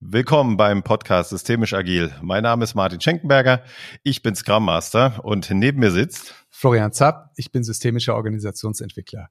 Willkommen 0.00 0.58
beim 0.58 0.82
Podcast 0.82 1.30
Systemisch 1.30 1.72
Agil. 1.72 2.12
Mein 2.20 2.42
Name 2.42 2.64
ist 2.64 2.74
Martin 2.74 3.00
Schenkenberger. 3.00 3.62
Ich 4.02 4.22
bin 4.22 4.36
Scrum 4.36 4.66
Master 4.66 5.24
und 5.24 5.50
neben 5.50 5.80
mir 5.80 5.90
sitzt 5.90 6.34
Florian 6.50 6.92
Zapp. 6.92 7.30
Ich 7.36 7.50
bin 7.50 7.64
systemischer 7.64 8.14
Organisationsentwickler. 8.14 9.30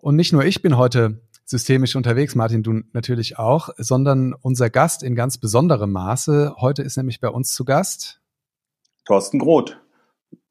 Und 0.00 0.16
nicht 0.16 0.34
nur 0.34 0.44
ich 0.44 0.60
bin 0.60 0.76
heute 0.76 1.22
systemisch 1.46 1.96
unterwegs, 1.96 2.34
Martin, 2.34 2.62
du 2.62 2.82
natürlich 2.92 3.38
auch, 3.38 3.70
sondern 3.78 4.34
unser 4.34 4.68
Gast 4.68 5.02
in 5.02 5.14
ganz 5.14 5.38
besonderem 5.38 5.92
Maße. 5.92 6.56
Heute 6.58 6.82
ist 6.82 6.98
nämlich 6.98 7.18
bei 7.18 7.28
uns 7.28 7.54
zu 7.54 7.64
Gast 7.64 8.20
Thorsten 9.06 9.38
Groth, 9.38 9.80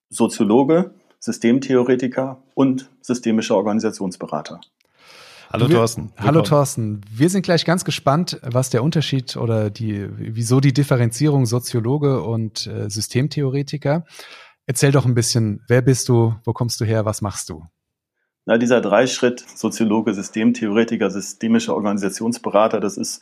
Soziologe, 0.10 0.96
Systemtheoretiker 1.20 2.42
und 2.56 2.90
systemischer 3.02 3.58
Organisationsberater. 3.58 4.60
Hallo 5.52 5.68
wir, 5.68 5.76
Thorsten. 5.76 6.04
Willkommen. 6.04 6.28
Hallo 6.28 6.42
Thorsten. 6.44 7.02
Wir 7.14 7.30
sind 7.30 7.42
gleich 7.42 7.66
ganz 7.66 7.84
gespannt, 7.84 8.40
was 8.42 8.70
der 8.70 8.84
Unterschied 8.84 9.36
oder 9.36 9.70
die, 9.70 10.08
wieso 10.18 10.62
die 10.62 10.72
Differenzierung 10.72 11.46
Soziologe 11.46 12.22
und 12.22 12.68
äh, 12.68 12.90
Systemtheoretiker. 12.90 14.06
Erzähl 14.66 14.92
doch 14.94 15.06
ein 15.06 15.14
bisschen, 15.14 15.62
wer 15.68 15.82
bist 15.82 16.08
du, 16.08 16.36
wo 16.46 16.54
kommst 16.54 16.80
du 16.80 16.86
her, 16.86 17.04
was 17.04 17.22
machst 17.22 17.50
du? 17.50 17.66
Na, 18.46 18.58
dieser 18.58 18.80
Dreischritt, 18.80 19.44
Soziologe, 19.56 20.14
Systemtheoretiker, 20.14 21.12
systemischer 21.12 21.76
Organisationsberater, 21.76 22.80
das 22.80 22.96
ist 22.96 23.22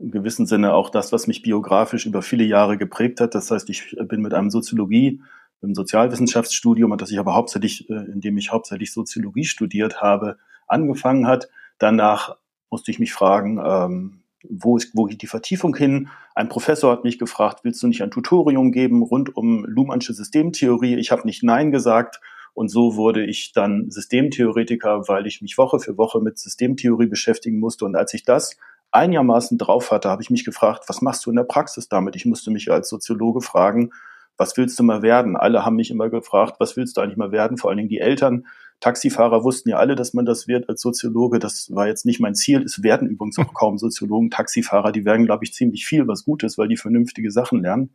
im 0.00 0.10
gewissen 0.10 0.46
Sinne 0.46 0.74
auch 0.74 0.90
das, 0.90 1.12
was 1.12 1.28
mich 1.28 1.42
biografisch 1.42 2.06
über 2.06 2.22
viele 2.22 2.44
Jahre 2.44 2.76
geprägt 2.76 3.20
hat. 3.20 3.36
Das 3.36 3.52
heißt, 3.52 3.70
ich 3.70 3.96
bin 4.08 4.20
mit 4.20 4.34
einem 4.34 4.50
Soziologie, 4.50 5.20
im 5.60 5.74
Sozialwissenschaftsstudium, 5.74 6.96
das 6.98 7.10
ich 7.10 7.18
aber 7.18 7.34
hauptsächlich, 7.34 7.88
äh, 7.90 7.94
in 7.94 8.20
dem 8.20 8.36
ich 8.36 8.52
hauptsächlich 8.52 8.92
Soziologie 8.92 9.44
studiert 9.44 10.00
habe, 10.00 10.38
angefangen 10.66 11.26
hat, 11.26 11.48
Danach 11.78 12.36
musste 12.70 12.90
ich 12.90 12.98
mich 12.98 13.12
fragen, 13.12 13.60
ähm, 13.64 14.22
wo, 14.48 14.76
ist, 14.76 14.90
wo 14.94 15.04
geht 15.04 15.22
die 15.22 15.26
Vertiefung 15.26 15.74
hin? 15.74 16.08
Ein 16.34 16.48
Professor 16.48 16.92
hat 16.92 17.04
mich 17.04 17.18
gefragt, 17.18 17.60
willst 17.64 17.82
du 17.82 17.88
nicht 17.88 18.02
ein 18.02 18.10
Tutorium 18.10 18.72
geben 18.72 19.02
rund 19.02 19.36
um 19.36 19.64
Luhmannsche 19.64 20.14
Systemtheorie? 20.14 20.96
Ich 20.96 21.10
habe 21.10 21.26
nicht 21.26 21.42
Nein 21.42 21.70
gesagt. 21.70 22.20
Und 22.54 22.68
so 22.68 22.96
wurde 22.96 23.24
ich 23.24 23.52
dann 23.52 23.90
Systemtheoretiker, 23.90 25.06
weil 25.06 25.26
ich 25.26 25.42
mich 25.42 25.58
Woche 25.58 25.78
für 25.78 25.96
Woche 25.96 26.20
mit 26.20 26.38
Systemtheorie 26.38 27.06
beschäftigen 27.06 27.60
musste. 27.60 27.84
Und 27.84 27.94
als 27.94 28.14
ich 28.14 28.24
das 28.24 28.56
einigermaßen 28.90 29.58
drauf 29.58 29.90
hatte, 29.90 30.08
habe 30.08 30.22
ich 30.22 30.30
mich 30.30 30.44
gefragt, 30.44 30.84
was 30.88 31.02
machst 31.02 31.24
du 31.26 31.30
in 31.30 31.36
der 31.36 31.44
Praxis 31.44 31.88
damit? 31.88 32.16
Ich 32.16 32.26
musste 32.26 32.50
mich 32.50 32.70
als 32.70 32.88
Soziologe 32.88 33.42
fragen, 33.42 33.90
was 34.36 34.56
willst 34.56 34.78
du 34.78 34.82
mal 34.84 35.02
werden? 35.02 35.36
Alle 35.36 35.64
haben 35.64 35.76
mich 35.76 35.90
immer 35.90 36.08
gefragt, 36.08 36.56
was 36.58 36.76
willst 36.76 36.96
du 36.96 37.00
eigentlich 37.00 37.16
mal 37.16 37.32
werden? 37.32 37.58
Vor 37.58 37.70
allen 37.70 37.76
Dingen 37.76 37.88
die 37.88 37.98
Eltern. 37.98 38.46
Taxifahrer 38.80 39.42
wussten 39.42 39.70
ja 39.70 39.76
alle, 39.76 39.96
dass 39.96 40.14
man 40.14 40.24
das 40.24 40.46
wird 40.46 40.68
als 40.68 40.80
Soziologe. 40.80 41.38
Das 41.38 41.74
war 41.74 41.88
jetzt 41.88 42.06
nicht 42.06 42.20
mein 42.20 42.34
Ziel. 42.34 42.62
Es 42.62 42.82
werden 42.82 43.08
übrigens 43.08 43.38
auch 43.38 43.52
kaum 43.54 43.78
Soziologen. 43.78 44.30
Taxifahrer, 44.30 44.92
die 44.92 45.04
werden, 45.04 45.26
glaube 45.26 45.44
ich, 45.44 45.52
ziemlich 45.52 45.84
viel 45.86 46.06
was 46.06 46.24
Gutes, 46.24 46.58
weil 46.58 46.68
die 46.68 46.76
vernünftige 46.76 47.30
Sachen 47.30 47.62
lernen. 47.62 47.90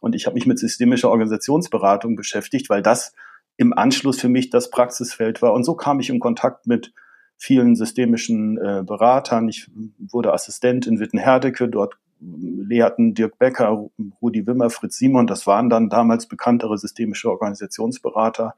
Und 0.00 0.14
ich 0.14 0.26
habe 0.26 0.34
mich 0.34 0.46
mit 0.46 0.58
systemischer 0.58 1.10
Organisationsberatung 1.10 2.16
beschäftigt, 2.16 2.68
weil 2.68 2.82
das 2.82 3.14
im 3.56 3.72
Anschluss 3.72 4.20
für 4.20 4.28
mich 4.28 4.50
das 4.50 4.70
Praxisfeld 4.70 5.40
war. 5.40 5.52
Und 5.52 5.64
so 5.64 5.74
kam 5.74 6.00
ich 6.00 6.10
in 6.10 6.18
Kontakt 6.18 6.66
mit 6.66 6.92
vielen 7.36 7.76
systemischen 7.76 8.58
äh, 8.58 8.82
Beratern. 8.84 9.48
Ich 9.48 9.70
wurde 9.98 10.32
Assistent 10.32 10.86
in 10.86 10.98
Wittenherdecke. 10.98 11.68
Dort 11.68 11.96
lehrten 12.20 13.14
Dirk 13.14 13.38
Becker, 13.38 13.88
Rudi 14.22 14.46
Wimmer, 14.46 14.70
Fritz 14.70 14.98
Simon, 14.98 15.26
das 15.26 15.46
waren 15.46 15.68
dann 15.68 15.90
damals 15.90 16.26
bekanntere 16.26 16.78
systemische 16.78 17.30
Organisationsberater. 17.30 18.54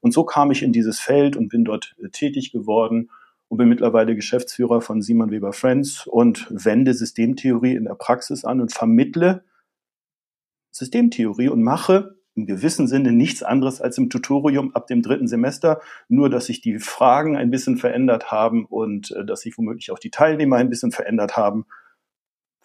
Und 0.00 0.12
so 0.12 0.24
kam 0.24 0.50
ich 0.50 0.62
in 0.62 0.72
dieses 0.72 1.00
Feld 1.00 1.36
und 1.36 1.48
bin 1.48 1.64
dort 1.64 1.94
äh, 2.02 2.08
tätig 2.08 2.52
geworden 2.52 3.10
und 3.48 3.58
bin 3.58 3.68
mittlerweile 3.68 4.14
Geschäftsführer 4.14 4.80
von 4.80 5.02
Simon 5.02 5.30
Weber 5.30 5.52
Friends 5.52 6.06
und 6.06 6.46
wende 6.50 6.94
Systemtheorie 6.94 7.74
in 7.74 7.84
der 7.84 7.94
Praxis 7.94 8.44
an 8.44 8.60
und 8.60 8.72
vermittle 8.72 9.44
Systemtheorie 10.70 11.48
und 11.48 11.62
mache 11.62 12.16
im 12.34 12.46
gewissen 12.46 12.86
Sinne 12.86 13.10
nichts 13.10 13.42
anderes 13.42 13.80
als 13.80 13.98
im 13.98 14.10
Tutorium 14.10 14.74
ab 14.74 14.86
dem 14.86 15.02
dritten 15.02 15.26
Semester, 15.26 15.80
nur 16.08 16.30
dass 16.30 16.46
sich 16.46 16.60
die 16.60 16.78
Fragen 16.78 17.36
ein 17.36 17.50
bisschen 17.50 17.78
verändert 17.78 18.30
haben 18.30 18.64
und 18.64 19.10
äh, 19.12 19.24
dass 19.24 19.40
sich 19.40 19.58
womöglich 19.58 19.90
auch 19.90 19.98
die 19.98 20.10
Teilnehmer 20.10 20.56
ein 20.56 20.70
bisschen 20.70 20.92
verändert 20.92 21.36
haben 21.36 21.66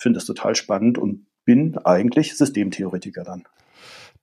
finde 0.04 0.18
das 0.18 0.26
total 0.26 0.54
spannend 0.54 1.00
und 1.00 1.26
bin 1.46 1.78
eigentlich 1.80 2.38
Systemtheoretiker 2.38 3.24
dann. 3.24 3.46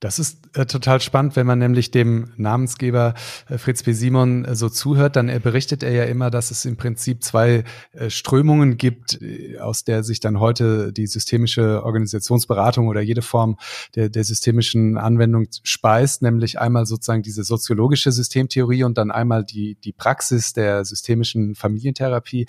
Das 0.00 0.18
ist 0.18 0.56
äh, 0.56 0.64
total 0.64 1.02
spannend, 1.02 1.36
wenn 1.36 1.46
man 1.46 1.58
nämlich 1.58 1.90
dem 1.90 2.32
Namensgeber 2.38 3.12
äh, 3.50 3.58
Fritz 3.58 3.82
P. 3.82 3.92
Simon 3.92 4.46
äh, 4.46 4.54
so 4.54 4.70
zuhört, 4.70 5.14
dann 5.14 5.28
er 5.28 5.40
berichtet 5.40 5.82
er 5.82 5.92
ja 5.92 6.04
immer, 6.04 6.30
dass 6.30 6.50
es 6.50 6.64
im 6.64 6.78
Prinzip 6.78 7.22
zwei 7.22 7.64
äh, 7.92 8.08
Strömungen 8.08 8.78
gibt, 8.78 9.20
äh, 9.20 9.58
aus 9.58 9.84
der 9.84 10.02
sich 10.02 10.18
dann 10.18 10.40
heute 10.40 10.94
die 10.94 11.06
systemische 11.06 11.84
Organisationsberatung 11.84 12.88
oder 12.88 13.02
jede 13.02 13.20
Form 13.20 13.58
der, 13.94 14.08
der 14.08 14.24
systemischen 14.24 14.96
Anwendung 14.96 15.48
speist, 15.64 16.22
nämlich 16.22 16.58
einmal 16.58 16.86
sozusagen 16.86 17.22
diese 17.22 17.44
soziologische 17.44 18.10
Systemtheorie 18.10 18.84
und 18.84 18.96
dann 18.96 19.10
einmal 19.10 19.44
die, 19.44 19.74
die 19.84 19.92
Praxis 19.92 20.54
der 20.54 20.86
systemischen 20.86 21.54
Familientherapie. 21.54 22.46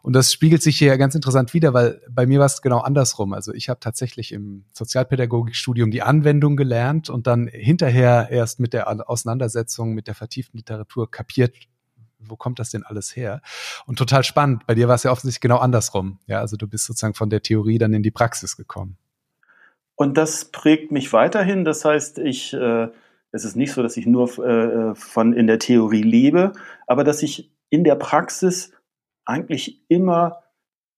Und 0.00 0.14
das 0.14 0.32
spiegelt 0.32 0.62
sich 0.62 0.78
hier 0.78 0.96
ganz 0.96 1.14
interessant 1.14 1.52
wieder, 1.52 1.74
weil 1.74 2.00
bei 2.10 2.26
mir 2.26 2.38
war 2.38 2.46
es 2.46 2.62
genau 2.62 2.78
andersrum. 2.78 3.34
Also 3.34 3.52
ich 3.52 3.68
habe 3.68 3.80
tatsächlich 3.80 4.32
im 4.32 4.64
Sozialpädagogikstudium 4.72 5.90
die 5.90 6.00
Anwendung 6.00 6.56
gelernt 6.56 6.93
gelernt 6.94 7.10
und 7.10 7.26
dann 7.26 7.48
hinterher 7.48 8.28
erst 8.30 8.60
mit 8.60 8.72
der 8.72 9.08
Auseinandersetzung 9.08 9.94
mit 9.94 10.06
der 10.06 10.14
vertieften 10.14 10.58
Literatur 10.58 11.10
kapiert, 11.10 11.54
wo 12.18 12.36
kommt 12.36 12.58
das 12.58 12.70
denn 12.70 12.84
alles 12.84 13.14
her? 13.14 13.42
Und 13.86 13.98
total 13.98 14.24
spannend. 14.24 14.66
Bei 14.66 14.74
dir 14.74 14.88
war 14.88 14.94
es 14.94 15.02
ja 15.02 15.10
offensichtlich 15.10 15.42
genau 15.42 15.58
andersrum. 15.58 16.18
Ja, 16.26 16.40
also 16.40 16.56
du 16.56 16.66
bist 16.66 16.86
sozusagen 16.86 17.14
von 17.14 17.28
der 17.28 17.42
Theorie 17.42 17.78
dann 17.78 17.92
in 17.92 18.02
die 18.02 18.10
Praxis 18.10 18.56
gekommen. 18.56 18.96
Und 19.94 20.16
das 20.16 20.46
prägt 20.46 20.90
mich 20.90 21.12
weiterhin. 21.12 21.64
Das 21.64 21.84
heißt, 21.84 22.18
ich, 22.18 22.54
äh, 22.54 22.88
es 23.30 23.44
ist 23.44 23.56
nicht 23.56 23.72
so, 23.72 23.82
dass 23.82 23.96
ich 23.96 24.06
nur 24.06 24.38
äh, 24.38 24.94
von 24.94 25.34
in 25.34 25.46
der 25.46 25.58
Theorie 25.58 26.02
lebe, 26.02 26.52
aber 26.86 27.04
dass 27.04 27.22
ich 27.22 27.52
in 27.68 27.84
der 27.84 27.96
Praxis 27.96 28.72
eigentlich 29.26 29.84
immer 29.88 30.44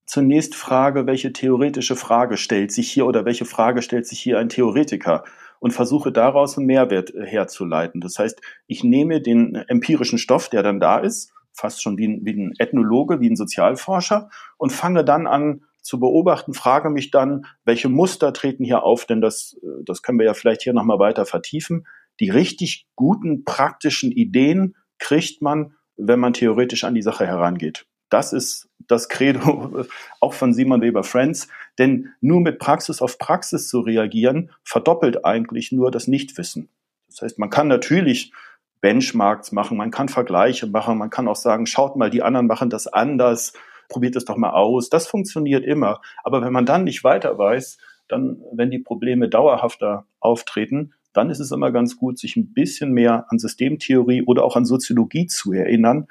zunächst 0.07 0.55
frage, 0.55 1.07
welche 1.07 1.33
theoretische 1.33 1.97
Frage 1.97 2.37
stellt 2.37 2.71
sich 2.71 2.91
hier 2.91 3.07
oder 3.07 3.25
welche 3.25 3.45
Frage 3.45 3.83
stellt 3.83 4.07
sich 4.07 4.21
hier 4.21 4.39
ein 4.39 4.49
Theoretiker? 4.49 5.25
Und 5.67 5.73
versuche 5.73 6.13
daraus 6.13 6.57
einen 6.57 6.69
Mehrwert 6.69 7.13
äh, 7.13 7.27
herzuleiten. 7.27 8.01
Das 8.01 8.21
heißt, 8.21 8.41
ich 8.69 8.85
nehme 8.85 9.21
den 9.21 9.57
empirischen 9.57 10.17
Stoff, 10.17 10.49
der 10.49 10.63
dann 10.63 10.79
da 10.79 10.99
ist, 10.99 11.33
fast 11.53 11.83
schon 11.83 11.99
wie 11.99 12.07
ein, 12.07 12.21
wie 12.23 12.35
ein 12.35 12.53
Ethnologe, 12.61 13.19
wie 13.19 13.29
ein 13.29 13.35
Sozialforscher 13.35 14.31
und 14.59 14.71
fange 14.71 15.05
dann 15.05 15.27
an 15.27 15.65
zu 15.83 15.99
beobachten, 15.99 16.55
frage 16.55 16.89
mich 16.89 17.11
dann, 17.11 17.47
welche 17.65 17.89
Muster 17.89 18.33
treten 18.33 18.63
hier 18.63 18.85
auf, 18.85 19.07
denn 19.07 19.21
das, 19.21 19.59
äh, 19.61 19.83
das 19.85 20.03
können 20.03 20.21
wir 20.21 20.27
ja 20.27 20.35
vielleicht 20.35 20.63
hier 20.63 20.73
nochmal 20.73 21.01
weiter 21.01 21.27
vertiefen. 21.27 21.89
Die 22.21 22.31
richtig 22.31 22.87
guten, 22.95 23.45
praktischen 23.45 24.13
Ideen 24.13 24.77
kriegt 25.01 25.43
man, 25.43 25.75
wenn 25.97 26.21
man 26.21 26.33
theoretisch 26.33 26.85
an 26.85 26.95
die 26.95 27.03
Sache 27.03 27.27
herangeht. 27.27 27.87
Das 28.09 28.33
ist 28.33 28.69
das 28.87 29.09
Credo 29.09 29.85
auch 30.21 30.35
von 30.35 30.53
Simon 30.53 30.81
Weber 30.81 31.05
Friends, 31.05 31.49
denn 31.79 32.13
nur 32.21 32.41
mit 32.41 32.59
Praxis 32.59 33.03
auf 33.03 33.19
Praxis 33.19 33.69
zu 33.69 33.81
reagieren, 33.81 34.51
verdoppelt 34.65 35.25
eigentlich 35.25 35.73
nur 35.73 35.91
das 35.91 36.07
Nichtwissen. 36.07 36.69
Das 37.09 37.23
heißt, 37.23 37.39
man 37.39 37.51
kann 37.51 37.69
natürlich 37.69 38.33
Benchmarks 38.81 39.53
machen, 39.53 39.77
man 39.77 39.91
kann 39.91 40.09
Vergleiche 40.09 40.67
machen, 40.67 40.99
man 40.99 41.11
kann 41.11 41.29
auch 41.29 41.37
sagen, 41.37 41.67
schaut 41.67 41.97
mal, 41.97 42.11
die 42.11 42.23
anderen 42.23 42.47
machen 42.47 42.71
das 42.71 42.87
anders, 42.87 43.53
probiert 43.89 44.17
es 44.17 44.25
doch 44.25 44.37
mal 44.37 44.51
aus. 44.51 44.91
Das 44.91 45.07
funktioniert 45.07 45.65
immer. 45.65 46.01
Aber 46.23 46.43
wenn 46.43 46.53
man 46.53 46.67
dann 46.67 46.85
nicht 46.85 47.05
weiter 47.05 47.39
weiß, 47.39 47.79
dann, 48.09 48.43
wenn 48.53 48.71
die 48.71 48.79
Probleme 48.79 49.29
dauerhafter 49.29 50.07
auftreten, 50.21 50.93
dann 51.13 51.31
ist 51.31 51.41
es 51.41 51.51
immer 51.51 51.73
ganz 51.73 51.97
gut, 51.97 52.19
sich 52.19 52.37
ein 52.37 52.53
bisschen 52.53 52.93
mehr 52.93 53.27
an 53.29 53.39
Systemtheorie 53.39 54.23
oder 54.23 54.45
auch 54.45 54.57
an 54.57 54.67
Soziologie 54.67 55.27
zu 55.27 55.53
erinnern, 55.53 56.09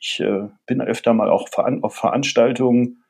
ich 0.00 0.20
äh, 0.20 0.48
bin 0.66 0.80
öfter 0.80 1.12
mal 1.12 1.28
auch 1.28 1.48
veran 1.48 1.82
auf 1.82 1.94
Veranstaltungen, 1.94 3.04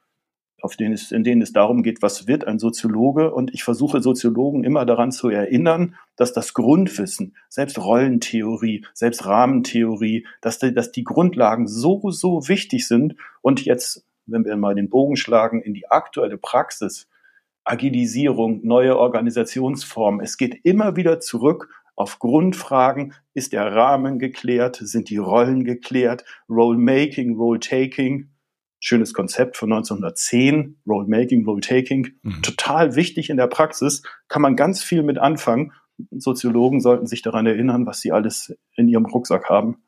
auf 0.60 0.76
denen 0.76 0.92
es, 0.92 1.12
in 1.12 1.24
denen 1.24 1.40
es 1.40 1.52
darum 1.52 1.82
geht, 1.82 2.02
was 2.02 2.26
wird 2.26 2.46
ein 2.46 2.58
Soziologe? 2.58 3.32
Und 3.32 3.54
ich 3.54 3.64
versuche 3.64 4.02
Soziologen 4.02 4.64
immer 4.64 4.84
daran 4.84 5.12
zu 5.12 5.28
erinnern, 5.28 5.94
dass 6.16 6.32
das 6.32 6.52
Grundwissen, 6.52 7.36
selbst 7.48 7.78
Rollentheorie, 7.78 8.84
selbst 8.92 9.24
Rahmentheorie, 9.24 10.26
dass 10.40 10.58
die, 10.58 10.74
dass 10.74 10.92
die 10.92 11.04
Grundlagen 11.04 11.66
so, 11.66 12.10
so 12.10 12.48
wichtig 12.48 12.86
sind. 12.86 13.14
Und 13.40 13.64
jetzt, 13.64 14.04
wenn 14.26 14.44
wir 14.44 14.56
mal 14.56 14.74
den 14.74 14.90
Bogen 14.90 15.16
schlagen 15.16 15.62
in 15.62 15.72
die 15.72 15.88
aktuelle 15.88 16.36
Praxis, 16.36 17.08
Agilisierung, 17.64 18.66
neue 18.66 18.98
Organisationsformen, 18.98 20.20
es 20.20 20.36
geht 20.36 20.60
immer 20.64 20.96
wieder 20.96 21.20
zurück 21.20 21.68
auf 22.00 22.18
Grundfragen, 22.18 23.12
ist 23.34 23.52
der 23.52 23.74
Rahmen 23.76 24.18
geklärt, 24.18 24.76
sind 24.76 25.10
die 25.10 25.18
Rollen 25.18 25.64
geklärt, 25.64 26.24
Role-Making, 26.48 27.36
Role-Taking, 27.36 28.30
schönes 28.78 29.12
Konzept 29.12 29.58
von 29.58 29.70
1910, 29.70 30.80
Role-Making, 30.88 31.44
Role-Taking, 31.44 32.08
mhm. 32.22 32.42
total 32.42 32.96
wichtig 32.96 33.28
in 33.28 33.36
der 33.36 33.48
Praxis, 33.48 34.02
kann 34.28 34.40
man 34.40 34.56
ganz 34.56 34.82
viel 34.82 35.02
mit 35.02 35.18
anfangen. 35.18 35.72
Soziologen 36.10 36.80
sollten 36.80 37.06
sich 37.06 37.20
daran 37.20 37.44
erinnern, 37.46 37.84
was 37.84 38.00
sie 38.00 38.12
alles 38.12 38.56
in 38.76 38.88
ihrem 38.88 39.04
Rucksack 39.04 39.50
haben 39.50 39.82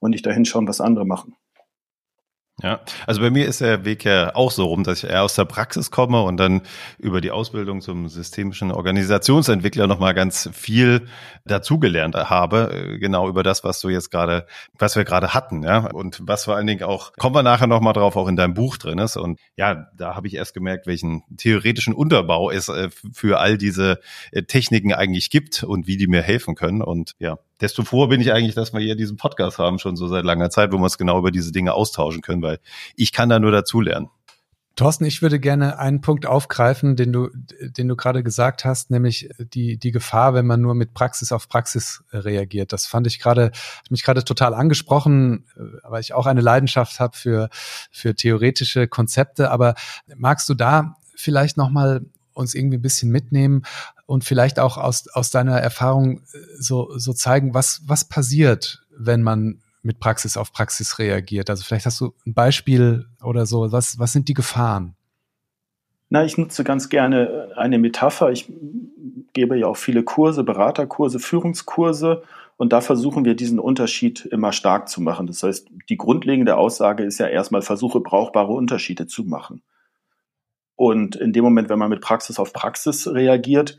und 0.00 0.10
nicht 0.10 0.26
dahin 0.26 0.44
schauen, 0.44 0.68
was 0.68 0.82
andere 0.82 1.06
machen. 1.06 1.34
Ja, 2.62 2.80
also 3.08 3.20
bei 3.20 3.30
mir 3.30 3.46
ist 3.46 3.60
der 3.60 3.84
Weg 3.84 4.04
ja 4.04 4.32
auch 4.36 4.52
so 4.52 4.66
rum, 4.66 4.84
dass 4.84 5.02
ich 5.02 5.10
eher 5.10 5.24
aus 5.24 5.34
der 5.34 5.44
Praxis 5.44 5.90
komme 5.90 6.22
und 6.22 6.36
dann 6.36 6.62
über 6.98 7.20
die 7.20 7.32
Ausbildung 7.32 7.80
zum 7.80 8.08
systemischen 8.08 8.70
Organisationsentwickler 8.70 9.88
nochmal 9.88 10.14
ganz 10.14 10.48
viel 10.52 11.08
dazugelernt 11.44 12.14
habe, 12.14 12.70
äh, 12.72 12.98
genau 13.00 13.28
über 13.28 13.42
das, 13.42 13.64
was 13.64 13.80
du 13.80 13.88
jetzt 13.88 14.12
gerade, 14.12 14.46
was 14.78 14.94
wir 14.94 15.02
gerade 15.02 15.34
hatten, 15.34 15.64
ja, 15.64 15.90
und 15.90 16.20
was 16.22 16.44
vor 16.44 16.54
allen 16.54 16.68
Dingen 16.68 16.84
auch, 16.84 17.12
kommen 17.14 17.34
wir 17.34 17.42
nachher 17.42 17.66
nochmal 17.66 17.92
drauf, 17.92 18.14
auch 18.14 18.28
in 18.28 18.36
deinem 18.36 18.54
Buch 18.54 18.76
drin 18.76 18.98
ist. 18.98 19.16
Und 19.16 19.40
ja, 19.56 19.88
da 19.96 20.14
habe 20.14 20.28
ich 20.28 20.34
erst 20.34 20.54
gemerkt, 20.54 20.86
welchen 20.86 21.24
theoretischen 21.36 21.92
Unterbau 21.92 22.52
es 22.52 22.68
äh, 22.68 22.88
für 23.12 23.40
all 23.40 23.58
diese 23.58 23.98
äh, 24.30 24.44
Techniken 24.44 24.94
eigentlich 24.94 25.30
gibt 25.30 25.64
und 25.64 25.88
wie 25.88 25.96
die 25.96 26.06
mir 26.06 26.22
helfen 26.22 26.54
können. 26.54 26.82
Und 26.82 27.16
ja, 27.18 27.36
desto 27.60 27.84
froher 27.84 28.08
bin 28.08 28.20
ich 28.20 28.32
eigentlich, 28.32 28.54
dass 28.54 28.72
wir 28.72 28.80
hier 28.80 28.96
diesen 28.96 29.16
Podcast 29.16 29.58
haben, 29.58 29.78
schon 29.78 29.96
so 29.96 30.08
seit 30.08 30.24
langer 30.24 30.50
Zeit, 30.50 30.72
wo 30.72 30.78
wir 30.78 30.84
uns 30.84 30.98
genau 30.98 31.18
über 31.18 31.30
diese 31.30 31.52
Dinge 31.52 31.72
austauschen 31.72 32.22
können, 32.22 32.42
weil 32.42 32.58
ich 32.96 33.12
kann 33.12 33.28
da 33.28 33.38
nur 33.38 33.52
dazulernen. 33.52 34.08
Thorsten, 34.76 35.04
ich 35.04 35.22
würde 35.22 35.38
gerne 35.38 35.78
einen 35.78 36.00
Punkt 36.00 36.26
aufgreifen, 36.26 36.96
den 36.96 37.12
du, 37.12 37.28
den 37.60 37.86
du 37.86 37.94
gerade 37.94 38.24
gesagt 38.24 38.64
hast, 38.64 38.90
nämlich 38.90 39.28
die, 39.38 39.78
die 39.78 39.92
Gefahr, 39.92 40.34
wenn 40.34 40.46
man 40.46 40.60
nur 40.60 40.74
mit 40.74 40.94
Praxis 40.94 41.30
auf 41.30 41.48
Praxis 41.48 42.02
reagiert. 42.12 42.72
Das 42.72 42.84
fand 42.86 43.06
ich 43.06 43.20
gerade, 43.20 43.52
hat 43.52 43.90
mich 43.90 44.02
gerade 44.02 44.24
total 44.24 44.52
angesprochen, 44.52 45.46
weil 45.84 46.00
ich 46.00 46.12
auch 46.12 46.26
eine 46.26 46.40
Leidenschaft 46.40 46.98
habe 46.98 47.16
für, 47.16 47.50
für 47.92 48.16
theoretische 48.16 48.88
Konzepte. 48.88 49.52
Aber 49.52 49.74
magst 50.16 50.48
du 50.48 50.54
da 50.54 50.96
vielleicht 51.14 51.56
nochmal 51.56 52.04
uns 52.32 52.54
irgendwie 52.54 52.78
ein 52.78 52.82
bisschen 52.82 53.10
mitnehmen 53.10 53.62
und 54.06 54.24
vielleicht 54.24 54.58
auch 54.58 54.76
aus, 54.76 55.08
aus 55.08 55.30
deiner 55.30 55.58
Erfahrung 55.58 56.18
äh, 56.18 56.38
so, 56.58 56.96
so 56.96 57.12
zeigen, 57.12 57.54
was, 57.54 57.82
was 57.86 58.04
passiert, 58.04 58.84
wenn 58.96 59.22
man 59.22 59.62
mit 59.82 60.00
Praxis 60.00 60.36
auf 60.36 60.52
Praxis 60.52 60.98
reagiert. 60.98 61.50
Also 61.50 61.62
vielleicht 61.62 61.86
hast 61.86 62.00
du 62.00 62.14
ein 62.26 62.34
Beispiel 62.34 63.06
oder 63.22 63.44
so. 63.46 63.70
Was, 63.70 63.98
was 63.98 64.12
sind 64.12 64.28
die 64.28 64.34
Gefahren? 64.34 64.96
Na, 66.08 66.24
ich 66.24 66.38
nutze 66.38 66.64
ganz 66.64 66.88
gerne 66.88 67.50
eine 67.56 67.78
Metapher. 67.78 68.30
Ich 68.30 68.50
gebe 69.32 69.58
ja 69.58 69.66
auch 69.66 69.76
viele 69.76 70.02
Kurse, 70.02 70.42
Beraterkurse, 70.42 71.18
Führungskurse. 71.18 72.22
Und 72.56 72.72
da 72.72 72.80
versuchen 72.80 73.24
wir 73.24 73.34
diesen 73.34 73.58
Unterschied 73.58 74.24
immer 74.24 74.52
stark 74.52 74.88
zu 74.88 75.02
machen. 75.02 75.26
Das 75.26 75.42
heißt, 75.42 75.68
die 75.88 75.96
grundlegende 75.96 76.56
Aussage 76.56 77.02
ist 77.02 77.18
ja 77.18 77.26
erstmal, 77.26 77.62
versuche 77.62 78.00
brauchbare 78.00 78.52
Unterschiede 78.52 79.06
zu 79.06 79.24
machen. 79.24 79.62
Und 80.76 81.16
in 81.16 81.32
dem 81.32 81.44
Moment, 81.44 81.68
wenn 81.68 81.78
man 81.78 81.90
mit 81.90 82.00
Praxis 82.00 82.38
auf 82.38 82.52
Praxis 82.52 83.06
reagiert, 83.08 83.78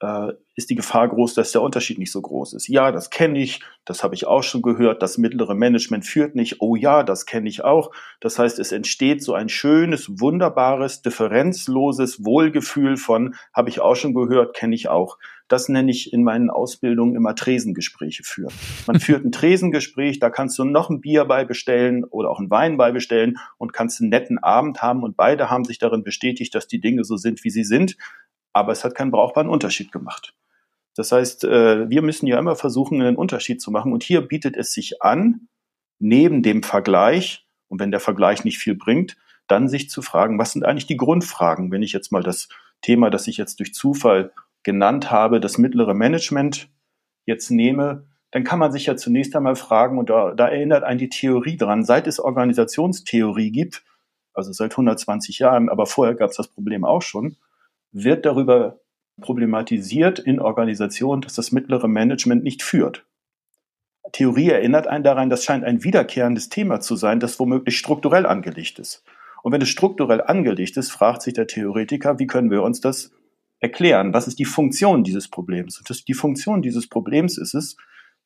äh, 0.00 0.32
ist 0.54 0.70
die 0.70 0.74
Gefahr 0.74 1.08
groß, 1.08 1.34
dass 1.34 1.52
der 1.52 1.62
Unterschied 1.62 1.98
nicht 1.98 2.10
so 2.10 2.20
groß 2.20 2.54
ist. 2.54 2.68
Ja, 2.68 2.90
das 2.90 3.10
kenne 3.10 3.38
ich, 3.38 3.60
das 3.84 4.02
habe 4.02 4.14
ich 4.14 4.26
auch 4.26 4.42
schon 4.42 4.62
gehört, 4.62 5.02
das 5.02 5.18
mittlere 5.18 5.54
Management 5.54 6.04
führt 6.04 6.34
nicht. 6.34 6.60
Oh 6.60 6.76
ja, 6.76 7.02
das 7.02 7.26
kenne 7.26 7.48
ich 7.48 7.64
auch. 7.64 7.92
Das 8.20 8.38
heißt, 8.38 8.58
es 8.58 8.72
entsteht 8.72 9.22
so 9.22 9.34
ein 9.34 9.48
schönes, 9.48 10.20
wunderbares, 10.20 11.02
differenzloses 11.02 12.24
Wohlgefühl 12.24 12.96
von, 12.96 13.34
habe 13.52 13.70
ich 13.70 13.80
auch 13.80 13.94
schon 13.94 14.14
gehört, 14.14 14.54
kenne 14.54 14.74
ich 14.74 14.88
auch. 14.88 15.18
Das 15.46 15.68
nenne 15.68 15.90
ich 15.90 16.12
in 16.12 16.24
meinen 16.24 16.50
Ausbildungen 16.50 17.16
immer 17.16 17.34
Tresengespräche 17.34 18.22
führen. 18.22 18.52
Man 18.86 19.00
führt 19.00 19.24
ein 19.24 19.32
Tresengespräch, 19.32 20.18
da 20.18 20.28
kannst 20.28 20.58
du 20.58 20.64
noch 20.64 20.90
ein 20.90 21.00
Bier 21.00 21.24
beibestellen 21.24 22.04
oder 22.04 22.30
auch 22.30 22.38
einen 22.38 22.50
Wein 22.50 22.76
beibestellen 22.76 23.38
und 23.56 23.72
kannst 23.72 24.00
einen 24.00 24.10
netten 24.10 24.38
Abend 24.38 24.82
haben 24.82 25.02
und 25.02 25.16
beide 25.16 25.50
haben 25.50 25.64
sich 25.64 25.78
darin 25.78 26.04
bestätigt, 26.04 26.54
dass 26.54 26.66
die 26.66 26.80
Dinge 26.80 27.04
so 27.04 27.16
sind, 27.16 27.42
wie 27.44 27.50
sie 27.50 27.64
sind 27.64 27.96
aber 28.52 28.72
es 28.72 28.84
hat 28.84 28.94
keinen 28.94 29.10
brauchbaren 29.10 29.48
Unterschied 29.48 29.92
gemacht. 29.92 30.34
Das 30.94 31.12
heißt, 31.12 31.44
äh, 31.44 31.88
wir 31.88 32.02
müssen 32.02 32.26
ja 32.26 32.38
immer 32.38 32.56
versuchen, 32.56 33.00
einen 33.00 33.16
Unterschied 33.16 33.60
zu 33.60 33.70
machen. 33.70 33.92
Und 33.92 34.02
hier 34.02 34.20
bietet 34.20 34.56
es 34.56 34.72
sich 34.72 35.00
an, 35.00 35.48
neben 36.00 36.42
dem 36.42 36.62
Vergleich, 36.62 37.46
und 37.68 37.80
wenn 37.80 37.90
der 37.90 38.00
Vergleich 38.00 38.44
nicht 38.44 38.58
viel 38.58 38.74
bringt, 38.74 39.16
dann 39.46 39.68
sich 39.68 39.90
zu 39.90 40.02
fragen, 40.02 40.38
was 40.38 40.52
sind 40.52 40.64
eigentlich 40.64 40.86
die 40.86 40.96
Grundfragen, 40.96 41.70
wenn 41.70 41.82
ich 41.82 41.92
jetzt 41.92 42.10
mal 42.10 42.22
das 42.22 42.48
Thema, 42.82 43.10
das 43.10 43.28
ich 43.28 43.36
jetzt 43.36 43.60
durch 43.60 43.74
Zufall 43.74 44.32
genannt 44.62 45.10
habe, 45.10 45.40
das 45.40 45.56
mittlere 45.56 45.94
Management 45.94 46.68
jetzt 47.26 47.50
nehme, 47.50 48.06
dann 48.30 48.44
kann 48.44 48.58
man 48.58 48.72
sich 48.72 48.86
ja 48.86 48.96
zunächst 48.96 49.34
einmal 49.36 49.56
fragen, 49.56 49.98
und 49.98 50.10
da, 50.10 50.34
da 50.34 50.48
erinnert 50.48 50.84
einen 50.84 50.98
die 50.98 51.08
Theorie 51.08 51.56
dran, 51.56 51.84
seit 51.84 52.06
es 52.06 52.20
Organisationstheorie 52.20 53.50
gibt, 53.50 53.84
also 54.34 54.52
seit 54.52 54.72
120 54.72 55.38
Jahren, 55.38 55.68
aber 55.68 55.86
vorher 55.86 56.14
gab 56.14 56.30
es 56.30 56.36
das 56.36 56.48
Problem 56.48 56.84
auch 56.84 57.02
schon, 57.02 57.36
wird 57.92 58.26
darüber 58.26 58.80
problematisiert 59.20 60.18
in 60.18 60.40
Organisationen, 60.40 61.22
dass 61.22 61.34
das 61.34 61.52
mittlere 61.52 61.88
Management 61.88 62.44
nicht 62.44 62.62
führt. 62.62 63.04
Theorie 64.12 64.50
erinnert 64.50 64.86
einen 64.86 65.04
daran, 65.04 65.28
das 65.28 65.44
scheint 65.44 65.64
ein 65.64 65.84
wiederkehrendes 65.84 66.48
Thema 66.48 66.80
zu 66.80 66.96
sein, 66.96 67.20
das 67.20 67.38
womöglich 67.38 67.76
strukturell 67.76 68.26
angelegt 68.26 68.78
ist. 68.78 69.04
Und 69.42 69.52
wenn 69.52 69.62
es 69.62 69.68
strukturell 69.68 70.22
angelegt 70.22 70.76
ist, 70.76 70.90
fragt 70.90 71.22
sich 71.22 71.34
der 71.34 71.46
Theoretiker, 71.46 72.18
wie 72.18 72.26
können 72.26 72.50
wir 72.50 72.62
uns 72.62 72.80
das 72.80 73.12
erklären? 73.60 74.14
Was 74.14 74.28
ist 74.28 74.38
die 74.38 74.44
Funktion 74.44 75.04
dieses 75.04 75.28
Problems? 75.28 75.78
Und 75.78 75.90
das, 75.90 76.04
die 76.04 76.14
Funktion 76.14 76.62
dieses 76.62 76.88
Problems 76.88 77.38
ist 77.38 77.54
es, 77.54 77.76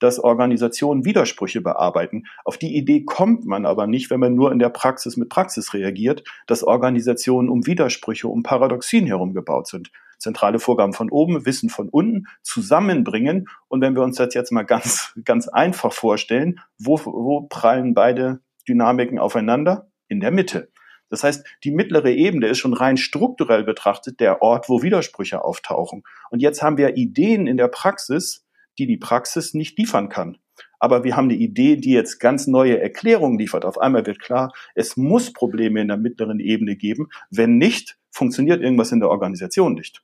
dass 0.02 0.18
Organisationen 0.18 1.04
Widersprüche 1.04 1.60
bearbeiten. 1.60 2.24
Auf 2.44 2.58
die 2.58 2.76
Idee 2.76 3.04
kommt 3.04 3.44
man 3.44 3.64
aber 3.64 3.86
nicht, 3.86 4.10
wenn 4.10 4.18
man 4.18 4.34
nur 4.34 4.50
in 4.50 4.58
der 4.58 4.68
Praxis 4.68 5.16
mit 5.16 5.28
Praxis 5.28 5.74
reagiert, 5.74 6.24
dass 6.48 6.64
Organisationen 6.64 7.48
um 7.48 7.66
Widersprüche, 7.66 8.26
um 8.26 8.42
Paradoxien 8.42 9.06
herum 9.06 9.32
gebaut 9.32 9.68
sind. 9.68 9.92
Zentrale 10.18 10.58
Vorgaben 10.58 10.92
von 10.92 11.08
oben, 11.08 11.46
Wissen 11.46 11.68
von 11.68 11.88
unten 11.88 12.26
zusammenbringen. 12.42 13.48
Und 13.68 13.80
wenn 13.80 13.94
wir 13.94 14.02
uns 14.02 14.16
das 14.16 14.34
jetzt 14.34 14.50
mal 14.50 14.64
ganz, 14.64 15.12
ganz 15.24 15.46
einfach 15.46 15.92
vorstellen, 15.92 16.58
wo, 16.78 16.98
wo 17.04 17.42
prallen 17.42 17.94
beide 17.94 18.40
Dynamiken 18.68 19.20
aufeinander? 19.20 19.88
In 20.08 20.20
der 20.20 20.30
Mitte. 20.30 20.70
Das 21.08 21.24
heißt, 21.24 21.46
die 21.64 21.70
mittlere 21.70 22.10
Ebene 22.10 22.48
ist 22.48 22.58
schon 22.58 22.74
rein 22.74 22.96
strukturell 22.96 23.64
betrachtet 23.64 24.18
der 24.18 24.42
Ort, 24.42 24.68
wo 24.68 24.82
Widersprüche 24.82 25.44
auftauchen. 25.44 26.02
Und 26.30 26.40
jetzt 26.40 26.62
haben 26.62 26.76
wir 26.76 26.96
Ideen 26.96 27.46
in 27.46 27.56
der 27.56 27.68
Praxis, 27.68 28.44
die 28.78 28.86
die 28.86 28.96
Praxis 28.96 29.54
nicht 29.54 29.78
liefern 29.78 30.08
kann. 30.08 30.38
Aber 30.78 31.04
wir 31.04 31.16
haben 31.16 31.26
eine 31.26 31.38
Idee, 31.38 31.76
die 31.76 31.92
jetzt 31.92 32.18
ganz 32.18 32.46
neue 32.46 32.80
Erklärungen 32.80 33.38
liefert. 33.38 33.64
Auf 33.64 33.78
einmal 33.78 34.04
wird 34.06 34.20
klar, 34.20 34.52
es 34.74 34.96
muss 34.96 35.32
Probleme 35.32 35.80
in 35.80 35.88
der 35.88 35.96
mittleren 35.96 36.40
Ebene 36.40 36.76
geben. 36.76 37.08
Wenn 37.30 37.56
nicht, 37.56 37.98
funktioniert 38.10 38.60
irgendwas 38.60 38.92
in 38.92 39.00
der 39.00 39.08
Organisation 39.08 39.74
nicht. 39.74 40.02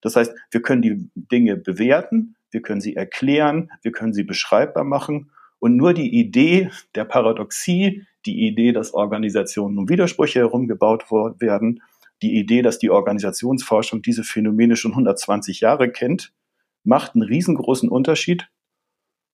Das 0.00 0.16
heißt, 0.16 0.34
wir 0.50 0.62
können 0.62 0.82
die 0.82 1.10
Dinge 1.14 1.56
bewerten, 1.56 2.36
wir 2.50 2.62
können 2.62 2.80
sie 2.80 2.96
erklären, 2.96 3.70
wir 3.82 3.92
können 3.92 4.12
sie 4.12 4.24
beschreibbar 4.24 4.84
machen. 4.84 5.30
Und 5.58 5.76
nur 5.76 5.94
die 5.94 6.14
Idee 6.18 6.70
der 6.94 7.04
Paradoxie, 7.04 8.06
die 8.26 8.46
Idee, 8.46 8.72
dass 8.72 8.94
Organisationen 8.94 9.78
um 9.78 9.88
Widersprüche 9.88 10.40
herumgebaut 10.40 11.10
werden, 11.10 11.82
die 12.22 12.38
Idee, 12.38 12.62
dass 12.62 12.78
die 12.78 12.90
Organisationsforschung 12.90 14.02
diese 14.02 14.24
Phänomene 14.24 14.76
schon 14.76 14.92
120 14.92 15.60
Jahre 15.60 15.90
kennt, 15.90 16.32
macht 16.84 17.14
einen 17.14 17.22
riesengroßen 17.22 17.88
Unterschied. 17.88 18.48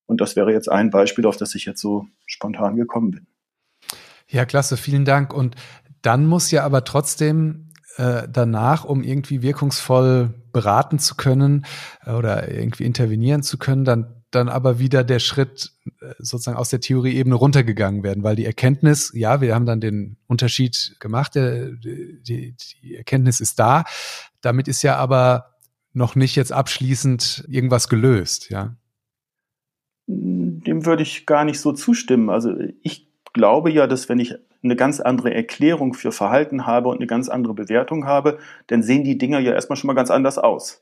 Und 0.05 0.21
das 0.21 0.35
wäre 0.35 0.51
jetzt 0.51 0.69
ein 0.69 0.89
Beispiel, 0.89 1.25
auf 1.25 1.37
das 1.37 1.55
ich 1.55 1.65
jetzt 1.65 1.81
so 1.81 2.07
spontan 2.25 2.75
gekommen 2.75 3.11
bin. 3.11 3.27
Ja, 4.29 4.45
klasse, 4.45 4.77
vielen 4.77 5.05
Dank. 5.05 5.33
Und 5.33 5.55
dann 6.01 6.25
muss 6.25 6.51
ja 6.51 6.63
aber 6.63 6.83
trotzdem 6.83 7.71
äh, 7.97 8.27
danach, 8.31 8.85
um 8.85 9.03
irgendwie 9.03 9.41
wirkungsvoll 9.41 10.33
beraten 10.53 10.99
zu 10.99 11.15
können 11.15 11.65
äh, 12.05 12.11
oder 12.11 12.49
irgendwie 12.51 12.85
intervenieren 12.85 13.43
zu 13.43 13.57
können, 13.57 13.85
dann 13.85 14.17
dann 14.31 14.49
aber 14.49 14.79
wieder 14.79 15.03
der 15.03 15.19
Schritt 15.19 15.71
äh, 16.01 16.13
sozusagen 16.19 16.57
aus 16.57 16.69
der 16.69 16.81
Theorieebene 16.81 17.35
runtergegangen 17.35 18.03
werden, 18.03 18.23
weil 18.23 18.35
die 18.35 18.45
Erkenntnis, 18.45 19.11
ja, 19.13 19.41
wir 19.41 19.55
haben 19.55 19.65
dann 19.65 19.79
den 19.79 20.17
Unterschied 20.27 20.97
gemacht, 20.99 21.35
der, 21.35 21.71
die, 21.71 22.55
die 22.83 22.95
Erkenntnis 22.95 23.39
ist 23.39 23.57
da. 23.57 23.85
Damit 24.41 24.67
ist 24.67 24.83
ja 24.83 24.97
aber 24.97 25.56
noch 25.97 26.15
nicht 26.15 26.35
jetzt 26.35 26.53
abschließend 26.53 27.45
irgendwas 27.49 27.89
gelöst, 27.89 28.49
ja? 28.49 28.75
Dem 30.05 30.85
würde 30.85 31.03
ich 31.03 31.25
gar 31.25 31.43
nicht 31.43 31.59
so 31.59 31.73
zustimmen. 31.73 32.29
Also 32.29 32.55
ich 32.83 33.11
glaube 33.33 33.71
ja, 33.71 33.87
dass 33.87 34.07
wenn 34.07 34.19
ich 34.19 34.35
eine 34.63 34.75
ganz 34.75 34.99
andere 34.99 35.33
Erklärung 35.33 35.93
für 35.93 36.11
Verhalten 36.11 36.65
habe 36.65 36.89
und 36.89 36.97
eine 36.97 37.07
ganz 37.07 37.29
andere 37.29 37.53
Bewertung 37.53 38.05
habe, 38.05 38.37
dann 38.67 38.83
sehen 38.83 39.03
die 39.03 39.17
Dinger 39.17 39.39
ja 39.39 39.53
erstmal 39.53 39.75
schon 39.75 39.87
mal 39.87 39.93
ganz 39.93 40.11
anders 40.11 40.37
aus. 40.37 40.81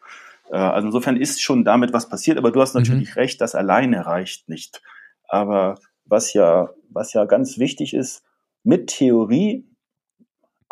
Äh, 0.51 0.57
also 0.57 0.87
insofern 0.87 1.17
ist 1.17 1.41
schon 1.41 1.63
damit 1.63 1.93
was 1.93 2.09
passiert, 2.09 2.37
aber 2.37 2.51
du 2.51 2.61
hast 2.61 2.75
natürlich 2.75 3.15
mhm. 3.15 3.21
recht, 3.21 3.41
das 3.41 3.55
alleine 3.55 4.05
reicht 4.05 4.49
nicht. 4.49 4.81
Aber 5.27 5.75
was 6.05 6.33
ja, 6.33 6.69
was 6.89 7.13
ja 7.13 7.25
ganz 7.25 7.57
wichtig 7.57 7.93
ist, 7.93 8.23
mit 8.63 8.87
Theorie 8.87 9.65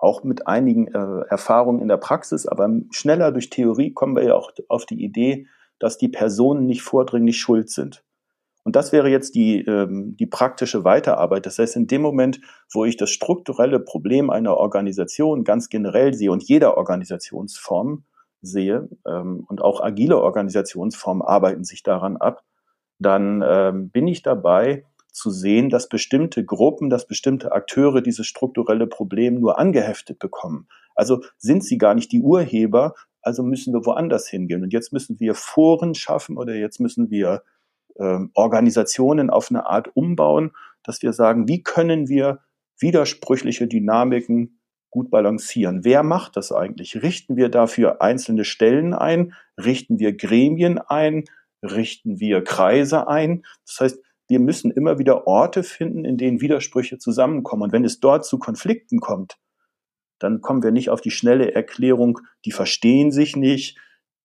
auch 0.03 0.23
mit 0.23 0.47
einigen 0.47 0.87
äh, 0.87 1.25
Erfahrungen 1.29 1.81
in 1.81 1.87
der 1.87 1.97
Praxis, 1.97 2.45
aber 2.45 2.69
schneller 2.91 3.31
durch 3.31 3.49
Theorie 3.49 3.93
kommen 3.93 4.15
wir 4.15 4.23
ja 4.23 4.35
auch 4.35 4.51
auf 4.67 4.85
die 4.85 5.03
Idee, 5.03 5.47
dass 5.79 5.97
die 5.97 6.09
Personen 6.09 6.65
nicht 6.65 6.81
vordringlich 6.81 7.39
schuld 7.39 7.69
sind. 7.69 8.03
Und 8.63 8.75
das 8.75 8.91
wäre 8.93 9.09
jetzt 9.09 9.35
die, 9.35 9.59
ähm, 9.65 10.15
die 10.17 10.25
praktische 10.25 10.83
Weiterarbeit. 10.83 11.45
Das 11.45 11.59
heißt, 11.59 11.75
in 11.75 11.87
dem 11.87 12.01
Moment, 12.01 12.39
wo 12.71 12.85
ich 12.85 12.95
das 12.95 13.09
strukturelle 13.09 13.79
Problem 13.79 14.29
einer 14.29 14.55
Organisation 14.55 15.43
ganz 15.43 15.69
generell 15.69 16.13
sehe 16.13 16.31
und 16.31 16.43
jeder 16.43 16.77
Organisationsform 16.77 18.05
sehe, 18.41 18.87
ähm, 19.05 19.45
und 19.49 19.61
auch 19.61 19.81
agile 19.81 20.21
Organisationsformen 20.21 21.21
arbeiten 21.21 21.63
sich 21.63 21.83
daran 21.83 22.17
ab, 22.17 22.43
dann 22.99 23.43
ähm, 23.45 23.89
bin 23.89 24.07
ich 24.07 24.21
dabei, 24.21 24.85
zu 25.13 25.29
sehen, 25.29 25.69
dass 25.69 25.87
bestimmte 25.87 26.43
Gruppen, 26.43 26.89
dass 26.89 27.07
bestimmte 27.07 27.51
Akteure 27.51 28.01
dieses 28.01 28.27
strukturelle 28.27 28.87
Problem 28.87 29.39
nur 29.39 29.59
angeheftet 29.59 30.19
bekommen. 30.19 30.67
Also 30.95 31.23
sind 31.37 31.63
sie 31.63 31.77
gar 31.77 31.93
nicht 31.93 32.11
die 32.11 32.21
Urheber, 32.21 32.93
also 33.21 33.43
müssen 33.43 33.73
wir 33.73 33.85
woanders 33.85 34.27
hingehen. 34.27 34.63
Und 34.63 34.73
jetzt 34.73 34.91
müssen 34.91 35.19
wir 35.19 35.35
Foren 35.35 35.95
schaffen 35.95 36.37
oder 36.37 36.55
jetzt 36.55 36.79
müssen 36.79 37.09
wir 37.09 37.43
äh, 37.95 38.19
Organisationen 38.33 39.29
auf 39.29 39.49
eine 39.49 39.67
Art 39.67 39.95
umbauen, 39.95 40.51
dass 40.83 41.01
wir 41.01 41.13
sagen, 41.13 41.47
wie 41.47 41.63
können 41.63 42.09
wir 42.09 42.39
widersprüchliche 42.79 43.67
Dynamiken 43.67 44.59
gut 44.93 45.09
balancieren. 45.09 45.83
Wer 45.83 46.03
macht 46.03 46.37
das 46.37 46.51
eigentlich? 46.51 47.01
Richten 47.01 47.35
wir 47.35 47.49
dafür 47.49 48.01
einzelne 48.03 48.45
Stellen 48.45 48.93
ein? 48.93 49.33
Richten 49.57 49.97
wir 49.97 50.15
Gremien 50.15 50.77
ein? 50.77 51.23
Richten 51.63 52.19
wir 52.19 52.43
Kreise 52.43 53.07
ein? 53.07 53.43
Das 53.65 53.79
heißt, 53.79 53.99
wir 54.27 54.39
müssen 54.39 54.71
immer 54.71 54.99
wieder 54.99 55.27
Orte 55.27 55.63
finden, 55.63 56.05
in 56.05 56.17
denen 56.17 56.41
Widersprüche 56.41 56.97
zusammenkommen. 56.97 57.63
Und 57.63 57.71
wenn 57.73 57.85
es 57.85 57.99
dort 57.99 58.25
zu 58.25 58.39
Konflikten 58.39 58.99
kommt, 58.99 59.37
dann 60.19 60.41
kommen 60.41 60.63
wir 60.63 60.71
nicht 60.71 60.89
auf 60.89 61.01
die 61.01 61.11
schnelle 61.11 61.53
Erklärung, 61.53 62.19
die 62.45 62.51
verstehen 62.51 63.11
sich 63.11 63.35
nicht, 63.35 63.77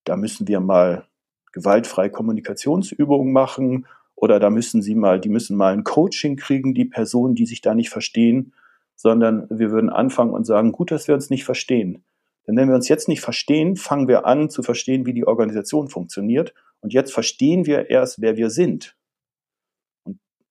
da 0.04 0.16
müssen 0.16 0.46
wir 0.46 0.60
mal 0.60 1.06
gewaltfreie 1.52 2.10
Kommunikationsübungen 2.10 3.32
machen 3.32 3.86
oder 4.14 4.38
da 4.38 4.50
müssen 4.50 4.82
sie 4.82 4.94
mal, 4.94 5.20
die 5.20 5.28
müssen 5.28 5.56
mal 5.56 5.72
ein 5.72 5.84
Coaching 5.84 6.36
kriegen, 6.36 6.74
die 6.74 6.84
Personen, 6.84 7.34
die 7.34 7.46
sich 7.46 7.60
da 7.60 7.74
nicht 7.74 7.90
verstehen, 7.90 8.52
sondern 8.94 9.46
wir 9.50 9.70
würden 9.70 9.90
anfangen 9.90 10.32
und 10.32 10.44
sagen, 10.44 10.72
gut, 10.72 10.90
dass 10.90 11.08
wir 11.08 11.14
uns 11.14 11.30
nicht 11.30 11.44
verstehen. 11.44 12.04
Denn 12.46 12.56
wenn 12.56 12.68
wir 12.68 12.74
uns 12.74 12.88
jetzt 12.88 13.08
nicht 13.08 13.20
verstehen, 13.20 13.76
fangen 13.76 14.08
wir 14.08 14.26
an 14.26 14.50
zu 14.50 14.62
verstehen, 14.62 15.04
wie 15.06 15.12
die 15.12 15.26
Organisation 15.26 15.88
funktioniert. 15.88 16.54
Und 16.80 16.92
jetzt 16.92 17.12
verstehen 17.12 17.66
wir 17.66 17.90
erst, 17.90 18.20
wer 18.20 18.36
wir 18.36 18.50
sind. 18.50 18.96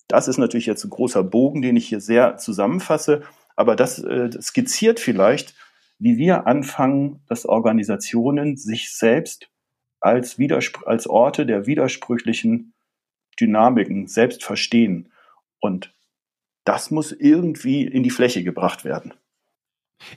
Das 0.08 0.28
ist 0.28 0.38
natürlich 0.38 0.66
jetzt 0.66 0.84
ein 0.84 0.90
großer 0.90 1.24
Bogen, 1.24 1.62
den 1.62 1.76
ich 1.76 1.88
hier 1.88 2.00
sehr 2.00 2.38
zusammenfasse. 2.38 3.24
Aber 3.56 3.76
das 3.76 4.00
äh, 4.00 4.30
skizziert 4.42 5.00
vielleicht, 5.00 5.56
wie 6.00 6.18
wir 6.18 6.48
anfangen, 6.48 7.22
dass 7.28 7.46
Organisationen 7.46 8.56
sich 8.56 8.92
selbst 8.92 9.50
als, 10.00 10.38
Widerspr 10.38 10.88
als 10.88 11.08
Orte 11.08 11.46
der 11.46 11.66
widersprüchlichen 11.66 12.74
Dynamiken 13.40 14.08
selbst 14.08 14.44
verstehen. 14.44 15.12
Und 15.60 15.94
das 16.64 16.92
muss 16.92 17.12
irgendwie 17.12 17.86
in 17.86 18.04
die 18.04 18.10
Fläche 18.10 18.44
gebracht 18.44 18.86
werden. 18.86 19.14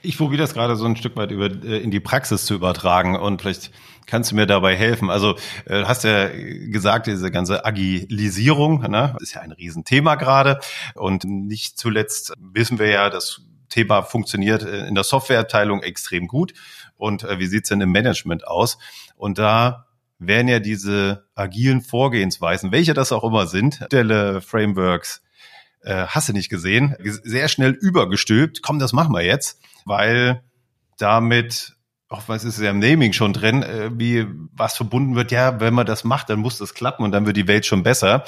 Ich 0.01 0.17
probiere 0.17 0.41
das 0.41 0.53
gerade 0.53 0.75
so 0.75 0.85
ein 0.85 0.95
Stück 0.95 1.15
weit 1.15 1.31
über, 1.31 1.45
äh, 1.45 1.79
in 1.79 1.91
die 1.91 1.99
Praxis 1.99 2.45
zu 2.45 2.53
übertragen 2.53 3.15
und 3.15 3.41
vielleicht 3.41 3.71
kannst 4.05 4.31
du 4.31 4.35
mir 4.35 4.45
dabei 4.45 4.75
helfen. 4.75 5.09
Also 5.09 5.35
äh, 5.65 5.83
hast 5.83 6.03
ja 6.03 6.29
gesagt, 6.29 7.07
diese 7.07 7.31
ganze 7.31 7.65
Agilisierung 7.65 8.81
ne, 8.81 9.15
ist 9.19 9.33
ja 9.33 9.41
ein 9.41 9.51
Riesenthema 9.51 10.15
gerade 10.15 10.59
und 10.95 11.23
nicht 11.23 11.77
zuletzt 11.77 12.33
wissen 12.39 12.79
wir 12.79 12.87
ja, 12.87 13.09
das 13.09 13.41
Thema 13.69 14.03
funktioniert 14.03 14.63
äh, 14.63 14.87
in 14.87 14.95
der 14.95 15.03
Softwareabteilung 15.03 15.81
extrem 15.81 16.27
gut 16.27 16.53
und 16.95 17.23
äh, 17.23 17.39
wie 17.39 17.47
sieht's 17.47 17.69
denn 17.69 17.81
im 17.81 17.91
Management 17.91 18.45
aus? 18.47 18.77
Und 19.15 19.39
da 19.39 19.87
werden 20.19 20.47
ja 20.47 20.59
diese 20.59 21.25
agilen 21.33 21.81
Vorgehensweisen, 21.81 22.71
welche 22.71 22.93
das 22.93 23.11
auch 23.11 23.23
immer 23.23 23.47
sind, 23.47 23.81
Modelle, 23.81 24.41
Frameworks, 24.41 25.23
äh, 25.83 26.05
hast 26.07 26.29
du 26.29 26.33
nicht 26.33 26.49
gesehen, 26.49 26.95
sehr 27.01 27.47
schnell 27.47 27.71
übergestülpt. 27.71 28.61
Komm, 28.61 28.79
das 28.79 28.93
machen 28.93 29.13
wir 29.13 29.23
jetzt, 29.23 29.59
weil 29.85 30.43
damit 30.97 31.75
auch 32.11 32.27
was 32.27 32.43
ist 32.43 32.59
ja 32.59 32.69
im 32.69 32.79
Naming 32.79 33.13
schon 33.13 33.31
drin, 33.31 33.63
äh, 33.63 33.89
wie 33.93 34.27
was 34.53 34.75
verbunden 34.75 35.15
wird, 35.15 35.31
ja, 35.31 35.59
wenn 35.61 35.73
man 35.73 35.85
das 35.85 36.03
macht, 36.03 36.29
dann 36.29 36.39
muss 36.39 36.57
das 36.57 36.73
klappen 36.73 37.03
und 37.03 37.11
dann 37.11 37.25
wird 37.25 37.37
die 37.37 37.47
Welt 37.47 37.65
schon 37.65 37.83
besser. 37.83 38.25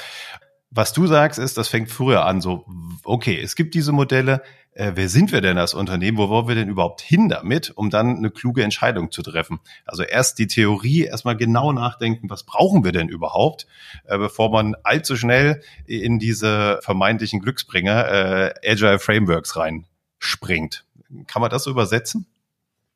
Was 0.70 0.92
du 0.92 1.06
sagst, 1.06 1.38
ist, 1.38 1.58
das 1.58 1.68
fängt 1.68 1.90
früher 1.90 2.24
an, 2.24 2.40
so, 2.40 2.66
okay, 3.04 3.38
es 3.40 3.54
gibt 3.54 3.74
diese 3.74 3.92
Modelle, 3.92 4.42
äh, 4.74 4.92
wer 4.94 5.08
sind 5.08 5.32
wir 5.32 5.40
denn 5.40 5.58
als 5.58 5.74
Unternehmen, 5.74 6.18
wo 6.18 6.28
wollen 6.28 6.48
wir 6.48 6.54
denn 6.54 6.68
überhaupt 6.68 7.00
hin 7.00 7.28
damit, 7.28 7.72
um 7.74 7.90
dann 7.90 8.16
eine 8.16 8.30
kluge 8.30 8.62
Entscheidung 8.62 9.10
zu 9.10 9.22
treffen. 9.22 9.60
Also 9.84 10.02
erst 10.02 10.38
die 10.38 10.46
Theorie, 10.46 11.04
erstmal 11.04 11.36
genau 11.36 11.72
nachdenken, 11.72 12.28
was 12.28 12.42
brauchen 12.42 12.84
wir 12.84 12.92
denn 12.92 13.08
überhaupt, 13.08 13.66
äh, 14.06 14.18
bevor 14.18 14.50
man 14.50 14.74
allzu 14.82 15.16
schnell 15.16 15.62
in 15.86 16.18
diese 16.18 16.80
vermeintlichen 16.82 17.40
Glücksbringer 17.40 18.08
äh, 18.08 18.70
Agile 18.70 18.98
Frameworks 18.98 19.56
reinspringt. 19.56 20.84
Kann 21.26 21.40
man 21.40 21.50
das 21.50 21.64
so 21.64 21.70
übersetzen? 21.70 22.26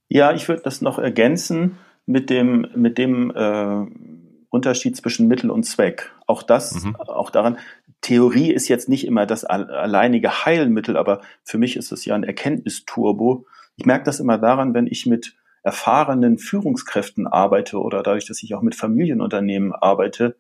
Ja, 0.09 0.33
ich 0.33 0.49
würde 0.49 0.63
das 0.63 0.81
noch 0.81 0.99
ergänzen 0.99 1.79
mit 2.07 2.31
dem, 2.31 2.67
mit 2.75 2.99
dem 2.99 3.31
äh, 3.31 3.87
Unterschied 4.51 4.97
zwischen 4.97 5.29
Mittel 5.29 5.51
und 5.51 5.65
Zweck. 5.65 6.13
Auch 6.27 6.43
das, 6.43 6.85
mhm. 6.85 6.97
auch 6.97 7.31
daran, 7.31 7.59
Theorie 8.01 8.53
ist 8.53 8.69
jetzt 8.69 8.89
nicht 8.89 9.07
immer 9.07 9.27
das 9.27 9.45
alleinige 9.45 10.45
Heilmittel, 10.45 10.97
aber 10.97 11.21
für 11.43 11.59
mich 11.59 11.77
ist 11.77 11.93
es 11.93 12.05
ja 12.05 12.15
ein 12.15 12.25
Erkenntnisturbo. 12.25 13.47
Ich 13.77 13.87
merke 13.87 14.05
das 14.05 14.21
immer 14.21 14.39
daran, 14.39 14.73
wenn 14.75 14.87
ich 14.87 15.07
mit 15.07 15.37
erfahrenen 15.63 16.39
Führungskräften 16.39 17.27
arbeite 17.27 17.81
oder 17.81 18.03
dadurch, 18.03 18.27
dass 18.27 18.43
ich 18.43 18.55
auch 18.55 18.63
mit 18.63 18.75
Familienunternehmen 18.75 19.73
arbeite, 19.73 20.37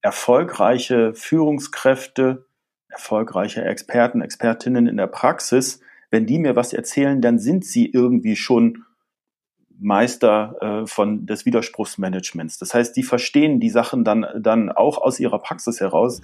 erfolgreiche 0.00 1.12
Führungskräfte, 1.14 2.46
erfolgreiche 2.88 3.64
Experten, 3.64 4.22
Expertinnen 4.22 4.86
in 4.86 4.96
der 4.96 5.08
Praxis, 5.08 5.80
wenn 6.10 6.24
die 6.24 6.38
mir 6.38 6.56
was 6.56 6.72
erzählen, 6.72 7.20
dann 7.20 7.38
sind 7.38 7.64
sie 7.64 7.90
irgendwie 7.90 8.36
schon 8.36 8.84
Meister 9.80 10.56
äh, 10.60 10.86
von 10.86 11.26
des 11.26 11.46
Widerspruchsmanagements. 11.46 12.58
Das 12.58 12.74
heißt, 12.74 12.96
die 12.96 13.02
verstehen 13.02 13.60
die 13.60 13.70
Sachen 13.70 14.04
dann 14.04 14.26
dann 14.38 14.70
auch 14.70 14.98
aus 14.98 15.20
ihrer 15.20 15.38
Praxis 15.38 15.80
heraus. 15.80 16.20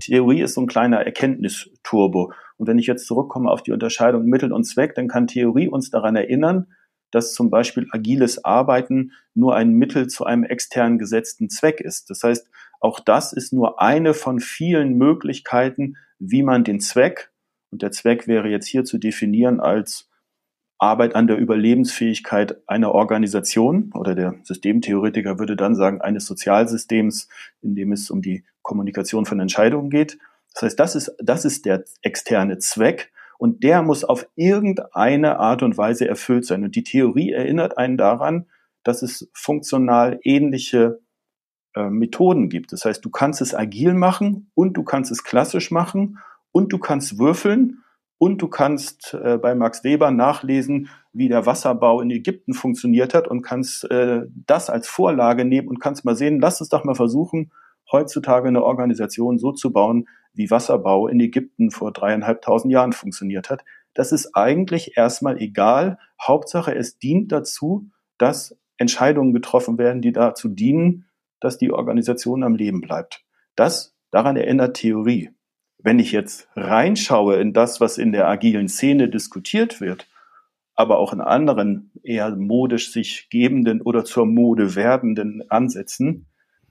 Theorie 0.00 0.42
ist 0.42 0.54
so 0.54 0.60
ein 0.60 0.66
kleiner 0.66 0.98
Erkenntnisturbo. 1.04 2.32
Und 2.56 2.66
wenn 2.66 2.78
ich 2.78 2.86
jetzt 2.86 3.06
zurückkomme 3.06 3.50
auf 3.50 3.62
die 3.62 3.72
Unterscheidung 3.72 4.24
Mittel 4.24 4.52
und 4.52 4.64
Zweck, 4.64 4.94
dann 4.94 5.08
kann 5.08 5.26
Theorie 5.26 5.68
uns 5.68 5.90
daran 5.90 6.16
erinnern, 6.16 6.66
dass 7.10 7.32
zum 7.32 7.50
Beispiel 7.50 7.86
agiles 7.92 8.44
Arbeiten 8.44 9.12
nur 9.34 9.56
ein 9.56 9.70
Mittel 9.70 10.08
zu 10.08 10.24
einem 10.24 10.44
extern 10.44 10.98
gesetzten 10.98 11.48
Zweck 11.48 11.80
ist. 11.80 12.10
Das 12.10 12.22
heißt, 12.22 12.48
auch 12.80 13.00
das 13.00 13.32
ist 13.32 13.52
nur 13.52 13.80
eine 13.80 14.12
von 14.12 14.40
vielen 14.40 14.98
Möglichkeiten, 14.98 15.96
wie 16.18 16.42
man 16.42 16.64
den 16.64 16.80
Zweck, 16.80 17.30
und 17.70 17.82
der 17.82 17.90
Zweck 17.90 18.26
wäre 18.26 18.48
jetzt 18.48 18.66
hier 18.66 18.84
zu 18.84 18.98
definieren 18.98 19.60
als 19.60 20.07
Arbeit 20.78 21.16
an 21.16 21.26
der 21.26 21.36
Überlebensfähigkeit 21.36 22.56
einer 22.68 22.92
Organisation 22.92 23.90
oder 23.94 24.14
der 24.14 24.36
Systemtheoretiker 24.44 25.38
würde 25.38 25.56
dann 25.56 25.74
sagen 25.74 26.00
eines 26.00 26.26
Sozialsystems, 26.26 27.28
in 27.62 27.74
dem 27.74 27.92
es 27.92 28.10
um 28.10 28.22
die 28.22 28.44
Kommunikation 28.62 29.26
von 29.26 29.40
Entscheidungen 29.40 29.90
geht. 29.90 30.18
Das 30.54 30.62
heißt, 30.62 30.78
das 30.78 30.94
ist, 30.94 31.14
das 31.18 31.44
ist 31.44 31.66
der 31.66 31.84
externe 32.02 32.58
Zweck 32.58 33.12
und 33.38 33.62
der 33.64 33.82
muss 33.82 34.04
auf 34.04 34.28
irgendeine 34.36 35.38
Art 35.38 35.62
und 35.62 35.76
Weise 35.76 36.08
erfüllt 36.08 36.44
sein. 36.44 36.64
Und 36.64 36.76
die 36.76 36.84
Theorie 36.84 37.32
erinnert 37.32 37.76
einen 37.76 37.96
daran, 37.96 38.46
dass 38.84 39.02
es 39.02 39.28
funktional 39.32 40.20
ähnliche 40.22 41.00
äh, 41.74 41.90
Methoden 41.90 42.48
gibt. 42.48 42.72
Das 42.72 42.84
heißt, 42.84 43.04
du 43.04 43.10
kannst 43.10 43.40
es 43.40 43.54
agil 43.54 43.94
machen 43.94 44.50
und 44.54 44.74
du 44.76 44.84
kannst 44.84 45.10
es 45.10 45.24
klassisch 45.24 45.70
machen 45.70 46.18
und 46.52 46.72
du 46.72 46.78
kannst 46.78 47.18
würfeln 47.18 47.82
und 48.18 48.42
du 48.42 48.48
kannst 48.48 49.14
äh, 49.14 49.38
bei 49.38 49.54
Max 49.54 49.84
Weber 49.84 50.10
nachlesen, 50.10 50.88
wie 51.12 51.28
der 51.28 51.46
Wasserbau 51.46 52.00
in 52.00 52.10
Ägypten 52.10 52.52
funktioniert 52.52 53.14
hat 53.14 53.28
und 53.28 53.42
kannst 53.42 53.88
äh, 53.90 54.22
das 54.46 54.70
als 54.70 54.88
Vorlage 54.88 55.44
nehmen 55.44 55.68
und 55.68 55.80
kannst 55.80 56.04
mal 56.04 56.16
sehen, 56.16 56.40
lass 56.40 56.60
uns 56.60 56.68
doch 56.68 56.84
mal 56.84 56.94
versuchen, 56.94 57.52
heutzutage 57.90 58.48
eine 58.48 58.64
Organisation 58.64 59.38
so 59.38 59.52
zu 59.52 59.72
bauen, 59.72 60.08
wie 60.34 60.50
Wasserbau 60.50 61.08
in 61.08 61.20
Ägypten 61.20 61.70
vor 61.70 61.92
dreieinhalbtausend 61.92 62.72
Jahren 62.72 62.92
funktioniert 62.92 63.50
hat. 63.50 63.64
Das 63.94 64.12
ist 64.12 64.34
eigentlich 64.34 64.96
erstmal 64.96 65.40
egal. 65.40 65.98
Hauptsache, 66.20 66.74
es 66.74 66.98
dient 66.98 67.32
dazu, 67.32 67.88
dass 68.18 68.56
Entscheidungen 68.76 69.32
getroffen 69.32 69.78
werden, 69.78 70.02
die 70.02 70.12
dazu 70.12 70.48
dienen, 70.48 71.06
dass 71.40 71.58
die 71.58 71.72
Organisation 71.72 72.42
am 72.42 72.54
Leben 72.54 72.80
bleibt. 72.80 73.24
Das, 73.56 73.96
daran 74.10 74.36
erinnert 74.36 74.76
Theorie. 74.76 75.30
Wenn 75.78 75.98
ich 75.98 76.12
jetzt 76.12 76.48
reinschaue 76.56 77.36
in 77.36 77.52
das, 77.52 77.80
was 77.80 77.98
in 77.98 78.12
der 78.12 78.28
agilen 78.28 78.68
Szene 78.68 79.08
diskutiert 79.08 79.80
wird, 79.80 80.08
aber 80.74 80.98
auch 80.98 81.12
in 81.12 81.20
anderen 81.20 81.90
eher 82.02 82.34
modisch 82.36 82.92
sich 82.92 83.28
gebenden 83.30 83.80
oder 83.80 84.04
zur 84.04 84.26
Mode 84.26 84.74
werdenden 84.74 85.48
Ansätzen, 85.50 86.26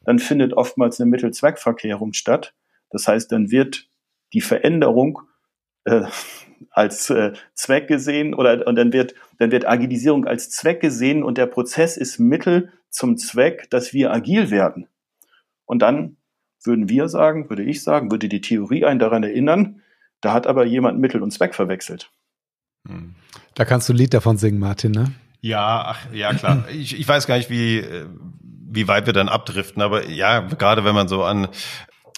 dann 0.06 0.20
findet 0.20 0.54
oftmals 0.54 1.00
eine 1.00 1.10
Mittelzweckverkehrung 1.10 2.14
statt. 2.14 2.54
Das 2.90 3.08
heißt, 3.08 3.32
dann 3.32 3.52
wird 3.52 3.90
die 4.34 4.42
Veränderung 4.42 5.22
äh, 5.84 6.04
als 6.72 7.10
äh, 7.10 7.34
Zweck 7.54 7.88
gesehen 7.88 8.34
oder 8.34 8.66
und 8.68 8.76
dann 8.76 8.94
wird 8.94 9.16
dann 9.40 9.52
wird 9.52 9.68
Agilisierung 9.68 10.26
als 10.26 10.50
Zweck 10.50 10.80
gesehen 10.80 11.24
und 11.24 11.38
der 11.38 11.46
Prozess 11.46 11.98
ist 11.98 12.20
Mittel 12.20 12.72
zum 12.90 13.18
Zweck, 13.18 13.70
dass 13.70 13.94
wir 13.94 14.12
agil 14.12 14.50
werden. 14.50 14.88
Und 15.66 15.82
dann 15.82 16.18
würden 16.64 16.90
wir 16.90 17.08
sagen, 17.08 17.50
würde 17.50 17.64
ich 17.64 17.84
sagen, 17.84 18.12
würde 18.12 18.30
die 18.30 18.42
Theorie 18.42 18.86
einen 18.86 19.00
daran 19.00 19.24
erinnern, 19.24 19.82
da 20.22 20.34
hat 20.34 20.48
aber 20.48 20.66
jemand 20.66 21.00
Mittel 21.00 21.22
und 21.22 21.32
Zweck 21.32 21.56
verwechselt. 21.56 22.12
Hm. 22.88 23.16
Da 23.54 23.66
kannst 23.66 23.90
du 23.90 23.94
ein 23.94 23.98
Lied 23.98 24.14
davon 24.14 24.38
singen, 24.38 24.60
Martin, 24.60 24.92
ne? 24.92 25.12
Ja, 25.42 25.84
ach, 25.86 26.14
ja 26.14 26.34
klar. 26.34 26.66
Ich, 26.72 27.00
ich 27.00 27.08
weiß 27.08 27.28
gar 27.28 27.38
nicht, 27.38 27.50
wie, 27.50 27.84
wie 28.70 28.88
weit 28.88 29.06
wir 29.06 29.14
dann 29.14 29.30
abdriften, 29.30 29.82
aber 29.82 30.08
ja, 30.08 30.42
gerade 30.42 30.84
wenn 30.84 30.96
man 30.96 31.08
so 31.08 31.24
an 31.24 31.48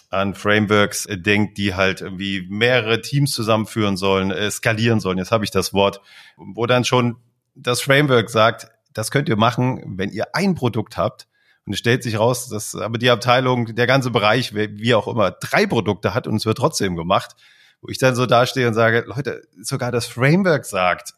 an 0.09 0.33
Frameworks 0.33 1.07
denkt, 1.09 1.57
die 1.57 1.75
halt 1.75 2.01
irgendwie 2.01 2.47
mehrere 2.49 3.01
Teams 3.01 3.31
zusammenführen 3.31 3.95
sollen, 3.95 4.31
äh, 4.31 4.49
skalieren 4.49 4.99
sollen. 4.99 5.19
Jetzt 5.19 5.31
habe 5.31 5.43
ich 5.43 5.51
das 5.51 5.73
Wort, 5.73 6.01
wo 6.35 6.65
dann 6.65 6.83
schon 6.83 7.17
das 7.55 7.81
Framework 7.81 8.29
sagt, 8.29 8.69
das 8.93 9.11
könnt 9.11 9.29
ihr 9.29 9.37
machen, 9.37 9.83
wenn 9.97 10.09
ihr 10.09 10.35
ein 10.35 10.55
Produkt 10.55 10.97
habt. 10.97 11.27
Und 11.69 11.73
es 11.73 11.79
stellt 11.79 12.01
sich 12.01 12.17
raus, 12.17 12.49
dass 12.49 12.73
aber 12.73 12.97
die 12.97 13.11
Abteilung, 13.11 13.75
der 13.75 13.85
ganze 13.85 14.09
Bereich, 14.09 14.55
wie 14.55 14.95
auch 14.95 15.07
immer, 15.07 15.29
drei 15.29 15.67
Produkte 15.67 16.15
hat 16.15 16.25
und 16.25 16.37
es 16.37 16.47
wird 16.47 16.57
trotzdem 16.57 16.95
gemacht. 16.95 17.35
Wo 17.79 17.89
ich 17.89 17.99
dann 17.99 18.15
so 18.15 18.25
dastehe 18.25 18.67
und 18.67 18.73
sage, 18.73 19.03
Leute, 19.05 19.47
sogar 19.61 19.91
das 19.91 20.07
Framework 20.07 20.65
sagt, 20.65 21.13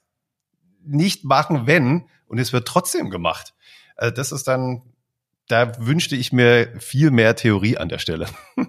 nicht 0.83 1.23
machen, 1.23 1.67
wenn, 1.67 2.09
und 2.27 2.37
es 2.37 2.51
wird 2.51 2.67
trotzdem 2.67 3.09
gemacht. 3.09 3.53
Also 3.95 4.13
das 4.13 4.33
ist 4.33 4.49
dann, 4.49 4.81
da 5.47 5.71
wünschte 5.79 6.17
ich 6.17 6.33
mir 6.33 6.77
viel 6.81 7.11
mehr 7.11 7.37
Theorie 7.37 7.77
an 7.77 7.87
der 7.87 7.99
Stelle. 7.99 8.27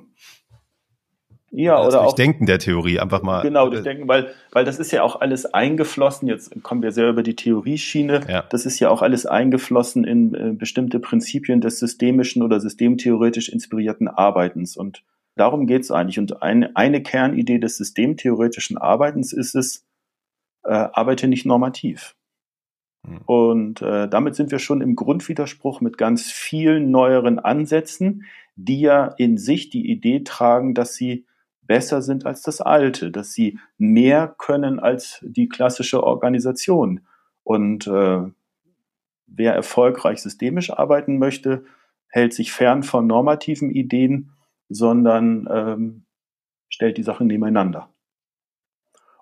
Ja, 1.55 1.77
also 1.77 1.99
oder 1.99 2.07
auch 2.09 2.15
Denken 2.15 2.47
der 2.47 2.59
Theorie 2.59 2.99
einfach 2.99 3.23
mal. 3.23 3.43
Genau, 3.43 3.69
durch 3.69 3.83
Denken, 3.83 4.09
weil, 4.09 4.33
weil 4.53 4.65
das 4.65 4.79
ist 4.79 4.91
ja 4.91 5.03
auch 5.03 5.21
alles 5.21 5.45
eingeflossen. 5.45 6.27
Jetzt 6.27 6.63
kommen 6.63 6.83
wir 6.83 6.93
sehr 6.93 7.11
über 7.11 7.23
die 7.23 7.37
Theorieschiene. 7.37 8.23
Ja. 8.27 8.45
Das 8.49 8.65
ist 8.65 8.81
ja 8.81 8.89
auch 8.89 9.03
alles 9.03 9.27
eingeflossen 9.27 10.05
in 10.05 10.35
äh, 10.35 10.53
bestimmte 10.55 10.99
Prinzipien 10.99 11.61
des 11.61 11.79
systemischen 11.79 12.43
oder 12.43 12.59
systemtheoretisch 12.59 13.51
inspirierten 13.51 14.09
Arbeitens. 14.09 14.79
Und 14.79 15.05
darum 15.37 15.67
geht 15.67 15.83
es 15.83 15.91
eigentlich. 15.91 16.19
Und 16.19 16.43
ein, 16.43 16.75
eine 16.75 17.03
Kernidee 17.03 17.59
des 17.59 17.77
systemtheoretischen 17.77 18.79
Arbeitens 18.79 19.35
ist 19.35 19.55
es, 19.55 19.85
äh, 20.65 20.73
arbeite 20.73 21.29
nicht 21.29 21.45
normativ. 21.45 22.17
Hm. 23.07 23.21
Und 23.27 23.83
äh, 23.83 24.09
damit 24.09 24.37
sind 24.37 24.53
wir 24.53 24.59
schon 24.59 24.81
im 24.81 24.97
Grundwiderspruch 24.97 25.83
mit 25.83 25.99
ganz 25.99 26.31
vielen 26.33 26.91
neueren 26.91 27.39
Ansätzen, 27.39 28.25
die 28.57 28.81
ja 28.81 29.05
in 29.19 29.37
sich 29.37 29.69
die 29.69 29.91
Idee 29.91 30.21
tragen, 30.21 30.73
dass 30.73 30.95
sie 30.95 31.27
besser 31.73 32.03
sind 32.03 32.27
als 32.27 32.43
das 32.43 32.61
alte, 32.61 33.11
dass 33.11 33.33
sie 33.33 33.59
mehr 33.79 34.35
können 34.37 34.79
als 34.79 35.21
die 35.23 35.49
klassische 35.49 36.03
Organisation. 36.03 37.01
Und 37.45 37.87
äh, 37.87 38.25
wer 39.27 39.55
erfolgreich 39.55 40.21
systemisch 40.21 40.71
arbeiten 40.71 41.17
möchte, 41.17 41.65
hält 42.09 42.35
sich 42.35 42.53
fern 42.53 42.83
von 42.83 43.07
normativen 43.07 43.71
Ideen, 43.71 44.33
sondern 44.69 45.49
ähm, 45.51 46.05
stellt 46.69 46.99
die 46.99 47.03
Sachen 47.05 47.27
nebeneinander. 47.27 47.89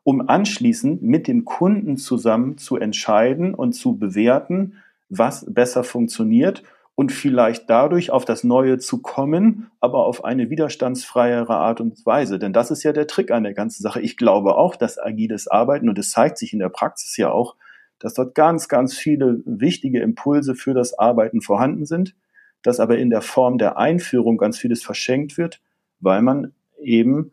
Um 0.02 0.28
anschließend 0.28 1.02
mit 1.02 1.28
dem 1.28 1.44
Kunden 1.44 1.98
zusammen 1.98 2.58
zu 2.58 2.78
entscheiden 2.78 3.54
und 3.54 3.74
zu 3.74 3.96
bewerten, 3.96 4.78
was 5.08 5.46
besser 5.48 5.84
funktioniert 5.84 6.64
und 7.00 7.12
vielleicht 7.12 7.70
dadurch 7.70 8.10
auf 8.10 8.26
das 8.26 8.44
Neue 8.44 8.76
zu 8.76 9.00
kommen, 9.00 9.70
aber 9.80 10.04
auf 10.04 10.22
eine 10.22 10.50
widerstandsfreiere 10.50 11.56
Art 11.56 11.80
und 11.80 12.04
Weise. 12.04 12.38
Denn 12.38 12.52
das 12.52 12.70
ist 12.70 12.82
ja 12.82 12.92
der 12.92 13.06
Trick 13.06 13.30
an 13.30 13.42
der 13.42 13.54
ganzen 13.54 13.82
Sache. 13.82 14.02
Ich 14.02 14.18
glaube 14.18 14.58
auch, 14.58 14.76
dass 14.76 14.98
agiles 14.98 15.48
Arbeiten, 15.48 15.88
und 15.88 15.98
es 15.98 16.10
zeigt 16.10 16.36
sich 16.36 16.52
in 16.52 16.58
der 16.58 16.68
Praxis 16.68 17.16
ja 17.16 17.30
auch, 17.30 17.56
dass 18.00 18.12
dort 18.12 18.34
ganz, 18.34 18.68
ganz 18.68 18.92
viele 18.92 19.40
wichtige 19.46 20.02
Impulse 20.02 20.54
für 20.54 20.74
das 20.74 20.92
Arbeiten 20.92 21.40
vorhanden 21.40 21.86
sind, 21.86 22.14
dass 22.60 22.80
aber 22.80 22.98
in 22.98 23.08
der 23.08 23.22
Form 23.22 23.56
der 23.56 23.78
Einführung 23.78 24.36
ganz 24.36 24.58
vieles 24.58 24.82
verschenkt 24.82 25.38
wird, 25.38 25.62
weil 26.00 26.20
man 26.20 26.52
eben 26.82 27.32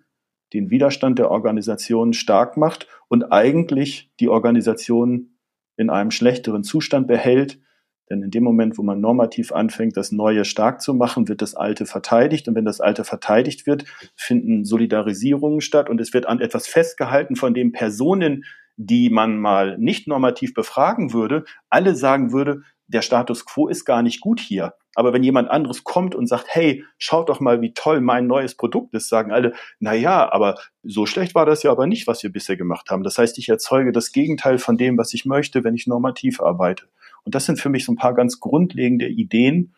den 0.54 0.70
Widerstand 0.70 1.20
der 1.20 1.30
Organisation 1.30 2.14
stark 2.14 2.56
macht 2.56 2.88
und 3.10 3.34
eigentlich 3.34 4.14
die 4.22 4.30
Organisation 4.30 5.32
in 5.76 5.90
einem 5.90 6.12
schlechteren 6.12 6.64
Zustand 6.64 7.06
behält, 7.06 7.60
denn 8.10 8.22
in 8.22 8.32
dem 8.32 8.44
Moment, 8.44 8.78
wo 8.78 8.84
man 8.84 9.02
normativ 9.02 9.52
anfängt, 9.52 9.98
das 9.98 10.12
Neue 10.12 10.46
stark 10.46 10.82
zu 10.82 10.94
machen, 10.94 11.28
wird 11.28 11.42
das 11.42 11.56
Alte 11.56 11.86
verteidigt. 11.86 12.48
Und 12.48 12.56
wenn 12.56 12.66
das 12.66 12.80
Alte 12.80 13.04
verteidigt 13.04 13.68
wird, 13.68 13.86
finden 14.16 14.64
Solidarisierungen 14.64 15.62
statt 15.62 15.90
und 15.90 16.00
es 16.00 16.14
wird 16.14 16.26
an 16.26 16.40
etwas 16.40 16.68
festgehalten, 16.68 17.36
von 17.36 17.54
dem 17.54 17.72
Personen, 17.72 18.46
die 18.78 19.10
man 19.10 19.40
mal 19.40 19.78
nicht 19.78 20.08
normativ 20.08 20.54
befragen 20.54 21.12
würde, 21.12 21.44
alle 21.70 21.96
sagen 21.96 22.32
würde, 22.32 22.62
der 22.88 23.02
Status 23.02 23.46
quo 23.46 23.68
ist 23.68 23.86
gar 23.86 24.02
nicht 24.02 24.22
gut 24.22 24.40
hier. 24.40 24.74
Aber 24.96 25.14
wenn 25.14 25.24
jemand 25.24 25.50
anderes 25.52 25.84
kommt 25.84 26.16
und 26.16 26.26
sagt, 26.26 26.48
hey, 26.50 26.84
schaut 26.98 27.30
doch 27.30 27.40
mal, 27.40 27.62
wie 27.62 27.74
toll 27.74 28.02
mein 28.02 28.26
neues 28.26 28.56
Produkt 28.56 28.96
ist, 28.96 29.10
sagen 29.10 29.32
alle, 29.32 29.54
na 29.80 29.94
ja, 29.94 30.32
aber 30.32 30.56
so 30.82 31.06
schlecht 31.06 31.36
war 31.36 31.46
das 31.46 31.62
ja 31.62 31.70
aber 31.70 31.86
nicht, 31.86 32.08
was 32.08 32.24
wir 32.24 32.32
bisher 32.32 32.58
gemacht 32.58 32.90
haben. 32.90 33.04
Das 33.04 33.18
heißt, 33.18 33.38
ich 33.38 33.50
erzeuge 33.50 33.92
das 33.92 34.12
Gegenteil 34.12 34.58
von 34.58 34.78
dem, 34.78 34.98
was 34.98 35.14
ich 35.14 35.26
möchte, 35.26 35.64
wenn 35.64 35.76
ich 35.76 35.86
normativ 35.86 36.42
arbeite. 36.42 36.86
Und 37.28 37.36
das 37.36 37.46
sind 37.46 37.60
für 37.60 37.68
mich 37.68 37.84
so 37.84 37.92
ein 37.92 37.98
paar 37.98 38.14
ganz 38.14 38.40
grundlegende 38.40 39.10
Ideen, 39.10 39.76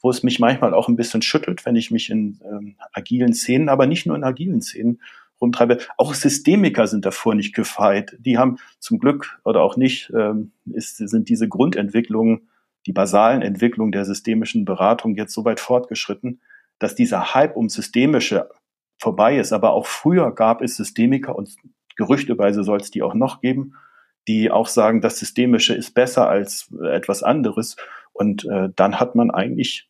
wo 0.00 0.08
es 0.08 0.22
mich 0.22 0.40
manchmal 0.40 0.72
auch 0.72 0.88
ein 0.88 0.96
bisschen 0.96 1.20
schüttelt, 1.20 1.66
wenn 1.66 1.76
ich 1.76 1.90
mich 1.90 2.08
in 2.08 2.40
ähm, 2.50 2.76
agilen 2.94 3.34
Szenen, 3.34 3.68
aber 3.68 3.86
nicht 3.86 4.06
nur 4.06 4.16
in 4.16 4.24
agilen 4.24 4.62
Szenen 4.62 5.02
rumtreibe. 5.38 5.80
Auch 5.98 6.14
Systemiker 6.14 6.86
sind 6.86 7.04
davor 7.04 7.34
nicht 7.34 7.54
gefeit. 7.54 8.16
Die 8.20 8.38
haben 8.38 8.56
zum 8.78 8.98
Glück 8.98 9.38
oder 9.44 9.60
auch 9.60 9.76
nicht, 9.76 10.10
ähm, 10.18 10.52
ist, 10.64 10.96
sind 10.96 11.28
diese 11.28 11.46
Grundentwicklungen, 11.46 12.48
die 12.86 12.94
basalen 12.94 13.42
Entwicklungen 13.42 13.92
der 13.92 14.06
systemischen 14.06 14.64
Beratung 14.64 15.14
jetzt 15.14 15.34
so 15.34 15.44
weit 15.44 15.60
fortgeschritten, 15.60 16.40
dass 16.78 16.94
dieser 16.94 17.34
Hype 17.34 17.54
um 17.54 17.68
Systemische 17.68 18.48
vorbei 18.96 19.36
ist. 19.38 19.52
Aber 19.52 19.72
auch 19.72 19.84
früher 19.84 20.34
gab 20.34 20.62
es 20.62 20.76
Systemiker 20.76 21.36
und 21.36 21.54
gerüchteweise 21.96 22.64
soll 22.64 22.80
es 22.80 22.90
die 22.90 23.02
auch 23.02 23.12
noch 23.12 23.42
geben, 23.42 23.74
die 24.28 24.50
auch 24.50 24.68
sagen, 24.68 25.00
das 25.00 25.18
Systemische 25.18 25.74
ist 25.74 25.94
besser 25.94 26.28
als 26.28 26.72
etwas 26.92 27.22
anderes. 27.22 27.76
Und 28.12 28.44
äh, 28.44 28.68
dann 28.76 29.00
hat 29.00 29.14
man 29.14 29.30
eigentlich 29.30 29.88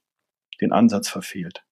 den 0.61 0.73
Ansatz 0.73 1.09
verfehlt. 1.09 1.65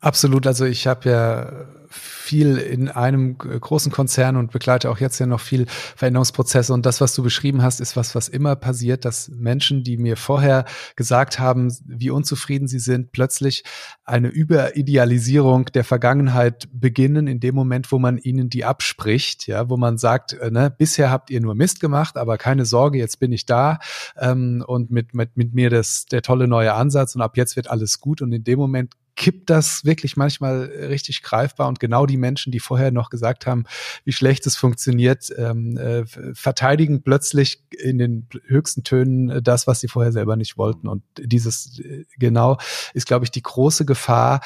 Absolut. 0.00 0.46
Also 0.46 0.64
ich 0.64 0.86
habe 0.86 1.08
ja 1.08 1.66
viel 1.90 2.56
in 2.56 2.88
einem 2.88 3.38
großen 3.38 3.92
Konzern 3.92 4.36
und 4.36 4.50
begleite 4.50 4.90
auch 4.90 4.98
jetzt 4.98 5.18
ja 5.18 5.26
noch 5.26 5.40
viel 5.40 5.66
Veränderungsprozesse. 5.68 6.72
Und 6.72 6.84
das, 6.84 7.00
was 7.00 7.14
du 7.14 7.22
beschrieben 7.22 7.62
hast, 7.62 7.80
ist 7.80 7.96
was, 7.96 8.14
was 8.14 8.28
immer 8.28 8.56
passiert, 8.56 9.04
dass 9.04 9.28
Menschen, 9.28 9.84
die 9.84 9.96
mir 9.96 10.16
vorher 10.16 10.64
gesagt 10.96 11.38
haben, 11.38 11.74
wie 11.86 12.10
unzufrieden 12.10 12.68
sie 12.68 12.78
sind, 12.78 13.12
plötzlich 13.12 13.64
eine 14.04 14.28
Überidealisierung 14.28 15.66
der 15.66 15.84
Vergangenheit 15.84 16.68
beginnen, 16.72 17.26
in 17.26 17.40
dem 17.40 17.54
Moment, 17.54 17.90
wo 17.92 17.98
man 17.98 18.18
ihnen 18.18 18.50
die 18.50 18.64
abspricht, 18.64 19.46
ja, 19.46 19.68
wo 19.68 19.76
man 19.76 19.98
sagt, 19.98 20.32
äh, 20.34 20.50
ne, 20.50 20.74
bisher 20.76 21.10
habt 21.10 21.30
ihr 21.30 21.40
nur 21.40 21.54
Mist 21.54 21.80
gemacht, 21.80 22.16
aber 22.16 22.38
keine 22.38 22.66
Sorge, 22.66 22.98
jetzt 22.98 23.18
bin 23.20 23.32
ich 23.32 23.46
da 23.46 23.78
ähm, 24.18 24.64
und 24.66 24.90
mit, 24.90 25.14
mit, 25.14 25.36
mit 25.36 25.54
mir 25.54 25.70
das 25.70 26.06
der 26.06 26.22
tolle 26.22 26.48
neue 26.48 26.74
Ansatz 26.74 27.14
und 27.14 27.22
ab 27.22 27.36
jetzt 27.36 27.56
wird 27.56 27.70
alles 27.70 28.00
gut. 28.00 28.22
Und 28.22 28.32
in 28.32 28.44
dem 28.44 28.58
Moment 28.58 28.94
kippt 29.16 29.50
das 29.50 29.84
wirklich 29.84 30.16
manchmal 30.16 30.64
richtig 30.64 31.22
greifbar 31.22 31.68
und 31.68 31.80
genau 31.80 32.06
die 32.06 32.18
Menschen, 32.18 32.52
die 32.52 32.60
vorher 32.60 32.92
noch 32.92 33.10
gesagt 33.10 33.46
haben, 33.46 33.64
wie 34.04 34.12
schlecht 34.12 34.46
es 34.46 34.56
funktioniert, 34.56 35.32
ähm, 35.36 35.76
äh, 35.78 36.04
verteidigen 36.34 37.02
plötzlich 37.02 37.64
in 37.70 37.98
den 37.98 38.28
höchsten 38.44 38.84
Tönen 38.84 39.42
das, 39.42 39.66
was 39.66 39.80
sie 39.80 39.88
vorher 39.88 40.12
selber 40.12 40.36
nicht 40.36 40.58
wollten. 40.58 40.86
Und 40.86 41.02
dieses 41.18 41.80
äh, 41.80 42.04
genau 42.18 42.58
ist, 42.94 43.06
glaube 43.06 43.24
ich, 43.24 43.30
die 43.30 43.42
große 43.42 43.86
Gefahr. 43.86 44.40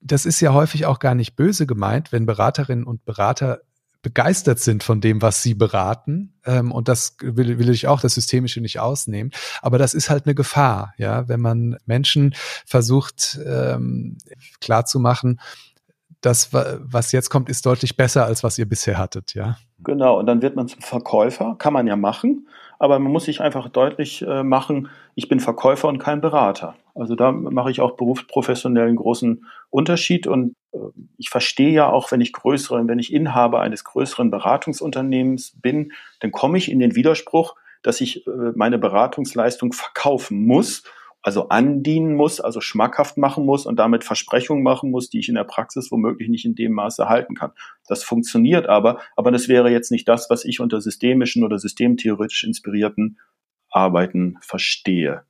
Das 0.00 0.26
ist 0.26 0.40
ja 0.40 0.52
häufig 0.52 0.86
auch 0.86 0.98
gar 0.98 1.14
nicht 1.14 1.34
böse 1.34 1.66
gemeint, 1.66 2.12
wenn 2.12 2.26
Beraterinnen 2.26 2.84
und 2.84 3.04
Berater 3.04 3.60
begeistert 4.04 4.60
sind 4.60 4.84
von 4.84 5.00
dem, 5.00 5.20
was 5.20 5.42
sie 5.42 5.54
beraten. 5.54 6.34
Ähm, 6.44 6.70
und 6.70 6.86
das 6.86 7.16
will, 7.20 7.58
will 7.58 7.70
ich 7.70 7.88
auch 7.88 8.00
das 8.00 8.14
Systemische 8.14 8.60
nicht 8.60 8.78
ausnehmen. 8.78 9.32
Aber 9.62 9.78
das 9.78 9.94
ist 9.94 10.10
halt 10.10 10.26
eine 10.26 10.36
Gefahr, 10.36 10.94
ja, 10.96 11.26
wenn 11.28 11.40
man 11.40 11.76
Menschen 11.86 12.34
versucht 12.64 13.40
ähm, 13.44 14.18
klarzumachen, 14.60 15.40
das, 16.20 16.54
was 16.54 17.12
jetzt 17.12 17.28
kommt, 17.28 17.50
ist 17.50 17.66
deutlich 17.66 17.98
besser, 17.98 18.24
als 18.24 18.42
was 18.42 18.58
ihr 18.58 18.66
bisher 18.66 18.96
hattet, 18.96 19.34
ja. 19.34 19.58
Genau, 19.80 20.18
und 20.18 20.26
dann 20.26 20.40
wird 20.40 20.56
man 20.56 20.68
zum 20.68 20.80
Verkäufer, 20.80 21.56
kann 21.58 21.74
man 21.74 21.86
ja 21.86 21.96
machen, 21.96 22.48
aber 22.78 22.98
man 22.98 23.12
muss 23.12 23.26
sich 23.26 23.42
einfach 23.42 23.68
deutlich 23.68 24.22
äh, 24.22 24.42
machen, 24.42 24.88
ich 25.14 25.28
bin 25.28 25.40
Verkäufer 25.40 25.88
und 25.88 25.98
kein 25.98 26.22
Berater. 26.22 26.76
Also 26.94 27.14
da 27.14 27.30
mache 27.32 27.70
ich 27.70 27.80
auch 27.80 27.96
berufsprofessionell 27.96 28.86
einen 28.86 28.96
großen 28.96 29.44
Unterschied 29.68 30.26
und 30.26 30.54
ich 31.18 31.30
verstehe 31.30 31.70
ja 31.70 31.88
auch, 31.88 32.10
wenn 32.10 32.20
ich 32.20 32.32
größere, 32.32 32.86
wenn 32.86 32.98
ich 32.98 33.12
Inhaber 33.12 33.60
eines 33.60 33.84
größeren 33.84 34.30
Beratungsunternehmens 34.30 35.56
bin, 35.60 35.92
dann 36.20 36.32
komme 36.32 36.58
ich 36.58 36.70
in 36.70 36.78
den 36.78 36.94
Widerspruch, 36.94 37.56
dass 37.82 38.00
ich 38.00 38.26
äh, 38.26 38.30
meine 38.54 38.78
Beratungsleistung 38.78 39.72
verkaufen 39.72 40.46
muss 40.46 40.82
also 41.24 41.48
andienen 41.48 42.16
muss, 42.16 42.38
also 42.38 42.60
schmackhaft 42.60 43.16
machen 43.16 43.46
muss 43.46 43.64
und 43.64 43.76
damit 43.76 44.04
Versprechungen 44.04 44.62
machen 44.62 44.90
muss, 44.90 45.08
die 45.08 45.20
ich 45.20 45.30
in 45.30 45.36
der 45.36 45.44
Praxis 45.44 45.90
womöglich 45.90 46.28
nicht 46.28 46.44
in 46.44 46.54
dem 46.54 46.72
Maße 46.72 47.08
halten 47.08 47.34
kann. 47.34 47.52
Das 47.88 48.04
funktioniert 48.04 48.66
aber, 48.66 49.00
aber 49.16 49.30
das 49.30 49.48
wäre 49.48 49.70
jetzt 49.70 49.90
nicht 49.90 50.06
das, 50.06 50.28
was 50.28 50.44
ich 50.44 50.60
unter 50.60 50.82
systemischen 50.82 51.42
oder 51.42 51.58
systemtheoretisch 51.58 52.44
inspirierten 52.44 53.18
Arbeiten 53.70 54.36
verstehe. 54.42 55.22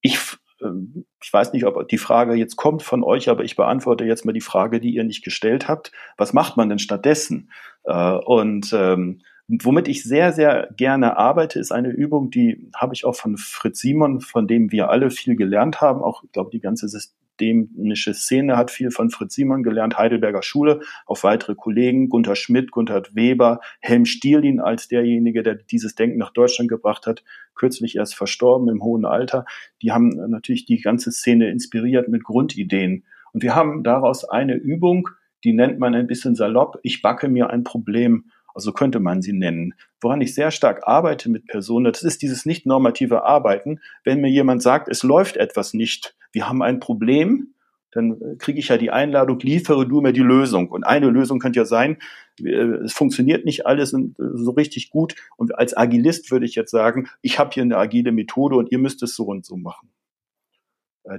Ich, 0.00 0.16
äh, 0.16 0.36
ich 0.60 1.32
weiß 1.32 1.52
nicht, 1.52 1.66
ob 1.66 1.88
die 1.88 1.98
Frage 1.98 2.34
jetzt 2.34 2.56
kommt 2.56 2.82
von 2.82 3.02
euch, 3.02 3.28
aber 3.28 3.44
ich 3.44 3.56
beantworte 3.56 4.04
jetzt 4.04 4.24
mal 4.24 4.32
die 4.32 4.40
Frage, 4.40 4.80
die 4.80 4.94
ihr 4.94 5.04
nicht 5.04 5.24
gestellt 5.24 5.68
habt. 5.68 5.92
Was 6.16 6.32
macht 6.32 6.56
man 6.56 6.68
denn 6.68 6.78
stattdessen? 6.78 7.50
Äh, 7.84 8.16
und 8.16 8.72
ähm, 8.72 9.20
Womit 9.46 9.88
ich 9.88 10.02
sehr, 10.02 10.32
sehr 10.32 10.70
gerne 10.74 11.18
arbeite, 11.18 11.58
ist 11.58 11.70
eine 11.70 11.90
Übung, 11.90 12.30
die 12.30 12.70
habe 12.74 12.94
ich 12.94 13.04
auch 13.04 13.14
von 13.14 13.36
Fritz 13.36 13.80
Simon, 13.80 14.22
von 14.22 14.46
dem 14.46 14.72
wir 14.72 14.88
alle 14.88 15.10
viel 15.10 15.36
gelernt 15.36 15.82
haben, 15.82 16.02
auch, 16.02 16.24
ich 16.24 16.32
glaube, 16.32 16.50
die 16.50 16.60
ganze 16.60 16.88
systemische 17.34 18.14
Szene, 18.14 18.56
hat 18.56 18.70
viel 18.70 18.90
von 18.90 19.10
Fritz 19.10 19.34
Simon 19.34 19.62
gelernt, 19.62 19.98
Heidelberger 19.98 20.42
Schule, 20.42 20.80
auf 21.06 21.24
weitere 21.24 21.54
Kollegen, 21.54 22.08
Gunther 22.08 22.36
Schmidt, 22.36 22.70
Gunther 22.70 23.02
Weber, 23.12 23.60
Helm 23.80 24.04
Stierlin 24.04 24.60
als 24.60 24.88
derjenige, 24.88 25.42
der 25.42 25.54
dieses 25.54 25.94
Denken 25.94 26.18
nach 26.18 26.32
Deutschland 26.32 26.70
gebracht 26.70 27.06
hat, 27.06 27.24
kürzlich 27.54 27.96
erst 27.96 28.14
verstorben 28.14 28.68
im 28.68 28.82
hohen 28.82 29.04
Alter. 29.04 29.44
Die 29.82 29.92
haben 29.92 30.10
natürlich 30.30 30.64
die 30.64 30.80
ganze 30.80 31.10
Szene 31.12 31.50
inspiriert 31.50 32.08
mit 32.08 32.24
Grundideen. 32.24 33.04
Und 33.32 33.42
wir 33.42 33.54
haben 33.54 33.82
daraus 33.82 34.24
eine 34.24 34.54
Übung, 34.54 35.08
die 35.42 35.52
nennt 35.52 35.78
man 35.78 35.94
ein 35.94 36.06
bisschen 36.06 36.34
salopp, 36.34 36.78
ich 36.82 37.02
backe 37.02 37.28
mir 37.28 37.50
ein 37.50 37.64
Problem 37.64 38.30
also 38.54 38.72
könnte 38.72 39.00
man 39.00 39.20
sie 39.20 39.32
nennen. 39.32 39.74
Woran 40.00 40.20
ich 40.20 40.34
sehr 40.34 40.50
stark 40.50 40.86
arbeite 40.86 41.28
mit 41.28 41.46
Personen, 41.46 41.92
das 41.92 42.02
ist 42.02 42.22
dieses 42.22 42.46
nicht 42.46 42.66
normative 42.66 43.24
Arbeiten. 43.24 43.80
Wenn 44.04 44.20
mir 44.20 44.30
jemand 44.30 44.62
sagt, 44.62 44.88
es 44.88 45.02
läuft 45.02 45.36
etwas 45.36 45.74
nicht, 45.74 46.16
wir 46.32 46.48
haben 46.48 46.62
ein 46.62 46.80
Problem, 46.80 47.54
dann 47.94 48.20
äh, 48.20 48.36
kriege 48.36 48.58
ich 48.58 48.68
ja 48.68 48.76
die 48.76 48.90
Einladung, 48.90 49.38
liefere 49.40 49.86
du 49.86 50.00
mir 50.00 50.12
die 50.12 50.20
Lösung. 50.20 50.68
Und 50.68 50.84
eine 50.84 51.08
Lösung 51.08 51.38
könnte 51.38 51.60
ja 51.60 51.64
sein, 51.64 51.98
äh, 52.40 52.50
es 52.84 52.92
funktioniert 52.92 53.44
nicht 53.44 53.66
alles 53.66 53.92
äh, 53.94 54.00
so 54.16 54.50
richtig 54.50 54.90
gut. 54.90 55.14
Und 55.36 55.56
als 55.58 55.76
Agilist 55.76 56.30
würde 56.30 56.44
ich 56.44 56.54
jetzt 56.54 56.70
sagen, 56.70 57.08
ich 57.22 57.38
habe 57.38 57.50
hier 57.52 57.62
eine 57.62 57.78
agile 57.78 58.12
Methode 58.12 58.56
und 58.56 58.70
ihr 58.70 58.78
müsst 58.78 59.02
es 59.02 59.14
so 59.14 59.24
und 59.24 59.46
so 59.46 59.56
machen. 59.56 59.90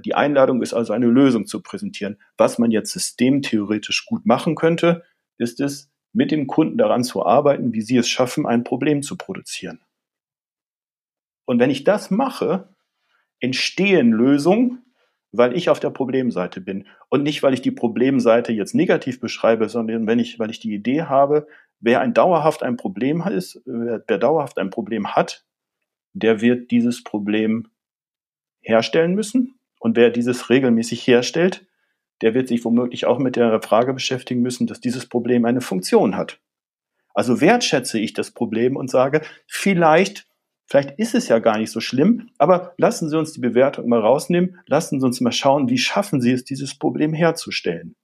Die 0.04 0.16
Einladung 0.16 0.62
ist 0.62 0.74
also 0.74 0.92
eine 0.92 1.06
Lösung 1.06 1.46
zu 1.46 1.62
präsentieren. 1.62 2.16
Was 2.36 2.58
man 2.58 2.72
jetzt 2.72 2.92
systemtheoretisch 2.92 4.06
gut 4.06 4.26
machen 4.26 4.56
könnte, 4.56 5.04
ist 5.38 5.60
es, 5.60 5.92
mit 6.16 6.30
dem 6.30 6.46
Kunden 6.46 6.78
daran 6.78 7.04
zu 7.04 7.26
arbeiten, 7.26 7.74
wie 7.74 7.82
sie 7.82 7.98
es 7.98 8.08
schaffen, 8.08 8.46
ein 8.46 8.64
Problem 8.64 9.02
zu 9.02 9.16
produzieren. 9.16 9.80
Und 11.44 11.60
wenn 11.60 11.70
ich 11.70 11.84
das 11.84 12.10
mache, 12.10 12.74
entstehen 13.38 14.12
Lösungen, 14.12 14.82
weil 15.30 15.54
ich 15.54 15.68
auf 15.68 15.78
der 15.78 15.90
Problemseite 15.90 16.62
bin 16.62 16.86
und 17.10 17.22
nicht, 17.22 17.42
weil 17.42 17.52
ich 17.52 17.60
die 17.60 17.70
Problemseite 17.70 18.52
jetzt 18.52 18.74
negativ 18.74 19.20
beschreibe, 19.20 19.68
sondern 19.68 20.06
wenn 20.06 20.18
ich, 20.18 20.38
weil 20.38 20.50
ich 20.50 20.58
die 20.58 20.72
Idee 20.72 21.02
habe, 21.02 21.46
wer 21.80 22.00
ein 22.00 22.14
dauerhaft 22.14 22.62
ein 22.62 22.78
Problem 22.78 23.20
ist, 23.20 23.60
wer, 23.66 24.02
wer 24.06 24.18
dauerhaft 24.18 24.56
ein 24.56 24.70
Problem 24.70 25.14
hat, 25.14 25.44
der 26.14 26.40
wird 26.40 26.70
dieses 26.70 27.04
Problem 27.04 27.68
herstellen 28.62 29.14
müssen. 29.14 29.58
Und 29.78 29.96
wer 29.96 30.08
dieses 30.08 30.48
regelmäßig 30.48 31.06
herstellt, 31.06 31.66
der 32.22 32.34
wird 32.34 32.48
sich 32.48 32.64
womöglich 32.64 33.06
auch 33.06 33.18
mit 33.18 33.36
der 33.36 33.60
Frage 33.62 33.92
beschäftigen 33.92 34.42
müssen, 34.42 34.66
dass 34.66 34.80
dieses 34.80 35.06
Problem 35.06 35.44
eine 35.44 35.60
Funktion 35.60 36.16
hat. 36.16 36.40
Also 37.14 37.40
wertschätze 37.40 37.98
ich 37.98 38.12
das 38.12 38.30
Problem 38.30 38.76
und 38.76 38.90
sage, 38.90 39.22
vielleicht, 39.46 40.26
vielleicht 40.66 40.98
ist 40.98 41.14
es 41.14 41.28
ja 41.28 41.38
gar 41.38 41.58
nicht 41.58 41.70
so 41.70 41.80
schlimm, 41.80 42.30
aber 42.38 42.74
lassen 42.76 43.08
Sie 43.08 43.18
uns 43.18 43.32
die 43.32 43.40
Bewertung 43.40 43.88
mal 43.88 44.00
rausnehmen, 44.00 44.58
lassen 44.66 45.00
Sie 45.00 45.06
uns 45.06 45.20
mal 45.20 45.32
schauen, 45.32 45.68
wie 45.68 45.78
schaffen 45.78 46.20
Sie 46.20 46.32
es, 46.32 46.44
dieses 46.44 46.78
Problem 46.78 47.14
herzustellen. 47.14 47.96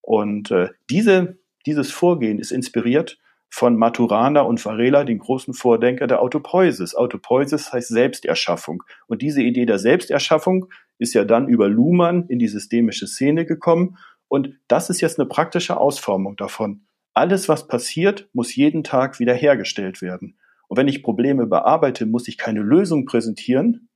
Und 0.00 0.50
äh, 0.50 0.68
diese, 0.88 1.38
dieses 1.66 1.90
Vorgehen 1.90 2.38
ist 2.38 2.52
inspiriert 2.52 3.18
von 3.50 3.76
Maturana 3.76 4.42
und 4.42 4.64
Varela, 4.64 5.04
den 5.04 5.18
großen 5.18 5.54
Vordenker 5.54 6.06
der 6.06 6.20
Autopoiesis. 6.22 6.94
Autopoiesis 6.94 7.72
heißt 7.72 7.88
Selbsterschaffung. 7.88 8.82
Und 9.06 9.22
diese 9.22 9.42
Idee 9.42 9.66
der 9.66 9.78
Selbsterschaffung 9.78 10.70
ist 10.98 11.14
ja 11.14 11.24
dann 11.24 11.48
über 11.48 11.68
Luhmann 11.68 12.26
in 12.28 12.38
die 12.38 12.48
systemische 12.48 13.06
Szene 13.06 13.44
gekommen. 13.46 13.96
Und 14.28 14.58
das 14.68 14.90
ist 14.90 15.00
jetzt 15.00 15.18
eine 15.18 15.28
praktische 15.28 15.78
Ausformung 15.78 16.36
davon. 16.36 16.82
Alles, 17.14 17.48
was 17.48 17.66
passiert, 17.66 18.28
muss 18.32 18.54
jeden 18.54 18.84
Tag 18.84 19.18
wiederhergestellt 19.18 20.02
werden. 20.02 20.38
Und 20.68 20.76
wenn 20.76 20.88
ich 20.88 21.02
Probleme 21.02 21.46
bearbeite, 21.46 22.04
muss 22.06 22.28
ich 22.28 22.36
keine 22.36 22.60
Lösung 22.60 23.06
präsentieren, 23.06 23.88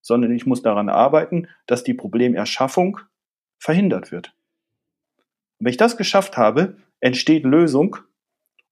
sondern 0.00 0.32
ich 0.32 0.46
muss 0.46 0.62
daran 0.62 0.88
arbeiten, 0.88 1.48
dass 1.66 1.82
die 1.82 1.94
Problemerschaffung 1.94 3.00
verhindert 3.58 4.12
wird. 4.12 4.34
Und 5.58 5.66
wenn 5.66 5.70
ich 5.70 5.76
das 5.76 5.96
geschafft 5.96 6.36
habe, 6.36 6.76
entsteht 7.00 7.44
Lösung 7.44 7.96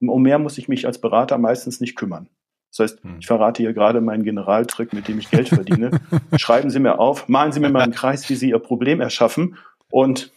um 0.00 0.22
mehr 0.22 0.38
muss 0.38 0.58
ich 0.58 0.68
mich 0.68 0.86
als 0.86 1.00
Berater 1.00 1.38
meistens 1.38 1.80
nicht 1.80 1.96
kümmern. 1.96 2.28
Das 2.70 2.78
heißt, 2.80 3.02
hm. 3.02 3.16
ich 3.20 3.26
verrate 3.26 3.62
hier 3.62 3.72
gerade 3.72 4.00
meinen 4.00 4.24
Generaltrick, 4.24 4.92
mit 4.92 5.08
dem 5.08 5.18
ich 5.18 5.30
Geld 5.30 5.48
verdiene. 5.48 5.90
Schreiben 6.36 6.70
Sie 6.70 6.80
mir 6.80 6.98
auf, 6.98 7.28
malen 7.28 7.52
Sie 7.52 7.60
mir 7.60 7.70
mal 7.70 7.82
einen 7.82 7.94
Kreis, 7.94 8.28
wie 8.28 8.34
Sie 8.34 8.50
Ihr 8.50 8.58
Problem 8.58 9.00
erschaffen 9.00 9.56
und 9.90 10.32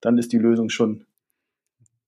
dann 0.00 0.18
ist 0.18 0.32
die 0.32 0.38
Lösung 0.38 0.68
schon 0.68 1.06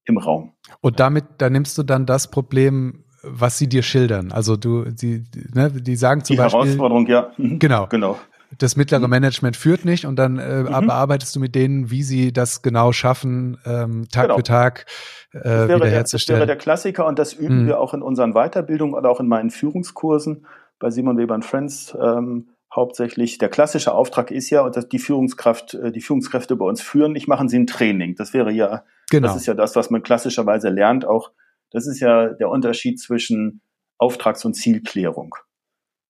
im 0.05 0.19
Raum. 0.19 0.53
Und 0.81 1.01
damit, 1.01 1.25
da 1.39 1.51
nimmst 1.51 1.77
du 1.79 1.83
dann 1.83 2.07
das 2.07 2.31
Problem, 2.31 3.05
was 3.23 3.59
sie 3.59 3.69
dir 3.69 3.83
schildern. 3.83 4.31
Also 4.31 4.57
du, 4.57 4.85
die, 4.85 5.25
ne, 5.53 5.71
die 5.73 5.97
sagen 5.97 6.23
zum 6.23 6.37
die 6.37 6.39
Beispiel. 6.39 6.61
Die 6.61 6.67
Herausforderung, 6.69 7.07
ja. 7.07 7.33
Mhm. 7.39 7.59
Genau. 7.59 7.87
Genau 7.89 8.19
das 8.59 8.77
mittlere 8.77 9.07
mhm. 9.07 9.11
Management 9.11 9.57
führt 9.57 9.85
nicht 9.85 10.07
und 10.07 10.17
dann 10.17 10.39
äh, 10.39 10.63
mhm. 10.63 10.87
bearbeitest 10.87 11.35
du 11.35 11.41
mit 11.41 11.55
denen, 11.55 11.91
wie 11.91 12.03
sie 12.03 12.33
das 12.33 12.63
genau 12.63 12.93
schaffen, 12.93 13.59
ähm, 13.65 14.07
Tag 14.11 14.25
genau. 14.25 14.37
für 14.37 14.43
Tag 14.43 14.87
äh, 15.33 15.41
das 15.43 15.69
wäre 15.69 15.81
wiederherzustellen. 15.81 16.39
Der, 16.41 16.47
das 16.47 16.49
wäre 16.49 16.57
der 16.57 16.63
Klassiker 16.63 17.07
und 17.07 17.19
das 17.19 17.33
üben 17.33 17.63
mhm. 17.63 17.67
wir 17.67 17.81
auch 17.81 17.95
in 17.95 18.03
unseren 18.03 18.33
Weiterbildungen 18.33 18.95
oder 18.95 19.11
auch 19.11 19.21
in 19.21 19.29
meinen 19.29 19.51
Führungskursen 19.51 20.47
bei 20.79 20.91
Simon 20.91 21.19
Weber 21.19 21.41
Friends 21.43 21.97
ähm, 22.01 22.49
hauptsächlich. 22.75 23.39
Der 23.39 23.49
klassische 23.49 23.93
Auftrag 23.93 24.31
ist 24.31 24.51
ja, 24.51 24.69
dass 24.69 24.89
die 24.89 24.99
Führungskraft, 24.99 25.75
äh, 25.75 25.93
die 25.93 26.01
Führungskräfte 26.01 26.57
bei 26.57 26.67
uns 26.67 26.83
führen, 26.83 27.17
ich 27.17 27.27
machen 27.27 27.49
sie 27.49 27.59
ein 27.59 27.67
Training. 27.67 28.15
Das 28.17 28.35
wäre 28.35 28.53
ja, 28.53 28.85
genau. 29.11 29.29
das 29.29 29.37
ist 29.37 29.47
ja 29.47 29.55
das, 29.55 29.77
was 29.77 29.91
man 29.91 30.03
klassischerweise 30.03 30.69
lernt. 30.69 31.05
Auch 31.05 31.33
das 31.71 31.87
ist 31.87 32.01
ja 32.01 32.29
der 32.29 32.49
Unterschied 32.49 33.01
zwischen 33.01 33.63
Auftrags- 33.99 34.45
und 34.45 34.55
Zielklärung. 34.55 35.35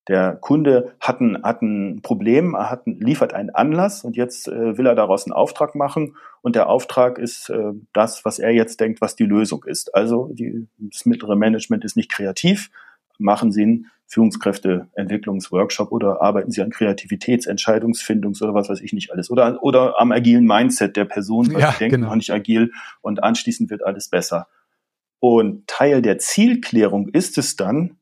Der 0.07 0.35
Kunde 0.35 0.93
hat 1.01 1.19
ein, 1.19 1.43
hat 1.43 1.61
ein 1.61 2.01
Problem, 2.01 2.53
er 2.55 2.69
hat 2.69 2.87
ein, 2.87 2.99
liefert 2.99 3.33
einen 3.33 3.49
Anlass 3.49 4.03
und 4.03 4.15
jetzt 4.15 4.47
äh, 4.47 4.77
will 4.77 4.85
er 4.85 4.95
daraus 4.95 5.25
einen 5.25 5.33
Auftrag 5.33 5.75
machen 5.75 6.15
und 6.41 6.55
der 6.55 6.69
Auftrag 6.69 7.17
ist 7.17 7.49
äh, 7.49 7.73
das, 7.93 8.23
was 8.23 8.39
er 8.39 8.51
jetzt 8.51 8.79
denkt, 8.79 9.01
was 9.01 9.15
die 9.15 9.25
Lösung 9.25 9.65
ist. 9.65 9.93
Also 9.93 10.29
die, 10.33 10.67
das 10.77 11.05
mittlere 11.05 11.35
Management 11.35 11.83
ist 11.83 11.97
nicht 11.97 12.09
kreativ, 12.09 12.69
machen 13.19 13.51
Sie 13.51 13.63
einen 13.63 13.91
Führungskräfteentwicklungsworkshop 14.07 15.91
oder 15.91 16.21
arbeiten 16.21 16.51
Sie 16.51 16.61
an 16.61 16.71
Kreativitätsentscheidungsfindungs- 16.71 18.41
oder 18.41 18.53
was 18.53 18.69
weiß 18.69 18.79
ich 18.79 18.93
nicht 18.93 19.11
alles 19.11 19.29
oder, 19.29 19.61
oder 19.61 19.99
am 19.99 20.13
agilen 20.13 20.45
Mindset 20.45 20.95
der 20.95 21.05
Person, 21.05 21.53
weil 21.53 21.61
ja, 21.61 21.71
sie 21.73 21.79
denken 21.79 21.95
genau. 21.95 22.07
noch 22.09 22.15
nicht 22.15 22.31
agil 22.31 22.71
und 23.01 23.21
anschließend 23.21 23.69
wird 23.69 23.85
alles 23.85 24.07
besser. 24.09 24.47
Und 25.19 25.67
Teil 25.67 26.01
der 26.01 26.19
Zielklärung 26.19 27.09
ist 27.09 27.37
es 27.37 27.57
dann, 27.57 27.97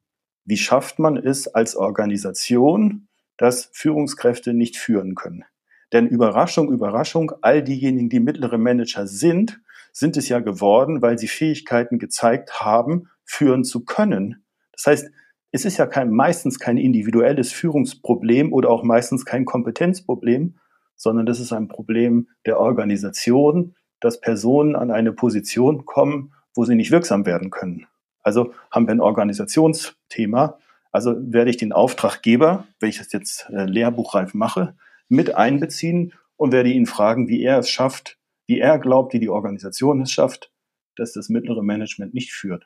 wie 0.46 0.58
schafft 0.58 1.00
man 1.00 1.18
es 1.18 1.48
als 1.48 1.76
Organisation, 1.76 3.08
dass 3.38 3.70
Führungskräfte 3.74 4.54
nicht 4.54 4.78
führen 4.78 5.16
können? 5.16 5.44
Denn 5.92 6.08
Überraschung, 6.08 6.72
Überraschung, 6.72 7.32
all 7.42 7.64
diejenigen, 7.64 8.10
die 8.10 8.20
mittlere 8.20 8.58
Manager 8.58 9.08
sind, 9.08 9.60
sind 9.92 10.18
es 10.18 10.30
ja 10.30 10.40
geworden, 10.40 11.02
weil 11.02 11.18
sie 11.18 11.28
Fähigkeiten 11.28 12.00
gezeigt 12.00 12.62
haben, 12.62 13.10
führen 13.24 13.64
zu 13.64 13.86
können. 13.86 14.44
Das 14.74 14.88
heißt, 14.88 15.12
es 15.52 15.66
ist 15.66 15.78
ja 15.78 15.86
kein, 15.88 16.12
meistens 16.12 16.60
kein 16.60 16.78
individuelles 16.78 17.54
Führungsproblem 17.54 18.52
oder 18.52 18.70
auch 18.70 18.84
meistens 18.84 19.26
kein 19.26 19.46
Kompetenzproblem, 19.46 20.56
sondern 20.98 21.26
das 21.26 21.40
ist 21.40 21.54
ein 21.54 21.70
Problem 21.70 22.28
der 22.46 22.60
Organisation, 22.60 23.76
dass 24.02 24.20
Personen 24.20 24.76
an 24.76 24.92
eine 24.92 25.14
Position 25.14 25.86
kommen, 25.86 26.34
wo 26.54 26.66
sie 26.66 26.76
nicht 26.76 26.92
wirksam 26.92 27.26
werden 27.26 27.52
können. 27.52 27.88
Also 28.26 28.54
haben 28.72 28.88
wir 28.88 28.92
ein 28.92 29.02
Organisationsthema. 29.02 30.58
Also 30.92 31.16
werde 31.18 31.52
ich 31.52 31.58
den 31.58 31.72
Auftraggeber, 31.72 32.68
wenn 32.80 32.90
ich 32.90 32.98
das 32.98 33.12
jetzt 33.14 33.48
äh, 33.52 33.66
lehrbuchreif 33.66 34.34
mache, 34.34 34.76
mit 35.08 35.36
einbeziehen 35.36 36.14
und 36.36 36.52
werde 36.52 36.72
ihn 36.72 36.88
fragen, 36.88 37.28
wie 37.28 37.44
er 37.44 37.60
es 37.60 37.70
schafft, 37.70 38.18
wie 38.48 38.60
er 38.60 38.80
glaubt, 38.80 39.14
wie 39.14 39.20
die 39.20 39.30
Organisation 39.30 40.02
es 40.02 40.12
schafft, 40.12 40.52
dass 40.96 41.14
das 41.14 41.30
mittlere 41.30 41.62
Management 41.62 42.14
nicht 42.14 42.32
führt. 42.32 42.66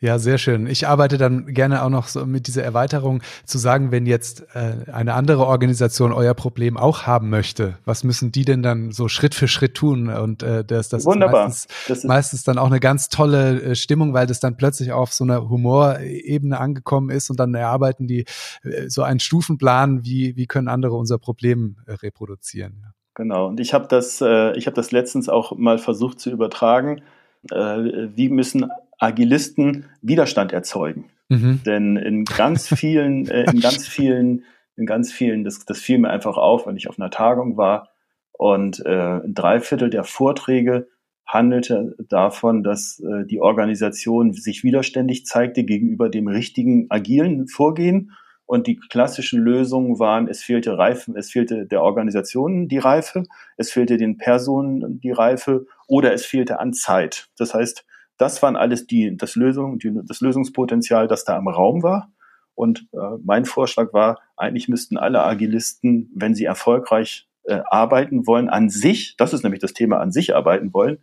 Ja, 0.00 0.20
sehr 0.20 0.38
schön. 0.38 0.68
Ich 0.68 0.86
arbeite 0.86 1.18
dann 1.18 1.46
gerne 1.46 1.82
auch 1.82 1.88
noch 1.88 2.06
so 2.06 2.24
mit 2.24 2.46
dieser 2.46 2.62
Erweiterung 2.62 3.20
zu 3.44 3.58
sagen, 3.58 3.90
wenn 3.90 4.06
jetzt 4.06 4.46
äh, 4.54 4.92
eine 4.92 5.14
andere 5.14 5.46
Organisation 5.46 6.12
euer 6.12 6.34
Problem 6.34 6.76
auch 6.76 7.02
haben 7.02 7.30
möchte, 7.30 7.78
was 7.84 8.04
müssen 8.04 8.30
die 8.30 8.44
denn 8.44 8.62
dann 8.62 8.92
so 8.92 9.08
Schritt 9.08 9.34
für 9.34 9.48
Schritt 9.48 9.74
tun? 9.74 10.08
Und 10.08 10.44
äh, 10.44 10.64
das, 10.64 10.88
das 10.88 11.04
Wunderbar. 11.04 11.48
ist 11.48 11.68
meistens, 11.68 11.86
das 11.88 11.98
ist 11.98 12.04
meistens 12.04 12.44
dann 12.44 12.58
auch 12.58 12.68
eine 12.68 12.78
ganz 12.78 13.08
tolle 13.08 13.60
äh, 13.60 13.74
Stimmung, 13.74 14.14
weil 14.14 14.28
das 14.28 14.38
dann 14.38 14.56
plötzlich 14.56 14.92
auf 14.92 15.12
so 15.12 15.24
einer 15.24 15.48
Humorebene 15.48 16.60
angekommen 16.60 17.10
ist 17.10 17.28
und 17.28 17.40
dann 17.40 17.52
erarbeiten 17.54 18.06
die 18.06 18.24
äh, 18.62 18.88
so 18.88 19.02
einen 19.02 19.18
Stufenplan, 19.18 20.04
wie, 20.04 20.36
wie 20.36 20.46
können 20.46 20.68
andere 20.68 20.94
unser 20.94 21.18
Problem 21.18 21.78
äh, 21.86 21.94
reproduzieren. 21.94 22.84
Genau. 23.14 23.48
Und 23.48 23.58
ich 23.58 23.74
habe 23.74 23.88
das, 23.88 24.20
äh, 24.20 24.56
ich 24.56 24.66
habe 24.66 24.76
das 24.76 24.92
letztens 24.92 25.28
auch 25.28 25.56
mal 25.56 25.78
versucht 25.78 26.20
zu 26.20 26.30
übertragen. 26.30 27.02
Äh, 27.50 28.10
wie 28.14 28.28
müssen 28.28 28.70
Agilisten 28.98 29.86
Widerstand 30.02 30.52
erzeugen. 30.52 31.10
Mhm. 31.28 31.60
Denn 31.64 31.96
in 31.96 32.24
ganz 32.24 32.68
vielen, 32.68 33.28
äh, 33.30 33.50
in 33.50 33.60
ganz 33.60 33.86
vielen, 33.86 34.44
in 34.76 34.86
ganz 34.86 35.12
vielen, 35.12 35.44
das, 35.44 35.64
das 35.64 35.78
fiel 35.78 35.98
mir 35.98 36.10
einfach 36.10 36.36
auf, 36.36 36.66
wenn 36.66 36.76
ich 36.76 36.88
auf 36.88 36.98
einer 36.98 37.10
Tagung 37.10 37.56
war 37.56 37.90
und 38.32 38.84
äh, 38.86 39.20
ein 39.24 39.34
Dreiviertel 39.34 39.90
der 39.90 40.04
Vorträge 40.04 40.88
handelte 41.26 41.94
davon, 42.08 42.62
dass 42.62 43.00
äh, 43.00 43.26
die 43.26 43.40
Organisation 43.40 44.32
sich 44.32 44.64
widerständig 44.64 45.26
zeigte 45.26 45.64
gegenüber 45.64 46.08
dem 46.08 46.26
richtigen 46.26 46.86
agilen 46.90 47.48
Vorgehen 47.48 48.12
Und 48.46 48.66
die 48.66 48.76
klassischen 48.76 49.40
Lösungen 49.40 49.98
waren, 49.98 50.26
es 50.26 50.42
fehlte 50.42 50.78
Reifen, 50.78 51.16
es 51.16 51.30
fehlte 51.30 51.66
der 51.66 51.82
Organisation 51.82 52.66
die 52.66 52.78
Reife, 52.78 53.24
es 53.58 53.70
fehlte 53.70 53.98
den 53.98 54.16
Personen 54.16 55.00
die 55.00 55.10
Reife 55.10 55.66
oder 55.86 56.14
es 56.14 56.24
fehlte 56.24 56.58
an 56.58 56.72
Zeit. 56.72 57.28
Das 57.36 57.52
heißt, 57.52 57.84
das 58.18 58.42
waren 58.42 58.56
alles 58.56 58.86
die, 58.86 59.16
das 59.16 59.34
Lösung, 59.36 59.78
die, 59.78 59.98
das 60.04 60.20
Lösungspotenzial, 60.20 61.08
das 61.08 61.24
da 61.24 61.36
im 61.38 61.48
Raum 61.48 61.82
war. 61.82 62.12
Und 62.54 62.88
äh, 62.92 62.98
mein 63.24 63.44
Vorschlag 63.44 63.92
war, 63.92 64.18
eigentlich 64.36 64.68
müssten 64.68 64.98
alle 64.98 65.22
Agilisten, 65.22 66.10
wenn 66.14 66.34
sie 66.34 66.44
erfolgreich 66.44 67.28
äh, 67.44 67.60
arbeiten 67.64 68.26
wollen, 68.26 68.48
an 68.48 68.68
sich, 68.68 69.16
das 69.16 69.32
ist 69.32 69.44
nämlich 69.44 69.60
das 69.60 69.72
Thema, 69.72 69.98
an 70.00 70.12
sich 70.12 70.34
arbeiten 70.34 70.74
wollen, 70.74 70.98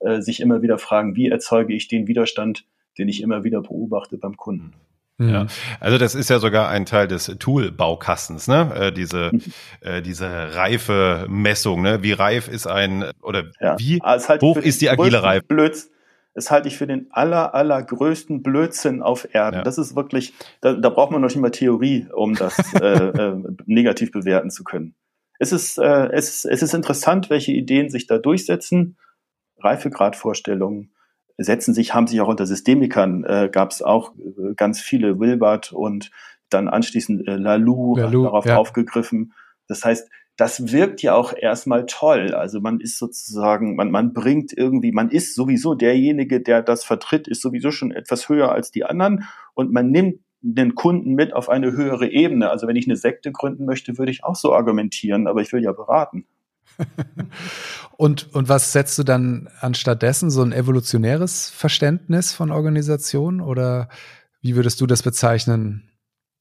äh, 0.00 0.20
sich 0.20 0.40
immer 0.40 0.62
wieder 0.62 0.78
fragen, 0.78 1.14
wie 1.14 1.28
erzeuge 1.28 1.74
ich 1.74 1.88
den 1.88 2.06
Widerstand, 2.06 2.66
den 2.98 3.08
ich 3.08 3.22
immer 3.22 3.44
wieder 3.44 3.60
beobachte 3.60 4.16
beim 4.16 4.36
Kunden. 4.36 4.72
Mhm. 5.18 5.28
Ja, 5.28 5.46
also 5.78 5.98
das 5.98 6.14
ist 6.14 6.28
ja 6.28 6.40
sogar 6.40 6.68
ein 6.68 6.86
Teil 6.86 7.06
des 7.06 7.26
Tool-Baukastens, 7.38 8.48
ne? 8.48 8.72
Äh, 8.74 8.92
diese 8.92 9.30
mhm. 9.32 9.42
äh, 9.80 10.02
diese 10.02 10.26
reife 10.56 11.26
Messung, 11.28 11.82
ne? 11.82 12.02
Wie 12.02 12.12
reif 12.12 12.48
ist 12.48 12.66
ein 12.66 13.04
oder 13.22 13.44
ja. 13.60 13.78
wie 13.78 14.00
halt 14.02 14.42
hoch 14.42 14.56
ist 14.56 14.80
die 14.80 14.90
agile 14.90 15.22
Reife? 15.22 15.46
Blöds, 15.46 15.90
das 16.34 16.50
halte 16.50 16.68
ich 16.68 16.76
für 16.76 16.86
den 16.86 17.06
aller, 17.10 17.54
allergrößten 17.54 18.42
Blödsinn 18.42 19.02
auf 19.02 19.28
Erden. 19.32 19.58
Ja. 19.58 19.62
Das 19.62 19.78
ist 19.78 19.94
wirklich, 19.94 20.34
da, 20.60 20.74
da 20.74 20.90
braucht 20.90 21.12
man 21.12 21.20
noch 21.20 21.28
nicht 21.28 21.38
mal 21.38 21.50
Theorie, 21.50 22.08
um 22.12 22.34
das 22.34 22.58
äh, 22.80 22.86
äh, 22.86 23.42
negativ 23.66 24.10
bewerten 24.10 24.50
zu 24.50 24.64
können. 24.64 24.94
Es 25.38 25.52
ist, 25.52 25.78
äh, 25.78 26.08
es, 26.12 26.44
es 26.44 26.62
ist 26.62 26.74
interessant, 26.74 27.30
welche 27.30 27.52
Ideen 27.52 27.88
sich 27.88 28.06
da 28.06 28.18
durchsetzen. 28.18 28.96
Reifegradvorstellungen 29.58 30.92
setzen 31.38 31.74
sich, 31.74 31.94
haben 31.94 32.06
sich 32.06 32.20
auch 32.20 32.28
unter 32.28 32.46
Systemikern, 32.46 33.24
äh, 33.24 33.48
gab 33.50 33.70
es 33.70 33.82
auch 33.82 34.14
äh, 34.16 34.54
ganz 34.56 34.80
viele 34.80 35.18
Wilbert 35.18 35.72
und 35.72 36.10
dann 36.50 36.68
anschließend 36.68 37.26
äh, 37.26 37.36
Lalou, 37.36 37.96
Lalou 37.96 38.24
darauf 38.24 38.46
ja. 38.46 38.56
aufgegriffen. 38.56 39.32
Das 39.66 39.84
heißt, 39.84 40.08
das 40.36 40.72
wirkt 40.72 41.02
ja 41.02 41.14
auch 41.14 41.32
erstmal 41.36 41.86
toll. 41.86 42.34
Also 42.34 42.60
man 42.60 42.80
ist 42.80 42.98
sozusagen, 42.98 43.76
man, 43.76 43.90
man 43.90 44.12
bringt 44.12 44.52
irgendwie, 44.52 44.92
man 44.92 45.10
ist 45.10 45.34
sowieso 45.34 45.74
derjenige, 45.74 46.40
der 46.40 46.62
das 46.62 46.84
vertritt, 46.84 47.28
ist 47.28 47.40
sowieso 47.40 47.70
schon 47.70 47.92
etwas 47.92 48.28
höher 48.28 48.50
als 48.50 48.70
die 48.70 48.84
anderen 48.84 49.24
und 49.54 49.72
man 49.72 49.90
nimmt 49.90 50.20
den 50.40 50.74
Kunden 50.74 51.14
mit 51.14 51.32
auf 51.32 51.48
eine 51.48 51.72
höhere 51.72 52.08
Ebene. 52.08 52.50
Also 52.50 52.66
wenn 52.66 52.76
ich 52.76 52.86
eine 52.86 52.96
Sekte 52.96 53.32
gründen 53.32 53.64
möchte, 53.64 53.96
würde 53.96 54.10
ich 54.10 54.24
auch 54.24 54.36
so 54.36 54.52
argumentieren, 54.52 55.26
aber 55.26 55.40
ich 55.40 55.52
will 55.52 55.62
ja 55.62 55.72
beraten. 55.72 56.26
und, 57.96 58.34
und 58.34 58.48
was 58.48 58.72
setzt 58.72 58.98
du 58.98 59.04
dann 59.04 59.48
anstattdessen? 59.60 60.30
So 60.30 60.42
ein 60.42 60.52
evolutionäres 60.52 61.48
Verständnis 61.50 62.32
von 62.32 62.50
Organisation 62.50 63.40
oder 63.40 63.88
wie 64.42 64.56
würdest 64.56 64.80
du 64.80 64.86
das 64.86 65.02
bezeichnen? 65.02 65.88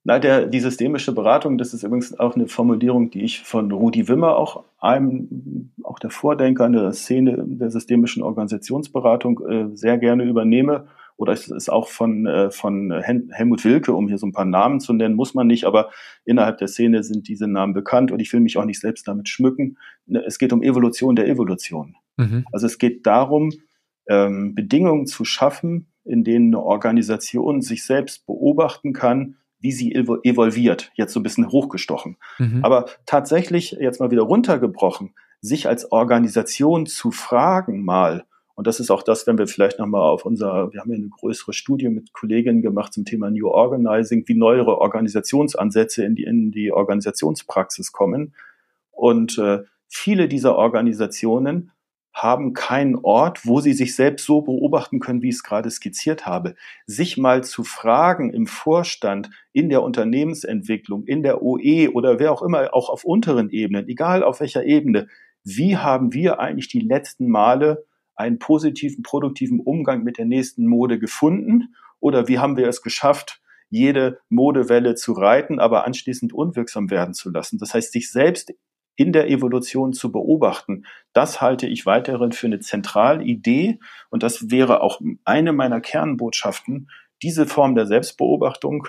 Na, 0.05 0.19
der, 0.19 0.47
die 0.47 0.59
systemische 0.59 1.13
Beratung, 1.13 1.57
das 1.57 1.73
ist 1.73 1.83
übrigens 1.83 2.19
auch 2.19 2.35
eine 2.35 2.49
Formulierung, 2.49 3.09
die 3.09 3.23
ich 3.23 3.41
von 3.41 3.71
Rudi 3.71 4.09
Wimmer, 4.09 4.35
auch 4.35 4.65
einem, 4.79 5.71
auch 5.83 5.97
der 5.97 6.09
Vordenker 6.09 6.65
in 6.65 6.73
der 6.73 6.91
Szene 6.91 7.41
der 7.47 7.71
systemischen 7.71 8.21
Organisationsberatung, 8.21 9.47
äh, 9.47 9.77
sehr 9.77 9.97
gerne 9.97 10.23
übernehme. 10.25 10.87
Oder 11.15 11.31
es 11.31 11.47
ist 11.47 11.69
auch 11.69 11.87
von, 11.87 12.25
äh, 12.25 12.51
von 12.51 12.91
Helmut 12.91 13.63
Wilke, 13.63 13.93
um 13.93 14.09
hier 14.09 14.17
so 14.17 14.25
ein 14.25 14.33
paar 14.33 14.45
Namen 14.45 14.81
zu 14.81 14.91
nennen, 14.91 15.15
muss 15.15 15.35
man 15.35 15.47
nicht, 15.47 15.63
aber 15.63 15.89
innerhalb 16.25 16.57
der 16.57 16.67
Szene 16.67 17.03
sind 17.03 17.29
diese 17.29 17.47
Namen 17.47 17.73
bekannt 17.73 18.11
und 18.11 18.19
ich 18.19 18.33
will 18.33 18.41
mich 18.41 18.57
auch 18.57 18.65
nicht 18.65 18.81
selbst 18.81 19.07
damit 19.07 19.29
schmücken. 19.29 19.77
Es 20.25 20.37
geht 20.37 20.51
um 20.51 20.63
Evolution 20.63 21.15
der 21.15 21.27
Evolution. 21.29 21.95
Mhm. 22.17 22.45
Also 22.51 22.65
es 22.65 22.77
geht 22.77 23.05
darum, 23.05 23.53
ähm, 24.09 24.53
Bedingungen 24.53 25.05
zu 25.05 25.23
schaffen, 25.23 25.87
in 26.03 26.25
denen 26.25 26.47
eine 26.47 26.61
Organisation 26.61 27.61
sich 27.61 27.85
selbst 27.85 28.25
beobachten 28.25 28.91
kann, 28.91 29.37
wie 29.63 29.71
sie 29.71 29.95
evolviert, 29.95 30.91
jetzt 30.93 31.13
so 31.13 31.21
ein 31.21 31.23
bisschen 31.23 31.49
hochgestochen. 31.49 32.17
Mhm. 32.37 32.59
Aber 32.63 32.85
tatsächlich, 33.05 33.71
jetzt 33.79 34.01
mal 34.01 34.11
wieder 34.11 34.23
runtergebrochen, 34.23 35.15
sich 35.39 35.67
als 35.69 35.91
Organisation 35.91 36.85
zu 36.85 37.11
fragen 37.11 37.83
mal, 37.83 38.25
und 38.55 38.67
das 38.67 38.81
ist 38.81 38.91
auch 38.91 39.01
das, 39.01 39.25
wenn 39.25 39.37
wir 39.37 39.47
vielleicht 39.47 39.79
nochmal 39.79 40.01
auf 40.01 40.25
unser, 40.25 40.71
wir 40.73 40.81
haben 40.81 40.91
ja 40.91 40.97
eine 40.97 41.09
größere 41.09 41.53
Studie 41.53 41.87
mit 41.87 42.11
Kolleginnen 42.13 42.61
gemacht 42.61 42.93
zum 42.93 43.05
Thema 43.05 43.31
New 43.31 43.47
Organizing, 43.47 44.25
wie 44.27 44.35
neuere 44.35 44.79
Organisationsansätze 44.79 46.03
in 46.03 46.15
die, 46.15 46.23
in 46.23 46.51
die 46.51 46.71
Organisationspraxis 46.71 47.93
kommen. 47.93 48.35
Und 48.91 49.37
äh, 49.39 49.63
viele 49.87 50.27
dieser 50.27 50.55
Organisationen 50.55 51.71
haben 52.13 52.53
keinen 52.53 52.95
Ort, 52.95 53.45
wo 53.45 53.59
sie 53.59 53.73
sich 53.73 53.95
selbst 53.95 54.25
so 54.25 54.41
beobachten 54.41 54.99
können, 54.99 55.21
wie 55.23 55.29
ich 55.29 55.35
es 55.35 55.43
gerade 55.43 55.69
skizziert 55.71 56.25
habe. 56.25 56.55
Sich 56.85 57.17
mal 57.17 57.43
zu 57.43 57.63
fragen 57.63 58.31
im 58.31 58.45
Vorstand, 58.45 59.31
in 59.51 59.69
der 59.69 59.81
Unternehmensentwicklung, 59.81 61.05
in 61.05 61.23
der 61.23 61.41
OE 61.41 61.89
oder 61.89 62.19
wer 62.19 62.31
auch 62.31 62.43
immer, 62.43 62.73
auch 62.73 62.89
auf 62.89 63.03
unteren 63.03 63.49
Ebenen, 63.49 63.87
egal 63.87 64.23
auf 64.23 64.41
welcher 64.41 64.63
Ebene, 64.63 65.07
wie 65.43 65.77
haben 65.77 66.13
wir 66.13 66.39
eigentlich 66.39 66.67
die 66.67 66.79
letzten 66.79 67.27
Male 67.27 67.85
einen 68.15 68.39
positiven, 68.39 69.03
produktiven 69.03 69.59
Umgang 69.59 70.03
mit 70.03 70.17
der 70.17 70.25
nächsten 70.25 70.67
Mode 70.67 70.99
gefunden? 70.99 71.75
Oder 71.99 72.27
wie 72.27 72.39
haben 72.39 72.57
wir 72.57 72.67
es 72.67 72.81
geschafft, 72.81 73.41
jede 73.69 74.19
Modewelle 74.29 74.95
zu 74.95 75.13
reiten, 75.13 75.59
aber 75.59 75.85
anschließend 75.85 76.31
unwirksam 76.31 76.91
werden 76.91 77.13
zu 77.13 77.31
lassen? 77.31 77.57
Das 77.57 77.73
heißt, 77.73 77.91
sich 77.91 78.11
selbst 78.11 78.53
in 78.95 79.11
der 79.11 79.29
Evolution 79.29 79.93
zu 79.93 80.11
beobachten. 80.11 80.85
Das 81.13 81.41
halte 81.41 81.67
ich 81.67 81.85
weiterhin 81.85 82.31
für 82.31 82.47
eine 82.47 82.59
Zentralidee 82.59 83.79
und 84.09 84.23
das 84.23 84.51
wäre 84.51 84.81
auch 84.81 85.01
eine 85.25 85.53
meiner 85.53 85.81
Kernbotschaften, 85.81 86.89
diese 87.21 87.45
Form 87.47 87.75
der 87.75 87.85
Selbstbeobachtung 87.87 88.87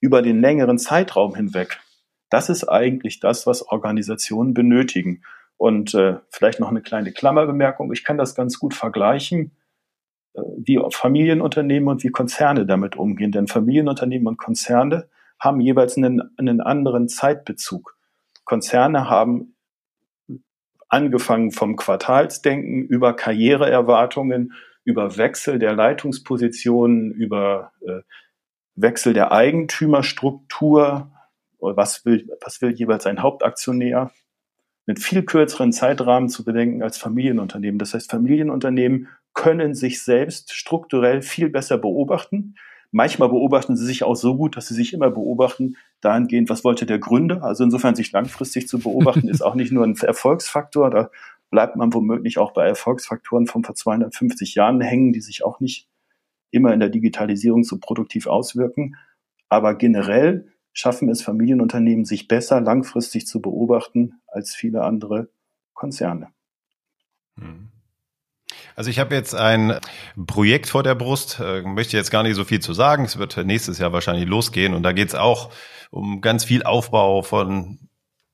über 0.00 0.22
den 0.22 0.40
längeren 0.40 0.78
Zeitraum 0.78 1.34
hinweg. 1.34 1.80
Das 2.30 2.48
ist 2.48 2.64
eigentlich 2.64 3.20
das, 3.20 3.46
was 3.46 3.62
Organisationen 3.62 4.54
benötigen. 4.54 5.22
Und 5.58 5.94
äh, 5.94 6.16
vielleicht 6.30 6.60
noch 6.60 6.68
eine 6.68 6.82
kleine 6.82 7.12
Klammerbemerkung. 7.12 7.92
Ich 7.92 8.04
kann 8.04 8.18
das 8.18 8.34
ganz 8.34 8.58
gut 8.58 8.74
vergleichen, 8.74 9.56
äh, 10.34 10.42
wie 10.58 10.80
Familienunternehmen 10.90 11.88
und 11.88 12.04
wie 12.04 12.10
Konzerne 12.10 12.66
damit 12.66 12.96
umgehen. 12.96 13.32
Denn 13.32 13.46
Familienunternehmen 13.46 14.26
und 14.26 14.38
Konzerne 14.38 15.08
haben 15.38 15.60
jeweils 15.60 15.96
einen, 15.96 16.30
einen 16.36 16.60
anderen 16.60 17.08
Zeitbezug. 17.08 17.95
Konzerne 18.46 19.10
haben 19.10 19.54
angefangen 20.88 21.50
vom 21.50 21.76
Quartalsdenken 21.76 22.86
über 22.86 23.14
Karriereerwartungen, 23.14 24.54
über 24.84 25.18
Wechsel 25.18 25.58
der 25.58 25.74
Leitungspositionen, 25.74 27.12
über 27.12 27.72
äh, 27.86 28.00
Wechsel 28.76 29.12
der 29.12 29.32
Eigentümerstruktur, 29.32 31.10
was 31.58 32.04
will, 32.04 32.28
was 32.40 32.62
will 32.62 32.70
jeweils 32.70 33.06
ein 33.06 33.22
Hauptaktionär, 33.22 34.12
mit 34.86 35.00
viel 35.00 35.24
kürzeren 35.24 35.72
Zeitrahmen 35.72 36.28
zu 36.28 36.44
bedenken 36.44 36.82
als 36.82 36.96
Familienunternehmen. 36.96 37.78
Das 37.78 37.94
heißt, 37.94 38.10
Familienunternehmen 38.10 39.08
können 39.34 39.74
sich 39.74 40.02
selbst 40.02 40.54
strukturell 40.54 41.22
viel 41.22 41.50
besser 41.50 41.78
beobachten, 41.78 42.54
Manchmal 42.96 43.28
beobachten 43.28 43.76
sie 43.76 43.84
sich 43.84 44.04
auch 44.04 44.14
so 44.14 44.38
gut, 44.38 44.56
dass 44.56 44.68
sie 44.68 44.74
sich 44.74 44.94
immer 44.94 45.10
beobachten, 45.10 45.76
dahingehend, 46.00 46.48
was 46.48 46.64
wollte 46.64 46.86
der 46.86 46.98
Gründer. 46.98 47.42
Also 47.42 47.62
insofern 47.62 47.94
sich 47.94 48.10
langfristig 48.10 48.68
zu 48.68 48.78
beobachten, 48.78 49.28
ist 49.28 49.42
auch 49.44 49.54
nicht 49.54 49.70
nur 49.70 49.84
ein 49.84 49.94
Erfolgsfaktor. 49.96 50.88
Da 50.88 51.10
bleibt 51.50 51.76
man 51.76 51.92
womöglich 51.92 52.38
auch 52.38 52.54
bei 52.54 52.66
Erfolgsfaktoren 52.66 53.48
von 53.48 53.64
vor 53.64 53.74
250 53.74 54.54
Jahren 54.54 54.80
hängen, 54.80 55.12
die 55.12 55.20
sich 55.20 55.44
auch 55.44 55.60
nicht 55.60 55.90
immer 56.50 56.72
in 56.72 56.80
der 56.80 56.88
Digitalisierung 56.88 57.64
so 57.64 57.76
produktiv 57.78 58.26
auswirken. 58.26 58.96
Aber 59.50 59.74
generell 59.74 60.50
schaffen 60.72 61.10
es 61.10 61.20
Familienunternehmen, 61.20 62.06
sich 62.06 62.28
besser 62.28 62.62
langfristig 62.62 63.26
zu 63.26 63.42
beobachten 63.42 64.22
als 64.26 64.54
viele 64.54 64.84
andere 64.84 65.28
Konzerne. 65.74 66.28
Hm. 67.38 67.75
Also 68.76 68.90
ich 68.90 68.98
habe 68.98 69.14
jetzt 69.14 69.34
ein 69.34 69.80
Projekt 70.26 70.68
vor 70.68 70.82
der 70.82 70.94
Brust, 70.94 71.40
äh, 71.40 71.62
möchte 71.62 71.96
jetzt 71.96 72.10
gar 72.10 72.22
nicht 72.22 72.36
so 72.36 72.44
viel 72.44 72.60
zu 72.60 72.74
sagen. 72.74 73.06
Es 73.06 73.18
wird 73.18 73.36
nächstes 73.38 73.78
Jahr 73.78 73.92
wahrscheinlich 73.94 74.28
losgehen 74.28 74.74
und 74.74 74.82
da 74.82 74.92
geht 74.92 75.08
es 75.08 75.14
auch 75.14 75.50
um 75.90 76.20
ganz 76.20 76.44
viel 76.44 76.62
Aufbau 76.62 77.22
von 77.22 77.78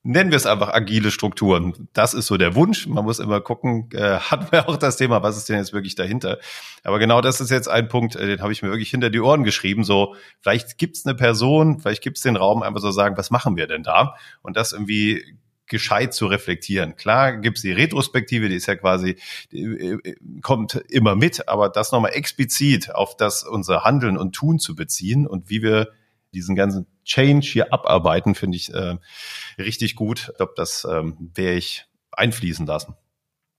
nennen 0.05 0.33
wir 0.33 0.37
es 0.37 0.46
einfach 0.46 0.70
agile 0.70 1.12
Strukturen. 1.12 1.88
Das 1.92 2.12
ist 2.12 2.26
so 2.26 2.37
der 2.37 2.57
Wunsch. 2.57 2.88
Man 2.88 3.05
muss 3.05 3.20
immer 3.20 3.40
gucken, 3.40 3.88
äh, 3.92 4.18
hatten 4.18 4.50
wir 4.50 4.68
auch 4.68 4.76
das 4.76 4.96
Thema, 4.96 5.22
was 5.22 5.37
ist 5.37 5.48
denn 5.48 5.59
jetzt 5.59 5.72
wirklich 5.72 5.94
dahinter? 5.94 6.38
Aber 6.83 6.98
genau 6.98 7.20
das 7.20 7.40
ist 7.40 7.50
jetzt 7.50 7.68
ein 7.68 7.87
Punkt, 7.87 8.16
äh, 8.16 8.26
den 8.26 8.42
habe 8.42 8.52
ich 8.52 8.62
mir 8.62 8.70
wirklich 8.70 8.90
hinter 8.90 9.11
die 9.11 9.20
Ohren 9.20 9.44
geschrieben. 9.44 9.85
So, 9.85 10.16
vielleicht 10.40 10.76
gibt 10.76 10.96
es 10.96 11.07
eine 11.07 11.14
Person, 11.14 11.78
vielleicht 11.78 12.02
gibt 12.02 12.16
es 12.16 12.24
den 12.24 12.35
Raum, 12.35 12.64
einfach 12.64 12.81
so 12.81 12.90
sagen, 12.90 13.16
was 13.16 13.31
machen 13.31 13.57
wir 13.57 13.68
denn 13.68 13.85
da? 13.85 14.16
Und 14.42 14.57
das 14.57 14.72
irgendwie 14.72 15.38
gescheit 15.72 16.14
zu 16.14 16.26
reflektieren. 16.26 16.94
Klar 16.94 17.38
gibt's 17.38 17.62
die 17.62 17.72
Retrospektive, 17.72 18.48
die 18.48 18.54
ist 18.54 18.66
ja 18.66 18.76
quasi, 18.76 19.16
äh, 19.50 19.96
kommt 20.42 20.74
immer 20.88 21.16
mit, 21.16 21.48
aber 21.48 21.68
das 21.68 21.90
nochmal 21.90 22.12
explizit 22.12 22.94
auf 22.94 23.16
das 23.16 23.42
unser 23.42 23.82
Handeln 23.82 24.16
und 24.16 24.35
Tun 24.35 24.61
zu 24.61 24.76
beziehen 24.76 25.26
und 25.26 25.50
wie 25.50 25.62
wir 25.62 25.88
diesen 26.32 26.54
ganzen 26.54 26.87
Change 27.04 27.46
hier 27.46 27.72
abarbeiten, 27.72 28.35
finde 28.35 28.56
ich 28.56 28.72
äh, 28.72 28.96
richtig 29.58 29.96
gut. 29.96 30.28
Ich 30.30 30.37
glaube, 30.37 30.52
das 30.56 30.87
ähm, 30.88 31.30
werde 31.35 31.56
ich 31.56 31.87
einfließen 32.12 32.66
lassen. 32.66 32.94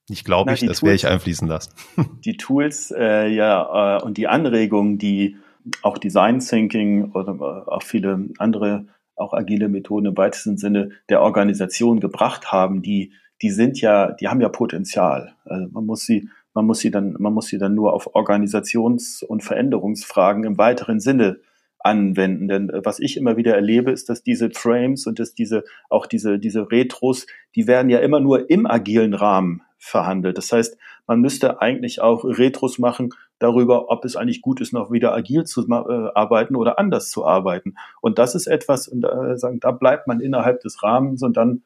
Ich 0.10 0.24
glaube 0.24 0.54
ich, 0.54 0.66
das 0.66 0.84
werde 0.84 0.96
ich 0.96 1.08
einfließen 1.08 1.48
lassen. 1.48 1.74
Die 2.26 2.38
Tools 2.38 2.94
äh, 2.96 3.28
ja 3.28 3.98
äh, 3.98 4.04
und 4.04 4.18
die 4.18 4.28
Anregungen, 4.28 4.98
die 4.98 5.38
auch 5.82 5.98
Design 5.98 6.40
Thinking 6.40 7.12
oder 7.14 7.68
auch 7.68 7.84
viele 7.84 8.28
andere, 8.38 8.86
auch 9.16 9.34
agile 9.34 9.70
Methoden 9.70 10.08
im 10.08 10.18
weitesten 10.18 10.58
Sinne 10.58 10.92
der 11.10 11.22
Organisation 11.22 12.00
gebracht 12.00 12.52
haben, 12.52 12.82
die, 12.82 13.14
die 13.42 13.50
sind 13.50 13.80
ja, 13.82 14.12
die 14.12 14.28
haben 14.28 14.42
ja 14.42 14.50
Potenzial. 14.50 15.36
Also 15.46 15.68
man 15.72 15.86
muss 15.86 16.06
sie, 16.06 16.30
man 16.54 16.66
muss 16.66 16.80
sie 16.80 16.92
dann, 16.92 17.16
man 17.20 17.34
muss 17.34 17.48
sie 17.48 17.58
dann 17.58 17.76
nur 17.76 17.94
auf 17.94 18.16
Organisations- 18.16 19.24
und 19.24 19.44
Veränderungsfragen 19.44 20.44
im 20.44 20.58
weiteren 20.58 21.00
Sinne 21.00 21.40
anwenden. 21.80 22.48
Denn 22.48 22.70
äh, 22.70 22.86
was 22.86 23.00
ich 23.00 23.18
immer 23.18 23.38
wieder 23.38 23.56
erlebe, 23.56 23.92
ist, 23.92 24.10
dass 24.10 24.24
diese 24.24 24.50
Frames 24.50 25.06
und 25.06 25.20
dass 25.20 25.34
diese, 25.34 25.64
auch 25.90 26.06
diese, 26.06 26.40
diese 26.40 26.72
Retros, 26.72 27.28
die 27.56 27.68
werden 27.68 27.90
ja 27.90 28.00
immer 28.00 28.20
nur 28.20 28.50
im 28.50 28.66
agilen 28.66 29.14
Rahmen 29.14 29.62
verhandelt. 29.78 30.38
Das 30.38 30.52
heißt, 30.52 30.78
man 31.08 31.20
müsste 31.20 31.62
eigentlich 31.62 32.02
auch 32.02 32.24
Retros 32.24 32.80
machen 32.80 33.10
darüber, 33.44 33.90
ob 33.90 34.06
es 34.06 34.16
eigentlich 34.16 34.42
gut 34.42 34.62
ist, 34.62 34.74
noch 34.74 34.92
wieder 34.92 35.14
agil 35.14 35.44
zu 35.44 35.68
äh, 35.68 36.10
arbeiten 36.16 36.56
oder 36.56 36.80
anders 36.80 37.10
zu 37.10 37.26
arbeiten. 37.26 37.76
Und 38.02 38.18
das 38.18 38.36
ist 38.36 38.48
etwas, 38.48 38.88
und, 38.88 39.04
äh, 39.04 39.38
sagen, 39.38 39.60
da 39.60 39.72
bleibt 39.72 40.08
man 40.08 40.22
innerhalb 40.22 40.62
des 40.62 40.82
Rahmens 40.82 41.22
und 41.24 41.36
dann 41.36 41.64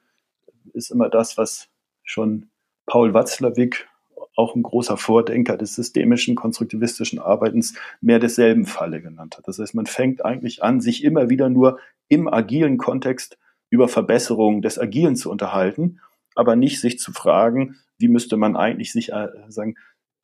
ist 0.73 0.91
immer 0.91 1.09
das, 1.09 1.37
was 1.37 1.69
schon 2.03 2.49
Paul 2.85 3.13
Watzlawick 3.13 3.87
auch 4.35 4.55
ein 4.55 4.63
großer 4.63 4.97
Vordenker 4.97 5.57
des 5.57 5.75
systemischen, 5.75 6.35
konstruktivistischen 6.35 7.19
Arbeitens, 7.19 7.73
mehr 8.01 8.19
desselben 8.19 8.65
Falle 8.65 9.01
genannt 9.01 9.37
hat. 9.37 9.47
Das 9.47 9.59
heißt, 9.59 9.73
man 9.73 9.87
fängt 9.87 10.23
eigentlich 10.23 10.63
an, 10.63 10.79
sich 10.79 11.03
immer 11.03 11.29
wieder 11.29 11.49
nur 11.49 11.79
im 12.07 12.27
agilen 12.31 12.77
Kontext 12.77 13.37
über 13.69 13.87
Verbesserungen 13.87 14.61
des 14.61 14.79
Agilen 14.79 15.15
zu 15.15 15.31
unterhalten, 15.31 15.99
aber 16.35 16.55
nicht 16.55 16.79
sich 16.79 16.99
zu 16.99 17.11
fragen, 17.11 17.77
wie 17.97 18.07
müsste 18.07 18.37
man 18.37 18.55
eigentlich 18.55 18.91
sich 18.91 19.11
äh, 19.11 19.29
sagen, 19.47 19.75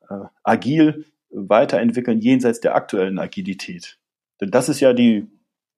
äh, 0.09 0.25
agil 0.43 1.05
weiterentwickeln 1.33 2.19
jenseits 2.19 2.59
der 2.59 2.75
aktuellen 2.75 3.19
Agilität. 3.19 3.99
Denn 4.41 4.51
das 4.51 4.69
ist 4.69 4.79
ja 4.79 4.93
die, 4.93 5.27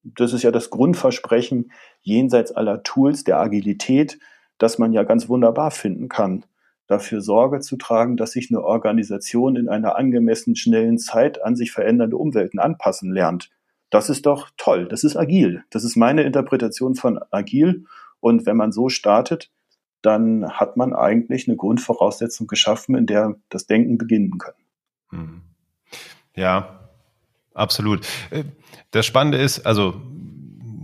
das 0.03 0.33
ist 0.33 0.43
ja 0.43 0.51
das 0.51 0.69
Grundversprechen 0.69 1.71
jenseits 2.01 2.51
aller 2.51 2.83
Tools 2.83 3.23
der 3.23 3.39
Agilität, 3.39 4.19
das 4.57 4.77
man 4.77 4.93
ja 4.93 5.03
ganz 5.03 5.27
wunderbar 5.29 5.71
finden 5.71 6.09
kann 6.09 6.45
dafür 6.87 7.21
Sorge 7.21 7.59
zu 7.59 7.77
tragen, 7.77 8.17
dass 8.17 8.31
sich 8.31 8.49
eine 8.51 8.63
Organisation 8.63 9.55
in 9.55 9.69
einer 9.69 9.95
angemessen 9.95 10.55
schnellen 10.55 10.97
Zeit 10.97 11.43
an 11.43 11.55
sich 11.55 11.71
verändernde 11.71 12.17
Umwelten 12.17 12.59
anpassen 12.59 13.11
lernt. 13.11 13.49
Das 13.89 14.09
ist 14.09 14.25
doch 14.25 14.49
toll. 14.57 14.87
Das 14.87 15.03
ist 15.03 15.15
agil. 15.15 15.63
Das 15.69 15.83
ist 15.83 15.95
meine 15.95 16.23
Interpretation 16.23 16.95
von 16.95 17.19
agil. 17.31 17.85
Und 18.19 18.45
wenn 18.45 18.57
man 18.57 18.71
so 18.71 18.89
startet, 18.89 19.51
dann 20.01 20.49
hat 20.49 20.77
man 20.77 20.93
eigentlich 20.93 21.47
eine 21.47 21.57
Grundvoraussetzung 21.57 22.47
geschaffen, 22.47 22.95
in 22.95 23.05
der 23.05 23.35
das 23.49 23.65
Denken 23.65 23.97
beginnen 23.97 24.37
kann. 24.37 24.53
Hm. 25.15 25.41
Ja, 26.35 26.89
absolut. 27.53 28.05
Äh, 28.29 28.43
das 28.91 29.05
Spannende 29.05 29.37
ist, 29.37 29.65
also 29.65 30.01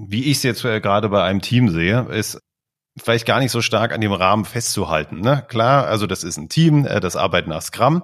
wie 0.07 0.25
ich 0.25 0.37
es 0.37 0.43
jetzt 0.43 0.63
äh, 0.65 0.81
gerade 0.81 1.09
bei 1.09 1.23
einem 1.23 1.41
Team 1.41 1.69
sehe, 1.69 2.01
ist, 2.11 2.39
vielleicht 2.97 3.25
gar 3.25 3.39
nicht 3.39 3.51
so 3.51 3.61
stark 3.61 3.93
an 3.93 4.01
dem 4.01 4.11
Rahmen 4.11 4.45
festzuhalten. 4.45 5.21
Ne? 5.21 5.45
Klar, 5.47 5.87
also 5.87 6.07
das 6.07 6.23
ist 6.23 6.37
ein 6.37 6.49
Team, 6.49 6.85
äh, 6.85 6.99
das 6.99 7.15
arbeitet 7.15 7.49
nach 7.49 7.61
Scrum. 7.61 8.03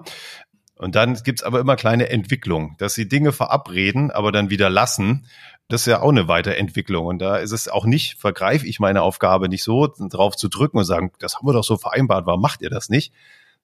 Und 0.76 0.96
dann 0.96 1.16
gibt's 1.16 1.44
aber 1.44 1.60
immer 1.60 1.76
kleine 1.76 2.10
Entwicklungen, 2.10 2.76
dass 2.78 2.94
sie 2.94 3.10
Dinge 3.10 3.32
verabreden, 3.32 4.12
aber 4.12 4.32
dann 4.32 4.52
wieder 4.52 4.70
lassen. 4.70 5.26
Das 5.70 5.82
ist 5.82 5.88
ja 5.88 6.02
auch 6.02 6.10
eine 6.10 6.28
Weiterentwicklung. 6.28 7.08
Und 7.08 7.20
da 7.20 7.38
ist 7.38 7.52
es 7.52 7.68
auch 7.68 7.86
nicht, 7.86 8.20
vergreife 8.20 8.66
ich 8.68 8.80
meine 8.80 9.02
Aufgabe 9.02 9.50
nicht 9.50 9.63
so, 9.63 9.88
drauf 9.88 10.36
zu 10.36 10.50
drücken 10.50 10.78
und 10.78 10.86
sagen, 10.86 11.12
das 11.20 11.36
haben 11.36 11.48
wir 11.48 11.54
doch 11.54 11.63
so 11.63 11.78
vereinbart, 11.78 12.26
warum 12.28 12.42
macht 12.42 12.62
ihr 12.62 12.70
das 12.70 12.90
nicht? 12.90 13.12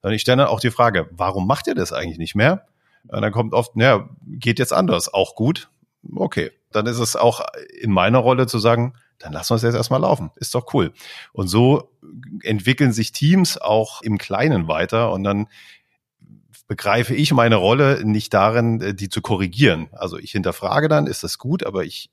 Sondern 0.04 0.16
ich 0.16 0.20
stelle 0.20 0.42
dann 0.42 0.48
auch 0.48 0.60
die 0.60 0.70
Frage, 0.70 1.08
warum 1.12 1.46
macht 1.46 1.66
ihr 1.66 1.74
das 1.74 1.94
eigentlich 1.94 2.18
nicht 2.18 2.34
mehr? 2.34 2.66
Und 3.08 3.22
dann 3.22 3.32
kommt 3.32 3.54
oft, 3.54 3.74
naja, 3.74 4.06
geht 4.26 4.58
jetzt 4.58 4.74
anders, 4.74 5.08
auch 5.14 5.34
gut. 5.34 5.70
Okay, 6.14 6.50
dann 6.72 6.84
ist 6.84 6.98
es 6.98 7.16
auch 7.16 7.40
in 7.80 7.90
meiner 7.90 8.18
Rolle 8.18 8.46
zu 8.46 8.58
sagen, 8.58 8.92
dann 9.18 9.32
lassen 9.32 9.52
wir 9.52 9.56
es 9.56 9.62
jetzt 9.62 9.76
erstmal 9.76 10.02
laufen. 10.02 10.30
Ist 10.36 10.54
doch 10.54 10.74
cool. 10.74 10.92
Und 11.32 11.48
so 11.48 11.90
entwickeln 12.42 12.92
sich 12.92 13.12
Teams 13.12 13.56
auch 13.56 14.02
im 14.02 14.18
Kleinen 14.18 14.68
weiter 14.68 15.10
und 15.10 15.24
dann 15.24 15.46
begreife 16.68 17.14
ich 17.14 17.32
meine 17.32 17.56
Rolle 17.56 18.04
nicht 18.04 18.34
darin, 18.34 18.82
äh, 18.82 18.94
die 18.94 19.08
zu 19.08 19.22
korrigieren. 19.22 19.88
Also 19.92 20.18
ich 20.18 20.32
hinterfrage 20.32 20.88
dann, 20.88 21.06
ist 21.06 21.24
das 21.24 21.38
gut, 21.38 21.64
aber 21.64 21.84
ich 21.84 22.10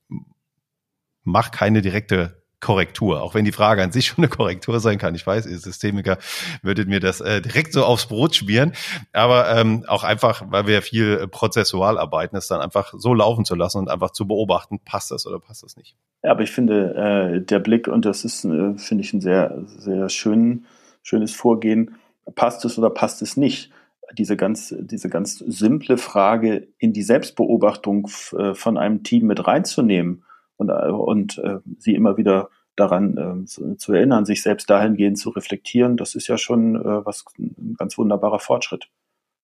mache 1.23 1.51
keine 1.51 1.81
direkte 1.81 2.40
Korrektur, 2.61 3.21
auch 3.21 3.33
wenn 3.33 3.43
die 3.43 3.51
Frage 3.51 3.83
an 3.83 3.91
sich 3.91 4.05
schon 4.07 4.23
eine 4.23 4.29
Korrektur 4.29 4.79
sein 4.79 4.97
kann. 4.97 5.15
Ich 5.15 5.27
weiß, 5.27 5.47
ihr 5.47 5.57
Systemiker 5.57 6.17
würdet 6.61 6.87
mir 6.87 6.99
das 6.99 7.19
äh, 7.19 7.41
direkt 7.41 7.73
so 7.73 7.83
aufs 7.83 8.05
Brot 8.05 8.35
schmieren, 8.35 8.73
aber 9.11 9.49
ähm, 9.55 9.83
auch 9.87 10.03
einfach, 10.03 10.43
weil 10.49 10.67
wir 10.67 10.81
viel 10.81 11.19
äh, 11.23 11.27
prozessual 11.27 11.97
arbeiten, 11.97 12.37
es 12.37 12.47
dann 12.47 12.61
einfach 12.61 12.93
so 12.95 13.13
laufen 13.13 13.43
zu 13.43 13.55
lassen 13.55 13.79
und 13.79 13.89
einfach 13.89 14.11
zu 14.11 14.27
beobachten, 14.27 14.79
passt 14.85 15.11
das 15.11 15.25
oder 15.25 15.39
passt 15.39 15.63
das 15.63 15.75
nicht. 15.75 15.95
Ja, 16.23 16.31
aber 16.31 16.43
ich 16.43 16.51
finde, 16.51 16.95
äh, 16.95 17.41
der 17.41 17.59
Blick, 17.59 17.87
und 17.87 18.05
das 18.05 18.23
ist, 18.23 18.45
äh, 18.45 18.77
finde 18.77 19.03
ich, 19.03 19.11
ein 19.13 19.21
sehr, 19.21 19.65
sehr 19.65 20.07
schön, 20.09 20.65
schönes 21.01 21.33
Vorgehen, 21.33 21.95
passt 22.35 22.63
es 22.63 22.77
oder 22.77 22.91
passt 22.91 23.21
es 23.21 23.37
nicht? 23.37 23.71
Diese 24.17 24.35
ganz, 24.37 24.75
diese 24.77 25.09
ganz 25.09 25.37
simple 25.39 25.97
Frage 25.97 26.67
in 26.77 26.93
die 26.93 27.01
Selbstbeobachtung 27.01 28.09
äh, 28.37 28.53
von 28.53 28.77
einem 28.77 29.03
Team 29.03 29.25
mit 29.25 29.47
reinzunehmen 29.47 30.23
und, 30.61 30.69
äh, 30.69 30.91
und 30.91 31.37
äh, 31.39 31.59
sie 31.79 31.95
immer 31.95 32.17
wieder 32.17 32.49
daran 32.75 33.17
äh, 33.17 33.45
zu, 33.45 33.75
zu, 33.75 33.93
erinnern, 33.93 34.25
sich 34.25 34.41
selbst 34.41 34.69
dahingehend 34.69 35.17
zu 35.17 35.29
reflektieren, 35.29 35.97
das 35.97 36.15
ist 36.15 36.27
ja 36.27 36.37
schon 36.37 36.75
äh, 36.75 37.05
was 37.05 37.25
ein 37.37 37.75
ganz 37.77 37.97
wunderbarer 37.97 38.39
Fortschritt. 38.39 38.89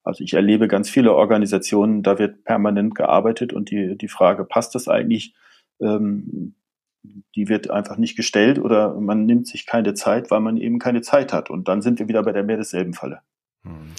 Also 0.04 0.24
ich 0.24 0.34
erlebe 0.34 0.68
ganz 0.68 0.90
viele 0.90 1.14
Organisationen, 1.14 2.02
da 2.02 2.18
wird 2.18 2.46
permanent 2.46 2.96
gearbeitet 2.96 3.52
und 3.52 3.72
die, 3.72 3.98
die 3.98 4.08
Frage, 4.08 4.46
passt 4.46 4.74
das 4.74 4.88
eigentlich, 4.88 5.34
ähm, 5.82 6.56
die 7.36 7.50
wird 7.50 7.70
einfach 7.70 7.98
nicht 7.98 8.16
gestellt 8.16 8.60
oder 8.60 8.94
man 8.94 9.26
nimmt 9.26 9.48
sich 9.48 9.66
keine 9.66 9.94
Zeit, 9.94 10.32
weil 10.32 10.40
man 10.40 10.58
eben 10.58 10.80
keine 10.80 11.02
Zeit 11.02 11.34
hat. 11.34 11.50
Und 11.50 11.68
dann 11.68 11.82
sind 11.82 12.00
wir 12.00 12.08
wieder 12.08 12.24
bei 12.24 12.32
der 12.32 12.44
mehr 12.44 12.58
desselben 12.58 12.94
Falle. 12.94 13.20
Hm. 13.64 13.92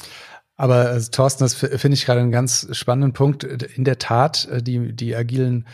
Aber 0.57 0.93
äh, 0.93 1.01
Thorsten, 1.01 1.45
das 1.45 1.55
finde 1.55 1.95
ich 1.95 2.05
gerade 2.05 2.21
einen 2.21 2.33
ganz 2.33 2.69
spannenden 2.73 3.13
Punkt. 3.13 3.45
In 3.45 3.85
der 3.85 3.99
Tat, 3.99 4.49
äh, 4.51 4.61
die, 4.61 4.93
die 4.93 5.15
agilen 5.15 5.69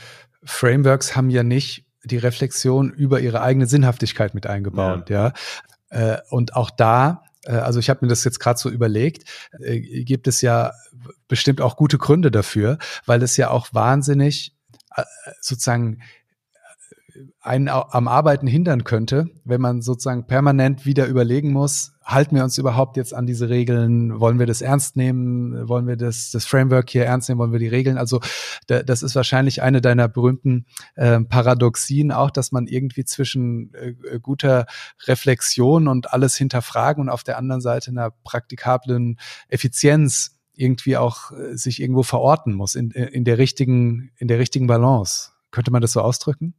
Frameworks 0.44 1.16
haben 1.16 1.30
ja 1.30 1.42
nicht 1.42 1.87
die 2.04 2.18
Reflexion 2.18 2.90
über 2.90 3.20
ihre 3.20 3.40
eigene 3.40 3.66
Sinnhaftigkeit 3.66 4.35
mit 4.35 4.46
eingebaut, 4.46 5.11
ja. 5.11 5.33
ja. 5.90 6.14
Äh, 6.14 6.18
und 6.28 6.54
auch 6.54 6.70
da, 6.70 7.22
äh, 7.44 7.52
also 7.52 7.78
ich 7.80 7.88
habe 7.88 8.00
mir 8.02 8.09
das 8.09 8.24
jetzt 8.24 8.40
gerade 8.40 8.59
so 8.59 8.68
überlegt, 8.68 9.28
äh, 9.59 9.80
gibt 9.80 10.26
es 10.28 10.40
ja 10.40 10.72
bestimmt 11.28 11.61
auch 11.61 11.76
gute 11.76 11.98
Gründe 11.98 12.30
dafür, 12.30 12.78
weil 13.07 13.22
es 13.22 13.37
ja 13.37 13.50
auch 13.50 13.68
wahnsinnig 13.72 14.52
sozusagen 15.40 16.02
einen 17.40 17.68
am 17.68 18.09
Arbeiten 18.09 18.46
hindern 18.46 18.85
könnte, 18.85 19.29
wenn 19.44 19.61
man 19.61 19.83
sozusagen 19.83 20.27
permanent 20.27 20.85
wieder 20.87 21.07
überlegen 21.07 21.53
muss, 21.53 21.92
halten 22.05 22.37
wir 22.37 22.44
uns 22.44 22.59
überhaupt 22.59 22.96
jetzt 22.96 23.14
an 23.14 23.27
diese 23.27 23.48
Regeln, 23.48 24.20
wollen 24.20 24.38
wir 24.38 24.46
das 24.46 24.62
ernst 24.62 24.96
nehmen, 24.96 25.68
wollen 25.68 25.87
wir 25.87 25.96
das, 25.96 26.31
das 26.31 26.44
Framework 26.44 26.90
hier 26.90 27.05
ernst 27.05 27.29
nehmen, 27.29 27.38
wollen 27.38 27.53
wir 27.53 27.59
die 27.59 27.68
Regeln, 27.68 27.98
also 27.98 28.20
da, 28.66 28.83
das 28.83 29.03
ist 29.03 29.14
wahrscheinlich 29.14 29.62
eine 29.62 29.81
deiner 29.81 30.09
berühmten 30.09 30.66
äh, 30.96 31.20
Paradoxien 31.20 32.12
auch, 32.12 32.31
dass 32.31 32.53
man 32.53 32.66
irgendwie 32.66 33.05
zwischen 33.05 33.72
äh, 33.74 34.18
guter 34.20 34.66
Reflexion 35.07 35.88
und 35.88 36.12
alles 36.12 36.37
hinterfragen 36.37 37.03
und 37.03 37.09
auf 37.09 37.24
der 37.24 37.38
anderen 37.38 37.61
Seite 37.61 37.90
einer 37.90 38.11
praktikablen 38.11 39.18
Effizienz 39.48 40.38
irgendwie 40.55 40.96
auch 40.96 41.33
äh, 41.33 41.57
sich 41.57 41.81
irgendwo 41.81 42.03
verorten 42.03 42.55
muss 42.55 42.74
in, 42.74 42.90
in 42.90 43.24
der 43.24 43.38
richtigen, 43.38 44.12
in 44.16 44.29
der 44.29 44.38
richtigen 44.38 44.66
Balance. 44.66 45.31
Könnte 45.50 45.70
man 45.70 45.83
das 45.83 45.92
so 45.92 46.00
ausdrücken? 46.00 46.55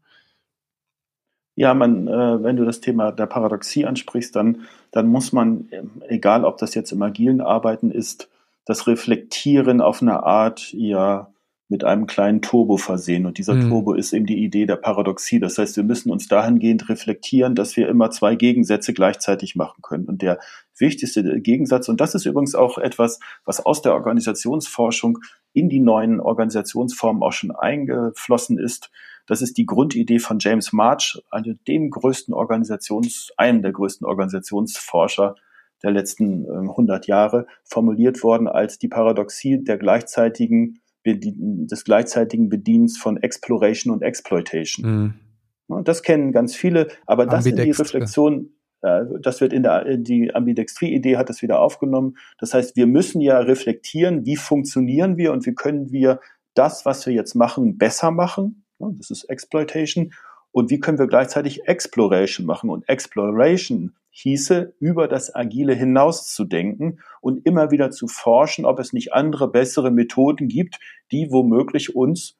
Ja, 1.56 1.74
man, 1.74 2.08
äh, 2.08 2.44
wenn 2.44 2.58
du 2.58 2.66
das 2.66 2.82
Thema 2.82 3.12
der 3.12 3.28
Paradoxie 3.28 3.86
ansprichst, 3.86 4.36
dann, 4.36 4.62
dann 4.92 5.08
muss 5.08 5.32
man, 5.32 5.70
egal 6.08 6.44
ob 6.44 6.58
das 6.58 6.76
jetzt 6.76 6.92
im 6.92 7.02
agilen 7.02 7.42
Arbeiten 7.42 7.92
ist, 7.92 8.30
das 8.66 8.88
Reflektieren 8.88 9.80
auf 9.80 10.02
eine 10.02 10.24
Art 10.24 10.74
ja 10.74 11.32
mit 11.68 11.84
einem 11.84 12.06
kleinen 12.06 12.42
Turbo 12.42 12.78
versehen. 12.78 13.26
Und 13.26 13.40
dieser 13.40 13.56
mhm. 13.56 13.70
Turbo 13.70 13.94
ist 13.94 14.14
eben 14.14 14.28
die 14.28 14.44
Idee 14.44 14.66
der 14.66 14.76
Paradoxie. 14.76 15.40
Das 15.40 15.58
heißt, 15.58 15.76
wir 15.78 15.84
müssen 15.84 16.12
uns 16.12 16.28
dahingehend 16.28 16.90
reflektieren, 16.90 17.56
dass 17.56 17.76
wir 17.76 17.90
immer 17.90 18.12
zwei 18.12 18.36
Gegensätze 18.36 18.94
gleichzeitig 18.94 19.56
machen 19.56 19.82
können. 19.82 20.06
Und 20.06 20.22
der 20.22 20.40
wichtigste 20.78 21.24
Gegensatz, 21.42 21.90
und 21.90 22.02
das 22.02 22.14
ist 22.14 22.26
übrigens 22.26 22.54
auch 22.54 22.78
etwas, 22.78 23.20
was 23.46 23.66
aus 23.66 23.82
der 23.82 23.94
Organisationsforschung 23.94 25.20
in 25.54 25.70
die 25.70 25.80
neuen 25.80 26.20
Organisationsformen 26.20 27.24
auch 27.24 27.34
schon 27.34 27.52
eingeflossen 27.52 28.60
ist, 28.60 28.92
das 29.28 29.42
ist 29.42 29.58
die 29.58 29.66
Grundidee 29.66 30.20
von 30.20 30.38
James 30.40 30.74
March, 30.74 31.22
einem 31.32 31.60
dem 31.68 31.90
größten 31.90 32.34
Organisations, 32.34 33.32
einem 33.38 33.62
der 33.62 33.72
größten 33.72 34.06
Organisationsforscher 34.06 35.36
der 35.84 35.92
letzten 35.92 36.46
äh, 36.46 36.70
100 36.70 37.08
Jahre, 37.08 37.48
formuliert 37.64 38.24
worden 38.24 38.48
als 38.48 38.80
die 38.80 38.88
Paradoxie 38.88 39.64
der 39.64 39.78
gleichzeitigen, 39.78 40.80
des 41.06 41.84
gleichzeitigen 41.84 42.50
Bedienens 42.50 42.98
von 42.98 43.18
Exploration 43.18 43.94
und 43.94 44.02
Exploitation. 44.02 45.20
Mhm. 45.68 45.84
Das 45.84 46.04
kennen 46.04 46.32
ganz 46.32 46.56
viele, 46.56 46.88
aber 47.06 47.26
das 47.26 47.46
ist 47.46 47.58
die 47.58 47.72
Reflexion, 47.72 48.52
das 48.82 49.42
wird 49.42 49.52
in 49.52 49.64
der, 49.64 49.98
die 49.98 50.34
Ambidextrie-Idee 50.34 51.18
hat 51.18 51.30
das 51.30 51.42
wieder 51.42 51.60
aufgenommen. 51.60 52.18
Das 52.38 52.54
heißt, 52.54 52.76
wir 52.76 52.86
müssen 52.86 53.20
ja 53.20 53.40
reflektieren, 53.40 54.26
wie 54.26 54.36
funktionieren 54.36 55.18
wir 55.18 55.32
und 55.32 55.46
wie 55.48 55.56
können 55.56 55.92
wir 55.92 56.20
das, 56.54 56.86
was 56.86 57.06
wir 57.06 57.14
jetzt 57.14 57.34
machen, 57.34 57.78
besser 57.80 58.12
machen. 58.12 58.65
Das 58.80 59.10
ist 59.10 59.26
Exploitation. 59.26 60.14
Und 60.52 60.70
wie 60.70 60.80
können 60.80 61.00
wir 61.00 61.08
gleichzeitig 61.08 61.68
Exploration 61.68 62.46
machen? 62.46 62.70
Und 62.70 62.88
Exploration 62.88 63.96
hieße, 64.12 64.74
über 64.80 65.10
das 65.10 65.36
Agile 65.36 65.74
hinaus 65.74 66.34
zu 66.34 66.46
denken 66.46 67.00
und 67.20 67.46
immer 67.46 67.72
wieder 67.72 67.92
zu 67.92 68.08
forschen, 68.08 68.66
ob 68.66 68.80
es 68.80 68.94
nicht 68.94 69.14
andere, 69.14 69.52
bessere 69.52 69.92
Methoden 69.92 70.48
gibt, 70.48 70.80
die 71.12 71.28
womöglich 71.32 71.96
uns, 71.96 72.38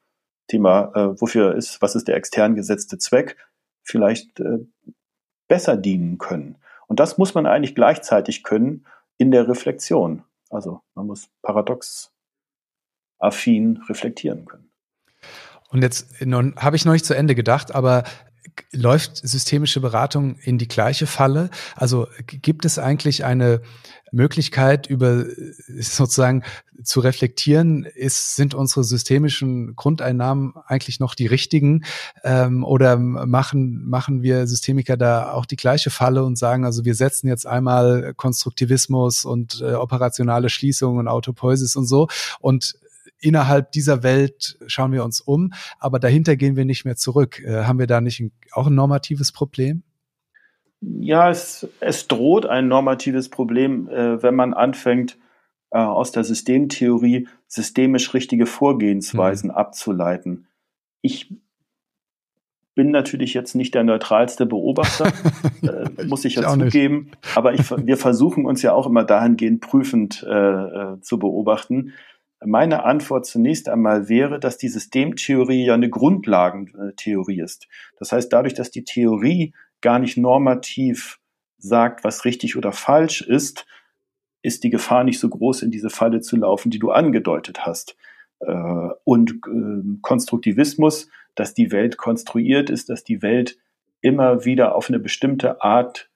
Thema, 0.48 0.92
äh, 0.94 1.20
wofür 1.20 1.54
ist, 1.54 1.82
was 1.82 1.94
ist 1.94 2.08
der 2.08 2.16
extern 2.16 2.54
gesetzte 2.54 2.96
Zweck, 2.96 3.36
vielleicht 3.82 4.40
äh, 4.40 4.60
besser 5.48 5.76
dienen 5.76 6.16
können. 6.16 6.56
Und 6.86 7.00
das 7.00 7.18
muss 7.18 7.34
man 7.34 7.46
eigentlich 7.46 7.74
gleichzeitig 7.74 8.42
können 8.42 8.86
in 9.18 9.30
der 9.30 9.48
Reflexion. 9.48 10.24
Also 10.48 10.80
man 10.94 11.06
muss 11.06 11.28
paradox 11.42 12.14
affin 13.18 13.82
reflektieren 13.88 14.46
können. 14.46 14.65
Und 15.70 15.82
jetzt 15.82 16.08
habe 16.20 16.76
ich 16.76 16.84
noch 16.84 16.92
nicht 16.92 17.04
zu 17.04 17.14
Ende 17.14 17.34
gedacht, 17.34 17.74
aber 17.74 18.04
läuft 18.72 19.16
systemische 19.16 19.80
Beratung 19.80 20.36
in 20.36 20.58
die 20.58 20.68
gleiche 20.68 21.06
Falle? 21.06 21.50
Also 21.74 22.06
gibt 22.26 22.64
es 22.64 22.78
eigentlich 22.78 23.24
eine 23.24 23.60
Möglichkeit, 24.12 24.86
über 24.86 25.24
sozusagen 25.78 26.42
zu 26.82 27.00
reflektieren, 27.00 27.84
ist, 27.84 28.36
sind 28.36 28.54
unsere 28.54 28.84
systemischen 28.84 29.74
Grundeinnahmen 29.74 30.54
eigentlich 30.66 31.00
noch 31.00 31.14
die 31.14 31.26
richtigen? 31.26 31.84
Ähm, 32.22 32.64
oder 32.64 32.96
machen, 32.96 33.86
machen 33.86 34.22
wir 34.22 34.46
Systemiker 34.46 34.96
da 34.96 35.32
auch 35.32 35.46
die 35.46 35.56
gleiche 35.56 35.90
Falle 35.90 36.24
und 36.24 36.38
sagen, 36.38 36.64
also 36.64 36.84
wir 36.84 36.94
setzen 36.94 37.28
jetzt 37.28 37.46
einmal 37.46 38.14
Konstruktivismus 38.14 39.24
und 39.24 39.60
äh, 39.60 39.74
operationale 39.74 40.50
Schließung 40.50 40.98
und 40.98 41.08
Autopoiesis 41.08 41.76
und 41.76 41.86
so 41.86 42.08
und 42.40 42.76
innerhalb 43.20 43.72
dieser 43.72 44.02
Welt 44.02 44.58
schauen 44.66 44.92
wir 44.92 45.04
uns 45.04 45.20
um, 45.20 45.52
aber 45.78 45.98
dahinter 45.98 46.36
gehen 46.36 46.56
wir 46.56 46.64
nicht 46.64 46.84
mehr 46.84 46.96
zurück. 46.96 47.42
Äh, 47.44 47.64
haben 47.64 47.78
wir 47.78 47.86
da 47.86 48.00
nicht 48.00 48.20
ein, 48.20 48.32
auch 48.52 48.66
ein 48.66 48.74
normatives 48.74 49.32
Problem? 49.32 49.82
Ja, 50.80 51.30
es, 51.30 51.66
es 51.80 52.06
droht 52.06 52.46
ein 52.46 52.68
normatives 52.68 53.28
Problem, 53.28 53.88
äh, 53.88 54.22
wenn 54.22 54.34
man 54.34 54.54
anfängt, 54.54 55.18
äh, 55.70 55.78
aus 55.78 56.12
der 56.12 56.24
Systemtheorie 56.24 57.28
systemisch 57.48 58.14
richtige 58.14 58.46
Vorgehensweisen 58.46 59.50
mhm. 59.50 59.56
abzuleiten. 59.56 60.46
Ich 61.00 61.32
bin 62.74 62.90
natürlich 62.90 63.32
jetzt 63.34 63.54
nicht 63.54 63.74
der 63.74 63.84
neutralste 63.84 64.46
Beobachter, 64.46 65.06
äh, 65.62 66.04
muss 66.04 66.24
ich 66.24 66.36
ja 66.36 66.52
zugeben, 66.52 67.10
aber 67.34 67.54
ich, 67.54 67.70
wir 67.70 67.96
versuchen 67.96 68.44
uns 68.44 68.62
ja 68.62 68.74
auch 68.74 68.86
immer 68.86 69.02
dahingehend 69.02 69.62
prüfend 69.62 70.22
äh, 70.22 70.30
äh, 70.30 71.00
zu 71.00 71.18
beobachten. 71.18 71.94
Meine 72.44 72.84
Antwort 72.84 73.26
zunächst 73.26 73.68
einmal 73.68 74.08
wäre, 74.08 74.38
dass 74.38 74.58
die 74.58 74.68
Systemtheorie 74.68 75.64
ja 75.64 75.74
eine 75.74 75.88
Grundlagentheorie 75.88 77.40
ist. 77.40 77.66
Das 77.98 78.12
heißt, 78.12 78.32
dadurch, 78.32 78.54
dass 78.54 78.70
die 78.70 78.84
Theorie 78.84 79.54
gar 79.80 79.98
nicht 79.98 80.16
normativ 80.16 81.18
sagt, 81.58 82.04
was 82.04 82.24
richtig 82.24 82.56
oder 82.56 82.72
falsch 82.72 83.22
ist, 83.22 83.66
ist 84.42 84.64
die 84.64 84.70
Gefahr 84.70 85.04
nicht 85.04 85.18
so 85.18 85.28
groß, 85.28 85.62
in 85.62 85.70
diese 85.70 85.90
Falle 85.90 86.20
zu 86.20 86.36
laufen, 86.36 86.70
die 86.70 86.78
du 86.78 86.90
angedeutet 86.90 87.66
hast. 87.66 87.96
Äh, 88.40 88.88
und 89.04 89.40
ähm, 89.46 90.00
Konstruktivismus, 90.02 91.08
dass 91.34 91.54
die 91.54 91.72
Welt 91.72 91.96
konstruiert 91.96 92.70
ist, 92.70 92.88
dass 92.88 93.02
die 93.02 93.22
Welt 93.22 93.58
immer 94.00 94.44
wieder 94.44 94.74
auf 94.74 94.88
eine 94.88 94.98
bestimmte 94.98 95.62
Art 95.62 96.10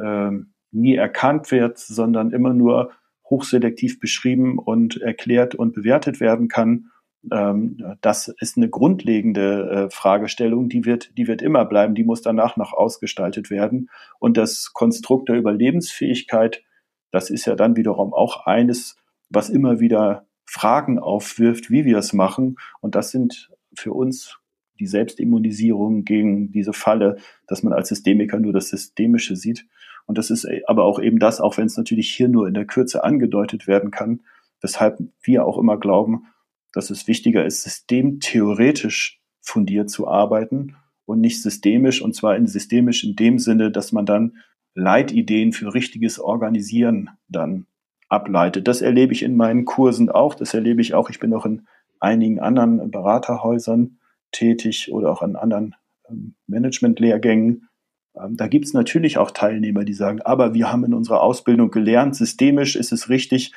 ähm, 0.00 0.52
nie 0.70 0.94
erkannt 0.94 1.50
wird, 1.50 1.78
sondern 1.78 2.32
immer 2.32 2.54
nur 2.54 2.92
hochselektiv 3.28 4.00
beschrieben 4.00 4.58
und 4.58 5.00
erklärt 5.00 5.54
und 5.54 5.74
bewertet 5.74 6.20
werden 6.20 6.48
kann. 6.48 6.90
Ähm, 7.32 7.96
das 8.00 8.28
ist 8.28 8.56
eine 8.56 8.68
grundlegende 8.68 9.70
äh, 9.70 9.90
Fragestellung, 9.90 10.68
die 10.68 10.84
wird, 10.84 11.16
die 11.16 11.26
wird 11.26 11.42
immer 11.42 11.64
bleiben, 11.64 11.94
die 11.94 12.04
muss 12.04 12.22
danach 12.22 12.56
noch 12.56 12.72
ausgestaltet 12.72 13.50
werden. 13.50 13.88
Und 14.18 14.36
das 14.36 14.72
Konstrukt 14.72 15.28
der 15.28 15.36
Überlebensfähigkeit, 15.36 16.62
das 17.10 17.30
ist 17.30 17.46
ja 17.46 17.54
dann 17.54 17.76
wiederum 17.76 18.12
auch 18.12 18.46
eines, 18.46 18.96
was 19.30 19.48
immer 19.48 19.80
wieder 19.80 20.26
Fragen 20.44 20.98
aufwirft, 20.98 21.70
wie 21.70 21.84
wir 21.84 21.98
es 21.98 22.12
machen. 22.12 22.56
Und 22.80 22.94
das 22.94 23.10
sind 23.10 23.50
für 23.74 23.92
uns 23.92 24.38
die 24.78 24.86
Selbstimmunisierung 24.86 26.04
gegen 26.04 26.50
diese 26.52 26.72
Falle, 26.72 27.16
dass 27.46 27.62
man 27.62 27.72
als 27.72 27.88
Systemiker 27.88 28.38
nur 28.38 28.52
das 28.52 28.68
Systemische 28.68 29.36
sieht. 29.36 29.66
Und 30.06 30.18
das 30.18 30.30
ist 30.30 30.46
aber 30.66 30.84
auch 30.84 31.00
eben 31.00 31.18
das, 31.18 31.40
auch 31.40 31.56
wenn 31.56 31.66
es 31.66 31.76
natürlich 31.76 32.10
hier 32.10 32.28
nur 32.28 32.46
in 32.46 32.54
der 32.54 32.66
Kürze 32.66 33.04
angedeutet 33.04 33.66
werden 33.66 33.90
kann, 33.90 34.20
weshalb 34.60 34.98
wir 35.22 35.46
auch 35.46 35.58
immer 35.58 35.78
glauben, 35.78 36.26
dass 36.72 36.90
es 36.90 37.06
wichtiger 37.06 37.44
ist, 37.44 37.62
systemtheoretisch 37.62 39.20
fundiert 39.40 39.90
zu 39.90 40.08
arbeiten 40.08 40.76
und 41.06 41.20
nicht 41.20 41.42
systemisch, 41.42 42.02
und 42.02 42.14
zwar 42.14 42.36
in 42.36 42.46
systemisch 42.46 43.04
in 43.04 43.16
dem 43.16 43.38
Sinne, 43.38 43.70
dass 43.70 43.92
man 43.92 44.06
dann 44.06 44.38
Leitideen 44.74 45.52
für 45.52 45.72
richtiges 45.72 46.18
Organisieren 46.18 47.10
dann 47.28 47.66
ableitet. 48.08 48.66
Das 48.68 48.82
erlebe 48.82 49.12
ich 49.12 49.22
in 49.22 49.36
meinen 49.36 49.64
Kursen 49.64 50.10
auch, 50.10 50.34
das 50.34 50.54
erlebe 50.54 50.80
ich 50.80 50.94
auch, 50.94 51.10
ich 51.10 51.20
bin 51.20 51.32
auch 51.32 51.46
in 51.46 51.66
einigen 52.00 52.40
anderen 52.40 52.90
Beraterhäusern 52.90 53.98
tätig 54.32 54.92
oder 54.92 55.10
auch 55.12 55.22
an 55.22 55.36
anderen 55.36 55.74
ähm, 56.08 56.34
Managementlehrgängen. 56.46 57.68
Ähm, 58.16 58.36
da 58.36 58.46
gibt 58.48 58.66
es 58.66 58.72
natürlich 58.72 59.18
auch 59.18 59.30
Teilnehmer, 59.30 59.84
die 59.84 59.94
sagen, 59.94 60.22
aber 60.22 60.54
wir 60.54 60.70
haben 60.70 60.84
in 60.84 60.94
unserer 60.94 61.22
Ausbildung 61.22 61.70
gelernt, 61.70 62.16
systemisch 62.16 62.76
ist 62.76 62.92
es 62.92 63.08
richtig, 63.08 63.52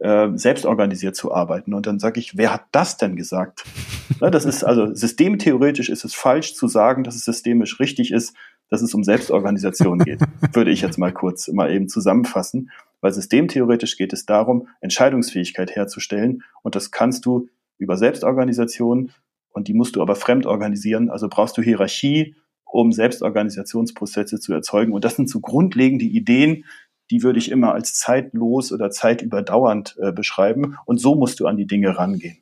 äh, 0.00 0.28
selbstorganisiert 0.34 1.14
zu 1.14 1.32
arbeiten. 1.32 1.74
Und 1.74 1.86
dann 1.86 1.98
sage 1.98 2.18
ich, 2.18 2.36
wer 2.36 2.52
hat 2.52 2.64
das 2.72 2.96
denn 2.96 3.16
gesagt? 3.16 3.64
Ne, 4.20 4.30
das 4.30 4.44
ist 4.44 4.62
also 4.62 4.94
systemtheoretisch 4.94 5.88
ist 5.88 6.04
es 6.04 6.14
falsch 6.14 6.54
zu 6.54 6.68
sagen, 6.68 7.02
dass 7.02 7.16
es 7.16 7.24
systemisch 7.24 7.80
richtig 7.80 8.12
ist, 8.12 8.36
dass 8.68 8.82
es 8.82 8.94
um 8.94 9.04
Selbstorganisation 9.04 9.98
geht. 9.98 10.20
Würde 10.52 10.70
ich 10.70 10.82
jetzt 10.82 10.98
mal 10.98 11.12
kurz 11.12 11.48
mal 11.48 11.72
eben 11.72 11.88
zusammenfassen. 11.88 12.70
Weil 13.00 13.12
systemtheoretisch 13.12 13.96
geht 13.96 14.12
es 14.12 14.26
darum, 14.26 14.68
Entscheidungsfähigkeit 14.80 15.74
herzustellen. 15.74 16.42
Und 16.62 16.76
das 16.76 16.90
kannst 16.90 17.24
du 17.24 17.48
über 17.78 17.96
Selbstorganisation 17.96 19.10
und 19.50 19.66
die 19.66 19.74
musst 19.74 19.96
du 19.96 20.02
aber 20.02 20.14
fremd 20.14 20.46
organisieren. 20.46 21.10
Also 21.10 21.28
brauchst 21.28 21.56
du 21.58 21.62
Hierarchie, 21.62 22.36
um 22.72 22.92
Selbstorganisationsprozesse 22.92 24.40
zu 24.40 24.52
erzeugen. 24.52 24.92
Und 24.92 25.04
das 25.04 25.16
sind 25.16 25.28
so 25.28 25.40
grundlegende 25.40 26.04
Ideen, 26.04 26.64
die 27.10 27.22
würde 27.22 27.38
ich 27.38 27.50
immer 27.50 27.74
als 27.74 27.94
zeitlos 27.94 28.72
oder 28.72 28.90
zeitüberdauernd 28.90 29.96
äh, 30.00 30.12
beschreiben. 30.12 30.78
Und 30.86 30.98
so 30.98 31.14
musst 31.14 31.40
du 31.40 31.46
an 31.46 31.56
die 31.56 31.66
Dinge 31.66 31.98
rangehen. 31.98 32.38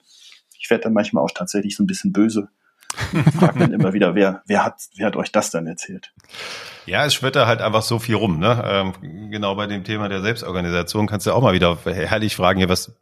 Ich 0.59 0.71
werde 0.71 0.85
dann 0.85 0.93
manchmal 0.93 1.25
auch 1.25 1.33
tatsächlich 1.33 1.77
so 1.77 1.83
ein 1.83 1.87
bisschen 1.87 2.13
böse. 2.13 2.49
Frag 3.39 3.59
dann 3.59 3.73
immer 3.73 3.93
wieder, 3.93 4.15
wer, 4.15 4.43
wer 4.47 4.65
hat, 4.65 4.75
wer 4.97 5.07
hat 5.07 5.17
euch 5.17 5.33
das 5.33 5.51
dann 5.51 5.67
erzählt? 5.67 6.13
Ja, 6.87 7.05
es 7.07 7.15
schwirrt 7.15 7.37
da 7.37 7.47
halt 7.47 7.61
einfach 7.61 7.83
so 7.83 7.99
viel 7.99 8.17
rum, 8.17 8.39
ne? 8.39 8.63
Ähm, 8.65 9.31
genau 9.31 9.55
bei 9.55 9.67
dem 9.67 9.85
Thema 9.85 10.09
der 10.09 10.23
Selbstorganisation 10.23 11.07
kannst 11.07 11.27
du 11.27 11.33
auch 11.33 11.43
mal 11.43 11.55
wieder 11.55 11.79
herrlich 11.85 12.35
fragen, 12.35 12.69
was, 12.69 12.97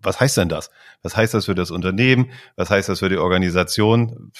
was 0.00 0.20
heißt 0.20 0.36
denn 0.36 0.48
das? 0.48 0.70
Was 1.02 1.16
heißt 1.16 1.34
das 1.34 1.46
für 1.46 1.56
das 1.56 1.70
Unternehmen? 1.70 2.30
Was 2.54 2.70
heißt 2.70 2.88
das 2.88 3.00
für 3.00 3.08
die 3.08 3.16
Organisation? 3.16 4.32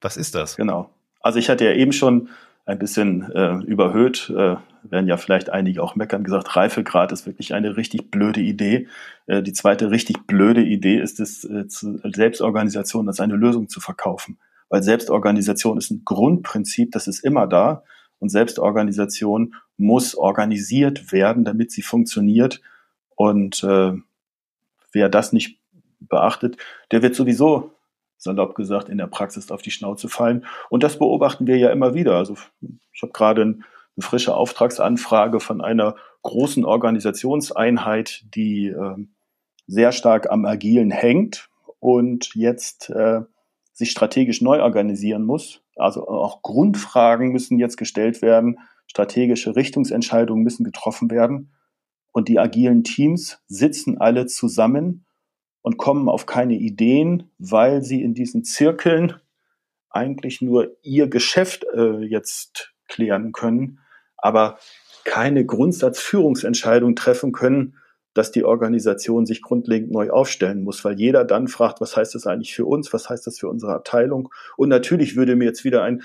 Was 0.00 0.16
ist 0.16 0.34
das? 0.34 0.56
Genau. 0.56 0.90
Also 1.22 1.38
ich 1.38 1.48
hatte 1.48 1.64
ja 1.64 1.72
eben 1.72 1.92
schon 1.92 2.28
ein 2.64 2.78
bisschen 2.78 3.30
äh, 3.32 3.54
überhöht, 3.64 4.30
äh, 4.30 4.56
werden 4.84 5.06
ja 5.08 5.16
vielleicht 5.16 5.50
einige 5.50 5.82
auch 5.82 5.96
meckern, 5.96 6.24
gesagt, 6.24 6.54
Reifegrad 6.54 7.12
ist 7.12 7.26
wirklich 7.26 7.54
eine 7.54 7.76
richtig 7.76 8.10
blöde 8.10 8.40
Idee. 8.40 8.88
Äh, 9.26 9.42
die 9.42 9.52
zweite 9.52 9.90
richtig 9.90 10.26
blöde 10.26 10.62
Idee 10.62 10.98
ist 10.98 11.20
es, 11.20 11.44
äh, 11.44 11.66
zu, 11.68 12.00
Selbstorganisation 12.04 13.08
als 13.08 13.20
eine 13.20 13.34
Lösung 13.34 13.68
zu 13.68 13.80
verkaufen. 13.80 14.38
Weil 14.68 14.82
Selbstorganisation 14.82 15.78
ist 15.78 15.90
ein 15.90 16.02
Grundprinzip, 16.04 16.92
das 16.92 17.08
ist 17.08 17.20
immer 17.24 17.46
da. 17.46 17.82
Und 18.18 18.28
Selbstorganisation 18.28 19.54
muss 19.76 20.14
organisiert 20.14 21.12
werden, 21.12 21.44
damit 21.44 21.72
sie 21.72 21.82
funktioniert. 21.82 22.60
Und 23.16 23.64
äh, 23.64 23.92
wer 24.92 25.08
das 25.08 25.32
nicht 25.32 25.58
beachtet, 26.00 26.56
der 26.92 27.02
wird 27.02 27.14
sowieso 27.14 27.71
salopp 28.22 28.54
gesagt, 28.54 28.88
in 28.88 28.98
der 28.98 29.08
Praxis 29.08 29.50
auf 29.50 29.62
die 29.62 29.72
Schnauze 29.72 30.08
fallen. 30.08 30.46
Und 30.70 30.82
das 30.84 30.98
beobachten 30.98 31.46
wir 31.46 31.58
ja 31.58 31.70
immer 31.70 31.94
wieder. 31.94 32.14
Also 32.14 32.36
ich 32.92 33.02
habe 33.02 33.12
gerade 33.12 33.42
eine 33.42 33.56
frische 33.98 34.34
Auftragsanfrage 34.34 35.40
von 35.40 35.60
einer 35.60 35.96
großen 36.22 36.64
Organisationseinheit, 36.64 38.24
die 38.34 38.68
äh, 38.68 38.96
sehr 39.66 39.90
stark 39.90 40.30
am 40.30 40.44
Agilen 40.44 40.92
hängt 40.92 41.48
und 41.80 42.34
jetzt 42.36 42.90
äh, 42.90 43.22
sich 43.72 43.90
strategisch 43.90 44.40
neu 44.40 44.62
organisieren 44.62 45.24
muss. 45.24 45.62
Also 45.74 46.06
auch 46.06 46.42
Grundfragen 46.42 47.32
müssen 47.32 47.58
jetzt 47.58 47.76
gestellt 47.76 48.22
werden, 48.22 48.58
strategische 48.86 49.56
Richtungsentscheidungen 49.56 50.44
müssen 50.44 50.62
getroffen 50.62 51.10
werden. 51.10 51.52
Und 52.12 52.28
die 52.28 52.38
agilen 52.38 52.84
Teams 52.84 53.42
sitzen 53.48 53.98
alle 53.98 54.26
zusammen 54.26 55.06
und 55.62 55.78
kommen 55.78 56.08
auf 56.08 56.26
keine 56.26 56.54
Ideen, 56.54 57.30
weil 57.38 57.82
sie 57.82 58.02
in 58.02 58.14
diesen 58.14 58.44
Zirkeln 58.44 59.14
eigentlich 59.90 60.40
nur 60.42 60.76
ihr 60.82 61.08
Geschäft 61.08 61.64
äh, 61.74 61.98
jetzt 61.98 62.74
klären 62.88 63.32
können, 63.32 63.78
aber 64.16 64.58
keine 65.04 65.44
Grundsatzführungsentscheidung 65.44 66.94
treffen 66.94 67.32
können, 67.32 67.76
dass 68.14 68.30
die 68.30 68.44
Organisation 68.44 69.24
sich 69.24 69.40
grundlegend 69.40 69.90
neu 69.90 70.10
aufstellen 70.10 70.64
muss, 70.64 70.84
weil 70.84 70.98
jeder 70.98 71.24
dann 71.24 71.48
fragt, 71.48 71.80
was 71.80 71.96
heißt 71.96 72.14
das 72.14 72.26
eigentlich 72.26 72.54
für 72.54 72.66
uns, 72.66 72.92
was 72.92 73.08
heißt 73.08 73.26
das 73.26 73.38
für 73.38 73.48
unsere 73.48 73.74
Abteilung? 73.74 74.28
Und 74.56 74.68
natürlich 74.68 75.16
würde 75.16 75.34
mir 75.34 75.46
jetzt 75.46 75.64
wieder 75.64 75.82
ein 75.82 76.02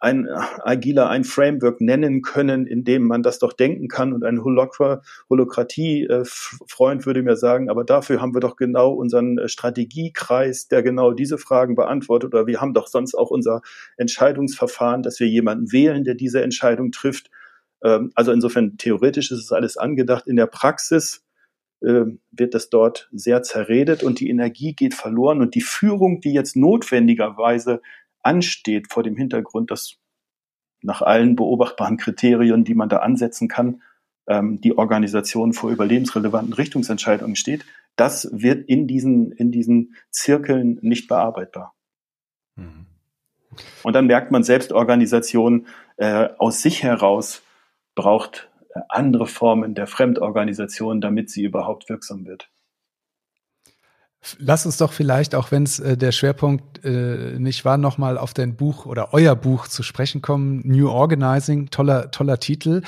ein 0.00 0.28
agiler, 0.28 1.08
ein 1.08 1.24
Framework 1.24 1.80
nennen 1.80 2.20
können, 2.22 2.66
in 2.66 2.84
dem 2.84 3.06
man 3.06 3.22
das 3.22 3.38
doch 3.38 3.54
denken 3.54 3.88
kann. 3.88 4.12
Und 4.12 4.22
ein 4.24 4.44
Holokratie-Freund 4.44 7.06
würde 7.06 7.22
mir 7.22 7.36
sagen, 7.36 7.70
aber 7.70 7.84
dafür 7.84 8.20
haben 8.20 8.34
wir 8.34 8.40
doch 8.40 8.56
genau 8.56 8.92
unseren 8.92 9.38
äh, 9.38 9.48
Strategiekreis, 9.48 10.68
der 10.68 10.82
genau 10.82 11.12
diese 11.12 11.38
Fragen 11.38 11.74
beantwortet. 11.74 12.34
Oder 12.34 12.46
wir 12.46 12.60
haben 12.60 12.74
doch 12.74 12.86
sonst 12.86 13.14
auch 13.14 13.30
unser 13.30 13.62
Entscheidungsverfahren, 13.96 15.02
dass 15.02 15.18
wir 15.20 15.28
jemanden 15.28 15.72
wählen, 15.72 16.04
der 16.04 16.16
diese 16.16 16.42
Entscheidung 16.42 16.92
trifft. 16.92 17.30
Ähm, 17.82 18.12
also 18.14 18.30
insofern 18.32 18.76
theoretisch 18.76 19.30
ist 19.30 19.40
es 19.40 19.52
alles 19.52 19.78
angedacht. 19.78 20.26
In 20.26 20.36
der 20.36 20.46
Praxis 20.46 21.24
ähm, 21.82 22.20
wird 22.30 22.54
das 22.54 22.70
dort 22.70 23.08
sehr 23.12 23.42
zerredet 23.42 24.04
und 24.04 24.20
die 24.20 24.28
Energie 24.28 24.74
geht 24.74 24.94
verloren 24.94 25.40
und 25.40 25.54
die 25.54 25.62
Führung, 25.62 26.20
die 26.20 26.32
jetzt 26.32 26.56
notwendigerweise 26.56 27.80
ansteht 28.22 28.92
vor 28.92 29.02
dem 29.02 29.16
Hintergrund, 29.16 29.70
dass 29.70 29.98
nach 30.82 31.02
allen 31.02 31.36
beobachtbaren 31.36 31.96
Kriterien, 31.96 32.64
die 32.64 32.74
man 32.74 32.88
da 32.88 32.98
ansetzen 32.98 33.48
kann, 33.48 33.82
ähm, 34.26 34.60
die 34.60 34.76
Organisation 34.76 35.52
vor 35.52 35.70
überlebensrelevanten 35.70 36.52
Richtungsentscheidungen 36.52 37.36
steht, 37.36 37.64
das 37.96 38.28
wird 38.32 38.68
in 38.68 38.86
diesen, 38.86 39.32
in 39.32 39.50
diesen 39.52 39.96
Zirkeln 40.10 40.78
nicht 40.82 41.08
bearbeitbar. 41.08 41.74
Mhm. 42.56 42.86
Und 43.82 43.92
dann 43.94 44.06
merkt 44.06 44.30
man, 44.30 44.44
Selbstorganisation 44.44 45.66
äh, 45.96 46.28
aus 46.38 46.62
sich 46.62 46.82
heraus 46.82 47.42
braucht 47.94 48.50
äh, 48.74 48.80
andere 48.88 49.26
Formen 49.26 49.74
der 49.74 49.86
Fremdorganisation, 49.86 51.00
damit 51.00 51.30
sie 51.30 51.44
überhaupt 51.44 51.88
wirksam 51.88 52.26
wird. 52.26 52.50
Lass 54.38 54.66
uns 54.66 54.76
doch 54.76 54.92
vielleicht, 54.92 55.34
auch 55.34 55.50
wenn 55.50 55.64
es 55.64 55.80
äh, 55.80 55.96
der 55.96 56.12
Schwerpunkt 56.12 56.84
äh, 56.84 57.38
nicht 57.38 57.64
war, 57.64 57.76
nochmal 57.76 58.16
auf 58.18 58.34
dein 58.34 58.54
Buch 58.54 58.86
oder 58.86 59.12
euer 59.12 59.34
Buch 59.34 59.66
zu 59.66 59.82
sprechen 59.82 60.22
kommen. 60.22 60.60
New 60.64 60.88
Organizing, 60.88 61.70
toller, 61.70 62.12
toller 62.12 62.38
Titel. 62.38 62.82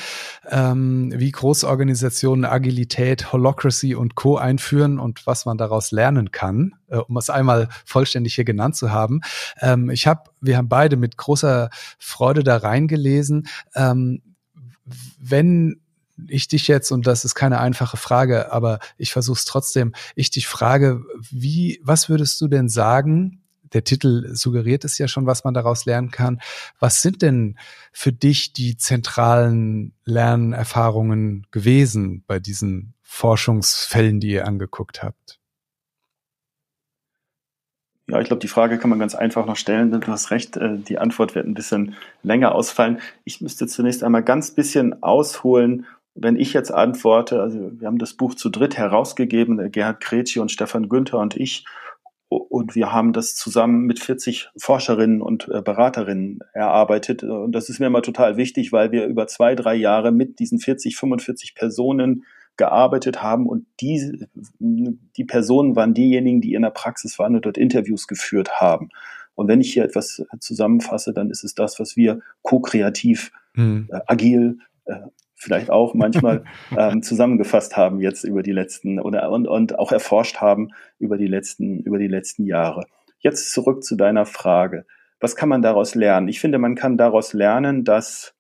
Ähm, 0.49 1.13
wie 1.17 1.33
Großorganisationen 1.33 2.45
Agilität, 2.45 3.33
Holocracy 3.33 3.97
und 3.97 4.15
Co. 4.15 4.37
einführen 4.37 5.01
und 5.01 5.27
was 5.27 5.45
man 5.45 5.59
daraus 5.59 5.91
lernen 5.91 6.31
kann, 6.31 6.77
äh, 6.89 6.99
um 6.99 7.17
es 7.17 7.31
einmal 7.31 7.69
vollständig 7.85 8.37
hier 8.37 8.45
genannt 8.45 8.77
zu 8.77 8.93
haben. 8.93 9.21
Ähm, 9.61 9.91
ich 9.91 10.07
habe, 10.07 10.31
wir 10.41 10.57
haben 10.57 10.69
beide 10.69 10.97
mit 10.97 11.17
großer 11.17 11.69
Freude 11.99 12.45
da 12.45 12.59
reingelesen. 12.59 13.49
Ähm, 13.75 14.23
wenn 15.19 15.81
ich 16.29 16.49
dich 16.49 16.69
jetzt, 16.69 16.91
und 16.93 17.07
das 17.07 17.25
ist 17.25 17.35
keine 17.35 17.61
einfache 17.61 17.97
Frage, 17.97 18.53
aber 18.53 18.79
ich 18.99 19.13
versuche 19.13 19.39
es 19.39 19.45
trotzdem, 19.45 19.95
ich 20.15 20.31
dich 20.31 20.47
frage, 20.47 21.03
wie, 21.31 21.81
was 21.83 22.09
würdest 22.09 22.41
du 22.41 22.49
denn 22.49 22.69
sagen? 22.69 23.43
Der 23.73 23.83
Titel 23.83 24.35
suggeriert 24.35 24.85
es 24.85 24.99
ja 24.99 25.09
schon, 25.09 25.27
was 25.27 25.43
man 25.43 25.55
daraus 25.55 25.85
lernen 25.85 26.13
kann. 26.13 26.41
Was 26.79 27.03
sind 27.03 27.23
denn 27.23 27.59
für 27.93 28.13
dich 28.13 28.53
die 28.53 28.77
zentralen 28.77 29.93
Lernerfahrungen 30.05 31.47
gewesen 31.51 32.23
bei 32.27 32.39
diesen 32.39 32.95
Forschungsfällen, 33.03 34.21
die 34.21 34.31
ihr 34.31 34.47
angeguckt 34.47 35.03
habt? 35.03 35.41
Ja, 38.07 38.21
ich 38.21 38.27
glaube, 38.27 38.41
die 38.41 38.49
Frage 38.49 38.79
kann 38.79 38.91
man 38.91 38.99
ganz 38.99 39.15
einfach 39.15 39.47
noch 39.47 39.57
stellen. 39.57 39.91
Du 39.91 40.07
hast 40.09 40.31
recht, 40.31 40.57
äh, 40.57 40.77
die 40.77 40.99
Antwort 40.99 41.35
wird 41.35 41.47
ein 41.47 41.55
bisschen 41.55 41.95
länger 42.23 42.55
ausfallen. 42.55 43.01
Ich 43.25 43.41
müsste 43.41 43.67
zunächst 43.67 44.05
einmal 44.05 44.23
ganz 44.23 44.51
bisschen 44.51 45.03
ausholen, 45.03 45.87
wenn 46.15 46.37
ich 46.37 46.53
jetzt 46.53 46.73
antworte, 46.73 47.41
also 47.41 47.73
wir 47.79 47.87
haben 47.87 47.99
das 47.99 48.15
Buch 48.15 48.35
zu 48.35 48.49
dritt 48.49 48.77
herausgegeben, 48.77 49.71
Gerhard 49.71 50.01
Kretschi 50.01 50.39
und 50.39 50.53
Stefan 50.53 50.89
Günther 50.89 51.19
und 51.19 51.37
ich, 51.37 51.65
und 52.29 52.75
wir 52.75 52.93
haben 52.93 53.13
das 53.13 53.35
zusammen 53.35 53.85
mit 53.85 54.01
40 54.01 54.51
Forscherinnen 54.57 55.23
und 55.23 55.49
äh, 55.49 55.61
Beraterinnen 55.61 56.41
erarbeitet. 56.53 57.23
Und 57.23 57.53
das 57.53 57.69
ist 57.69 57.81
mir 57.81 57.87
immer 57.87 58.03
total 58.03 58.37
wichtig, 58.37 58.73
weil 58.73 58.93
wir 58.93 59.07
über 59.07 59.27
zwei, 59.27 59.55
drei 59.55 59.75
Jahre 59.75 60.11
mit 60.13 60.39
diesen 60.39 60.59
40, 60.59 60.97
45 60.97 61.55
Personen 61.55 62.25
gearbeitet 62.57 63.23
haben 63.23 63.47
und 63.47 63.67
die, 63.81 64.27
die 64.61 65.25
Personen 65.25 65.75
waren 65.75 65.93
diejenigen, 65.93 66.41
die 66.41 66.55
in 66.55 66.63
der 66.63 66.71
Praxis 66.71 67.19
waren 67.19 67.35
und 67.35 67.45
dort 67.45 67.59
Interviews 67.59 68.07
geführt 68.07 68.61
haben. 68.61 68.91
Und 69.35 69.49
wenn 69.49 69.61
ich 69.61 69.73
hier 69.73 69.85
etwas 69.85 70.25
zusammenfasse, 70.39 71.13
dann 71.13 71.31
ist 71.31 71.43
es 71.43 71.57
das, 71.57 71.81
was 71.81 71.97
wir 71.97 72.21
ko-kreativ, 72.43 73.33
mhm. 73.55 73.89
äh, 73.91 73.99
agil, 74.07 74.59
äh, 74.85 75.01
vielleicht 75.35 75.71
auch 75.71 75.95
manchmal 75.95 76.45
ähm, 76.77 77.03
zusammengefasst 77.03 77.77
haben 77.77 78.01
jetzt 78.01 78.25
über 78.25 78.43
die 78.43 78.53
letzten 78.53 79.01
oder 79.01 79.31
und, 79.31 79.47
und 79.47 79.79
auch 79.79 79.93
erforscht 79.93 80.41
haben 80.41 80.71
über 80.99 81.17
die 81.17 81.27
letzten 81.27 81.81
über 81.81 81.99
die 81.99 82.09
letzten 82.09 82.45
Jahre. 82.45 82.87
Jetzt 83.19 83.53
zurück 83.53 83.83
zu 83.83 83.97
deiner 83.97 84.27
Frage. 84.27 84.87
Was 85.21 85.37
kann 85.37 85.49
man 85.49 85.63
daraus 85.63 85.95
lernen? 85.95 86.29
Ich 86.29 86.41
finde, 86.41 86.59
man 86.59 86.75
kann 86.75 86.99
daraus 86.99 87.33
lernen, 87.33 87.85
dass 87.85 88.34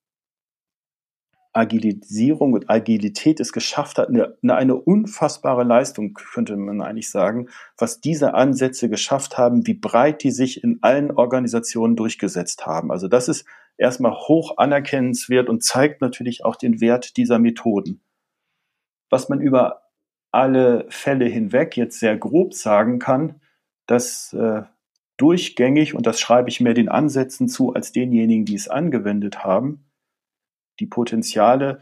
Agilisierung 1.55 2.53
und 2.53 2.69
Agilität 2.69 3.39
es 3.41 3.53
geschafft 3.53 3.99
hat, 3.99 4.09
eine, 4.09 4.37
eine 4.43 4.75
unfassbare 4.75 5.63
Leistung, 5.63 6.13
könnte 6.13 6.57
man 6.57 6.83
eigentlich 6.83 7.11
sagen, 7.11 7.49
was 7.79 8.01
diese 8.01 8.35
Ansätze 8.35 8.89
geschafft 8.89 9.39
haben, 9.39 9.67
wie 9.67 9.75
breit 9.75 10.23
die 10.25 10.33
sich 10.33 10.63
in 10.63 10.79
allen 10.83 11.13
Organisationen 11.13 11.97
durchgesetzt 11.97 12.67
haben. 12.67 12.91
Also 12.91 13.09
das 13.09 13.29
ist 13.29 13.47
erstmal 13.77 14.13
hoch 14.13 14.59
anerkennenswert 14.59 15.49
und 15.49 15.63
zeigt 15.63 16.01
natürlich 16.01 16.45
auch 16.45 16.57
den 16.57 16.81
Wert 16.81 17.17
dieser 17.17 17.39
Methoden. 17.39 18.03
Was 19.09 19.29
man 19.29 19.41
über 19.41 19.83
alle 20.33 20.87
Fälle 20.89 21.27
hinweg 21.27 21.77
jetzt 21.77 22.01
sehr 22.01 22.17
grob 22.17 22.55
sagen 22.55 22.99
kann, 22.99 23.41
dass 23.87 24.33
äh, 24.33 24.63
durchgängig, 25.17 25.95
und 25.95 26.07
das 26.07 26.19
schreibe 26.19 26.49
ich 26.49 26.61
mehr 26.61 26.75
den 26.75 26.89
Ansätzen 26.89 27.49
zu 27.49 27.73
als 27.73 27.93
denjenigen, 27.93 28.45
die 28.45 28.57
es 28.57 28.67
angewendet 28.67 29.45
haben, 29.45 29.85
die 30.81 30.87
Potenziale 30.87 31.81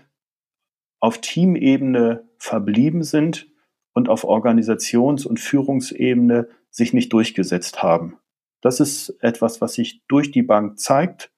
auf 1.00 1.18
Teamebene 1.18 2.28
verblieben 2.38 3.02
sind 3.02 3.48
und 3.92 4.08
auf 4.08 4.24
Organisations- 4.24 5.26
und 5.26 5.40
Führungsebene 5.40 6.48
sich 6.70 6.92
nicht 6.92 7.12
durchgesetzt 7.12 7.82
haben. 7.82 8.18
Das 8.60 8.80
ist 8.80 9.10
etwas, 9.20 9.60
was 9.60 9.74
sich 9.74 10.02
durch 10.06 10.30
die 10.30 10.42
Bank 10.42 10.78
zeigt 10.78 11.32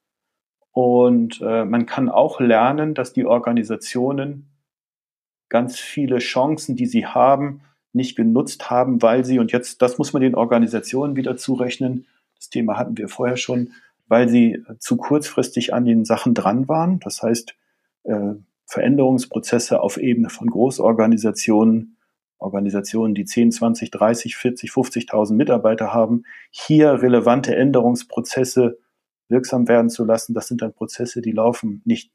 und 0.74 1.40
äh, 1.40 1.64
man 1.64 1.86
kann 1.86 2.08
auch 2.08 2.40
lernen, 2.40 2.94
dass 2.94 3.12
die 3.12 3.24
Organisationen 3.24 4.50
ganz 5.48 5.78
viele 5.78 6.18
Chancen, 6.18 6.74
die 6.74 6.86
sie 6.86 7.06
haben, 7.06 7.60
nicht 7.92 8.16
genutzt 8.16 8.70
haben, 8.70 9.00
weil 9.00 9.24
sie, 9.24 9.38
und 9.38 9.52
jetzt, 9.52 9.82
das 9.82 9.98
muss 9.98 10.12
man 10.12 10.22
den 10.22 10.34
Organisationen 10.34 11.14
wieder 11.14 11.36
zurechnen, 11.36 12.06
das 12.36 12.50
Thema 12.50 12.76
hatten 12.76 12.98
wir 12.98 13.08
vorher 13.08 13.36
schon, 13.36 13.72
weil 14.06 14.28
sie 14.28 14.62
zu 14.78 14.96
kurzfristig 14.96 15.72
an 15.74 15.84
den 15.84 16.04
Sachen 16.04 16.34
dran 16.34 16.68
waren. 16.68 17.00
Das 17.00 17.22
heißt, 17.22 17.54
äh, 18.04 18.34
Veränderungsprozesse 18.66 19.80
auf 19.80 19.96
Ebene 19.96 20.30
von 20.30 20.48
Großorganisationen, 20.48 21.96
Organisationen, 22.38 23.14
die 23.14 23.24
10, 23.24 23.52
20, 23.52 23.90
30, 23.90 24.36
40, 24.36 24.70
50.000 24.70 25.34
Mitarbeiter 25.34 25.92
haben, 25.92 26.24
hier 26.50 27.02
relevante 27.02 27.54
Änderungsprozesse 27.56 28.78
wirksam 29.28 29.68
werden 29.68 29.90
zu 29.90 30.04
lassen. 30.04 30.34
Das 30.34 30.48
sind 30.48 30.62
dann 30.62 30.72
Prozesse, 30.72 31.22
die 31.22 31.32
laufen 31.32 31.82
nicht 31.84 32.10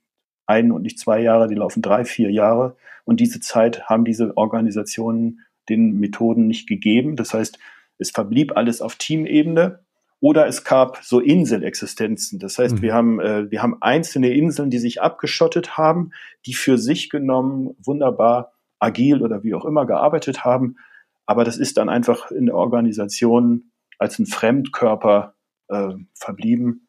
ein 0.45 0.71
und 0.71 0.81
nicht 0.81 0.99
zwei 0.99 1.21
Jahre, 1.21 1.47
die 1.47 1.55
laufen 1.55 1.81
drei, 1.81 2.05
vier 2.05 2.31
Jahre. 2.31 2.75
Und 3.05 3.19
diese 3.19 3.39
Zeit 3.39 3.83
haben 3.83 4.05
diese 4.05 4.35
Organisationen 4.37 5.41
den 5.69 5.99
Methoden 5.99 6.47
nicht 6.47 6.67
gegeben. 6.67 7.15
Das 7.15 7.33
heißt, 7.33 7.59
es 7.97 8.11
verblieb 8.11 8.55
alles 8.57 8.81
auf 8.81 8.95
Teamebene 8.95 9.83
oder 10.22 10.47
es 10.47 10.63
gab 10.63 10.97
so 11.03 11.20
Inselexistenzen. 11.20 12.39
Das 12.39 12.57
heißt, 12.57 12.78
mhm. 12.78 12.82
wir 12.82 12.93
haben, 12.93 13.20
äh, 13.20 13.51
wir 13.51 13.61
haben 13.61 13.82
einzelne 13.82 14.34
Inseln, 14.34 14.70
die 14.70 14.80
sich 14.80 15.01
abgeschottet 15.01 15.78
haben, 15.78 16.11
die 16.45 16.53
für 16.53 16.78
sich 16.78 17.09
genommen 17.09 17.76
wunderbar 17.84 18.53
agil 18.80 19.22
oder 19.22 19.43
wie 19.43 19.53
auch 19.53 19.65
immer 19.65 19.86
gearbeitet 19.86 20.43
haben. 20.43 20.78
Aber 21.26 21.43
das 21.43 21.57
ist 21.57 21.78
dann 21.78 21.89
einfach 21.89 22.32
in 22.32 22.47
der 22.47 22.55
Organisation 22.55 23.72
als 23.97 24.20
ein 24.20 24.26
Fremdkörper 24.26 25.36
äh, 25.67 25.93
verblieben 26.13 26.88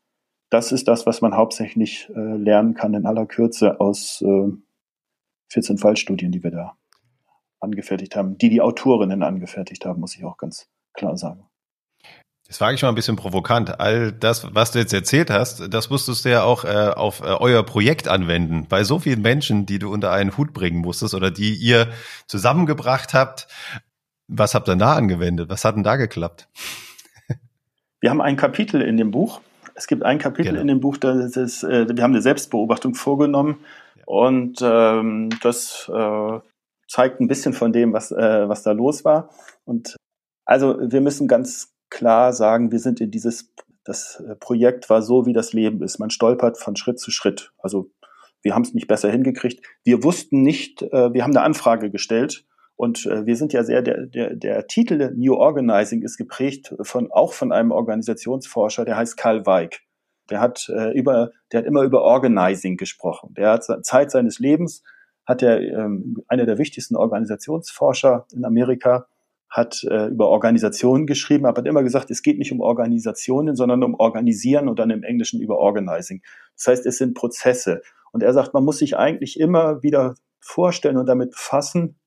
das 0.50 0.72
ist 0.72 0.88
das, 0.88 1.06
was 1.06 1.20
man 1.20 1.36
hauptsächlich 1.36 2.10
äh, 2.14 2.20
lernen 2.20 2.74
kann 2.74 2.92
in 2.94 3.06
aller 3.06 3.24
Kürze 3.24 3.80
aus 3.80 4.20
äh, 4.22 4.52
14 5.48 5.78
Fallstudien, 5.78 6.32
die 6.32 6.42
wir 6.42 6.50
da 6.50 6.76
angefertigt 7.60 8.16
haben, 8.16 8.36
die 8.36 8.50
die 8.50 8.60
Autorinnen 8.60 9.22
angefertigt 9.22 9.84
haben, 9.86 10.00
muss 10.00 10.16
ich 10.16 10.24
auch 10.24 10.36
ganz 10.36 10.68
klar 10.92 11.16
sagen. 11.16 11.46
Das 12.50 12.58
frage 12.58 12.74
ich 12.74 12.82
mal 12.82 12.88
ein 12.88 12.96
bisschen 12.96 13.14
provokant. 13.14 13.78
All 13.78 14.10
das, 14.10 14.52
was 14.52 14.72
du 14.72 14.80
jetzt 14.80 14.92
erzählt 14.92 15.30
hast, 15.30 15.72
das 15.72 15.88
musstest 15.88 16.24
du 16.24 16.30
ja 16.30 16.42
auch 16.42 16.64
äh, 16.64 16.88
auf 16.88 17.20
äh, 17.20 17.26
euer 17.26 17.62
Projekt 17.62 18.08
anwenden. 18.08 18.66
Bei 18.68 18.82
so 18.82 18.98
vielen 18.98 19.22
Menschen, 19.22 19.66
die 19.66 19.78
du 19.78 19.88
unter 19.88 20.10
einen 20.10 20.36
Hut 20.36 20.52
bringen 20.52 20.80
musstest 20.80 21.14
oder 21.14 21.30
die 21.30 21.54
ihr 21.54 21.86
zusammengebracht 22.26 23.14
habt. 23.14 23.46
Was 24.26 24.56
habt 24.56 24.68
ihr 24.68 24.74
da 24.74 24.94
angewendet? 24.94 25.48
Was 25.48 25.64
hat 25.64 25.76
denn 25.76 25.84
da 25.84 25.94
geklappt? 25.94 26.48
Wir 28.00 28.10
haben 28.10 28.20
ein 28.20 28.36
Kapitel 28.36 28.82
in 28.82 28.96
dem 28.96 29.12
Buch, 29.12 29.40
es 29.76 29.86
gibt 29.86 30.02
ein 30.02 30.18
Kapitel 30.18 30.50
genau. 30.50 30.62
in 30.62 30.66
dem 30.66 30.80
Buch, 30.80 30.96
das 30.96 31.36
ist, 31.36 31.62
äh, 31.62 31.86
wir 31.88 32.02
haben 32.02 32.12
eine 32.12 32.22
Selbstbeobachtung 32.22 32.96
vorgenommen 32.96 33.60
ja. 33.94 34.02
und 34.06 34.58
ähm, 34.60 35.30
das 35.40 35.88
äh, 35.94 36.38
zeigt 36.88 37.20
ein 37.20 37.28
bisschen 37.28 37.52
von 37.52 37.72
dem, 37.72 37.92
was, 37.92 38.10
äh, 38.10 38.48
was 38.48 38.64
da 38.64 38.72
los 38.72 39.04
war. 39.04 39.30
Und 39.64 39.94
also 40.46 40.78
wir 40.80 41.00
müssen 41.00 41.28
ganz 41.28 41.70
klar 41.90 42.32
sagen, 42.32 42.72
wir 42.72 42.78
sind 42.78 43.00
in 43.00 43.10
dieses, 43.10 43.52
das 43.84 44.22
Projekt 44.40 44.88
war 44.88 45.02
so, 45.02 45.26
wie 45.26 45.32
das 45.32 45.52
Leben 45.52 45.82
ist. 45.82 45.98
Man 45.98 46.10
stolpert 46.10 46.58
von 46.58 46.76
Schritt 46.76 46.98
zu 46.98 47.10
Schritt. 47.10 47.52
Also 47.58 47.90
wir 48.42 48.54
haben 48.54 48.62
es 48.62 48.74
nicht 48.74 48.86
besser 48.86 49.10
hingekriegt. 49.10 49.64
Wir 49.84 50.02
wussten 50.02 50.42
nicht, 50.42 50.82
äh, 50.82 51.12
wir 51.12 51.22
haben 51.22 51.36
eine 51.36 51.42
Anfrage 51.42 51.90
gestellt 51.90 52.44
und 52.76 53.04
äh, 53.06 53.26
wir 53.26 53.36
sind 53.36 53.52
ja 53.52 53.62
sehr, 53.62 53.82
der, 53.82 54.06
der, 54.06 54.34
der 54.34 54.66
Titel 54.66 55.12
New 55.14 55.34
Organizing 55.34 56.02
ist 56.02 56.16
geprägt 56.16 56.74
von, 56.80 57.10
auch 57.10 57.34
von 57.34 57.52
einem 57.52 57.72
Organisationsforscher, 57.72 58.84
der 58.84 58.96
heißt 58.96 59.16
Karl 59.16 59.44
Weig. 59.44 59.80
Der 60.30 60.40
hat 60.40 60.68
äh, 60.68 60.96
über, 60.96 61.32
der 61.52 61.60
hat 61.60 61.66
immer 61.66 61.82
über 61.82 62.02
Organizing 62.02 62.76
gesprochen. 62.76 63.34
Der 63.34 63.50
hat 63.50 63.64
Zeit 63.84 64.10
seines 64.10 64.38
Lebens 64.38 64.82
hat 65.26 65.42
er 65.42 65.60
ähm, 65.60 66.22
einer 66.28 66.46
der 66.46 66.58
wichtigsten 66.58 66.96
Organisationsforscher 66.96 68.26
in 68.32 68.44
Amerika 68.44 69.06
hat 69.50 69.82
äh, 69.84 70.06
über 70.06 70.28
Organisationen 70.28 71.06
geschrieben, 71.06 71.44
aber 71.44 71.58
hat 71.58 71.66
immer 71.66 71.82
gesagt, 71.82 72.10
es 72.10 72.22
geht 72.22 72.38
nicht 72.38 72.52
um 72.52 72.60
Organisationen, 72.60 73.56
sondern 73.56 73.82
um 73.82 73.94
Organisieren 73.94 74.68
und 74.68 74.78
dann 74.78 74.90
im 74.90 75.02
Englischen 75.02 75.40
über 75.40 75.58
Organizing. 75.58 76.22
Das 76.56 76.68
heißt, 76.68 76.86
es 76.86 76.98
sind 76.98 77.14
Prozesse. 77.14 77.82
Und 78.12 78.22
er 78.22 78.32
sagt, 78.32 78.54
man 78.54 78.64
muss 78.64 78.78
sich 78.78 78.96
eigentlich 78.96 79.38
immer 79.38 79.82
wieder 79.82 80.14
vorstellen 80.40 80.96
und 80.96 81.06
damit 81.06 81.32
befassen, 81.32 81.98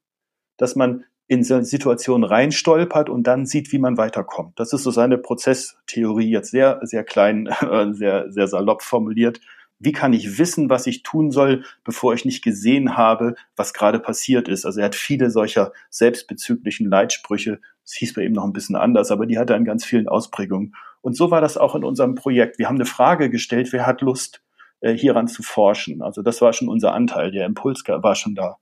dass 0.58 0.76
man 0.76 1.04
in 1.28 1.44
Situationen 1.44 2.24
reinstolpert 2.24 3.10
und 3.10 3.26
dann 3.26 3.46
sieht, 3.46 3.72
wie 3.72 3.80
man 3.80 3.98
weiterkommt. 3.98 4.60
Das 4.60 4.74
ist 4.74 4.84
so 4.84 4.92
seine 4.92 5.18
Prozesstheorie, 5.18 6.30
jetzt 6.30 6.52
sehr, 6.52 6.80
sehr 6.84 7.04
klein, 7.04 7.50
sehr, 7.94 8.32
sehr 8.32 8.48
salopp 8.48 8.82
formuliert. 8.82 9.40
Wie 9.84 9.92
kann 9.92 10.14
ich 10.14 10.38
wissen, 10.38 10.70
was 10.70 10.88
ich 10.88 11.04
tun 11.04 11.30
soll, 11.32 11.64
bevor 11.84 12.14
ich 12.14 12.26
nicht 12.26 12.44
gesehen 12.44 12.96
habe, 12.96 13.36
was 13.56 13.74
gerade 13.74 14.00
passiert 14.00 14.48
ist? 14.48 14.66
Also 14.66 14.80
er 14.80 14.86
hat 14.86 14.96
viele 14.96 15.30
solcher 15.30 15.74
selbstbezüglichen 15.90 16.90
Leitsprüche. 16.90 17.60
Das 17.84 17.94
hieß 17.94 18.14
bei 18.14 18.24
ihm 18.24 18.32
noch 18.32 18.46
ein 18.46 18.54
bisschen 18.54 18.76
anders, 18.76 19.12
aber 19.12 19.26
die 19.26 19.38
hat 19.38 19.50
er 19.50 19.58
in 19.58 19.66
ganz 19.66 19.84
vielen 19.84 20.08
Ausprägungen. 20.08 20.74
Und 21.02 21.18
so 21.18 21.32
war 21.32 21.42
das 21.42 21.58
auch 21.58 21.76
in 21.76 21.84
unserem 21.84 22.16
Projekt. 22.16 22.60
Wir 22.60 22.68
haben 22.68 22.76
eine 22.76 22.86
Frage 22.86 23.30
gestellt, 23.30 23.74
wer 23.74 23.86
hat 23.86 24.02
Lust, 24.02 24.42
äh, 24.80 24.94
hieran 24.94 25.28
zu 25.28 25.44
forschen? 25.44 26.02
Also 26.02 26.22
das 26.22 26.42
war 26.42 26.54
schon 26.54 26.70
unser 26.70 26.94
Anteil. 26.94 27.32
Der 27.32 27.46
Impuls 27.46 27.84
war 27.86 28.16
schon 28.16 28.36
da. 28.36 28.58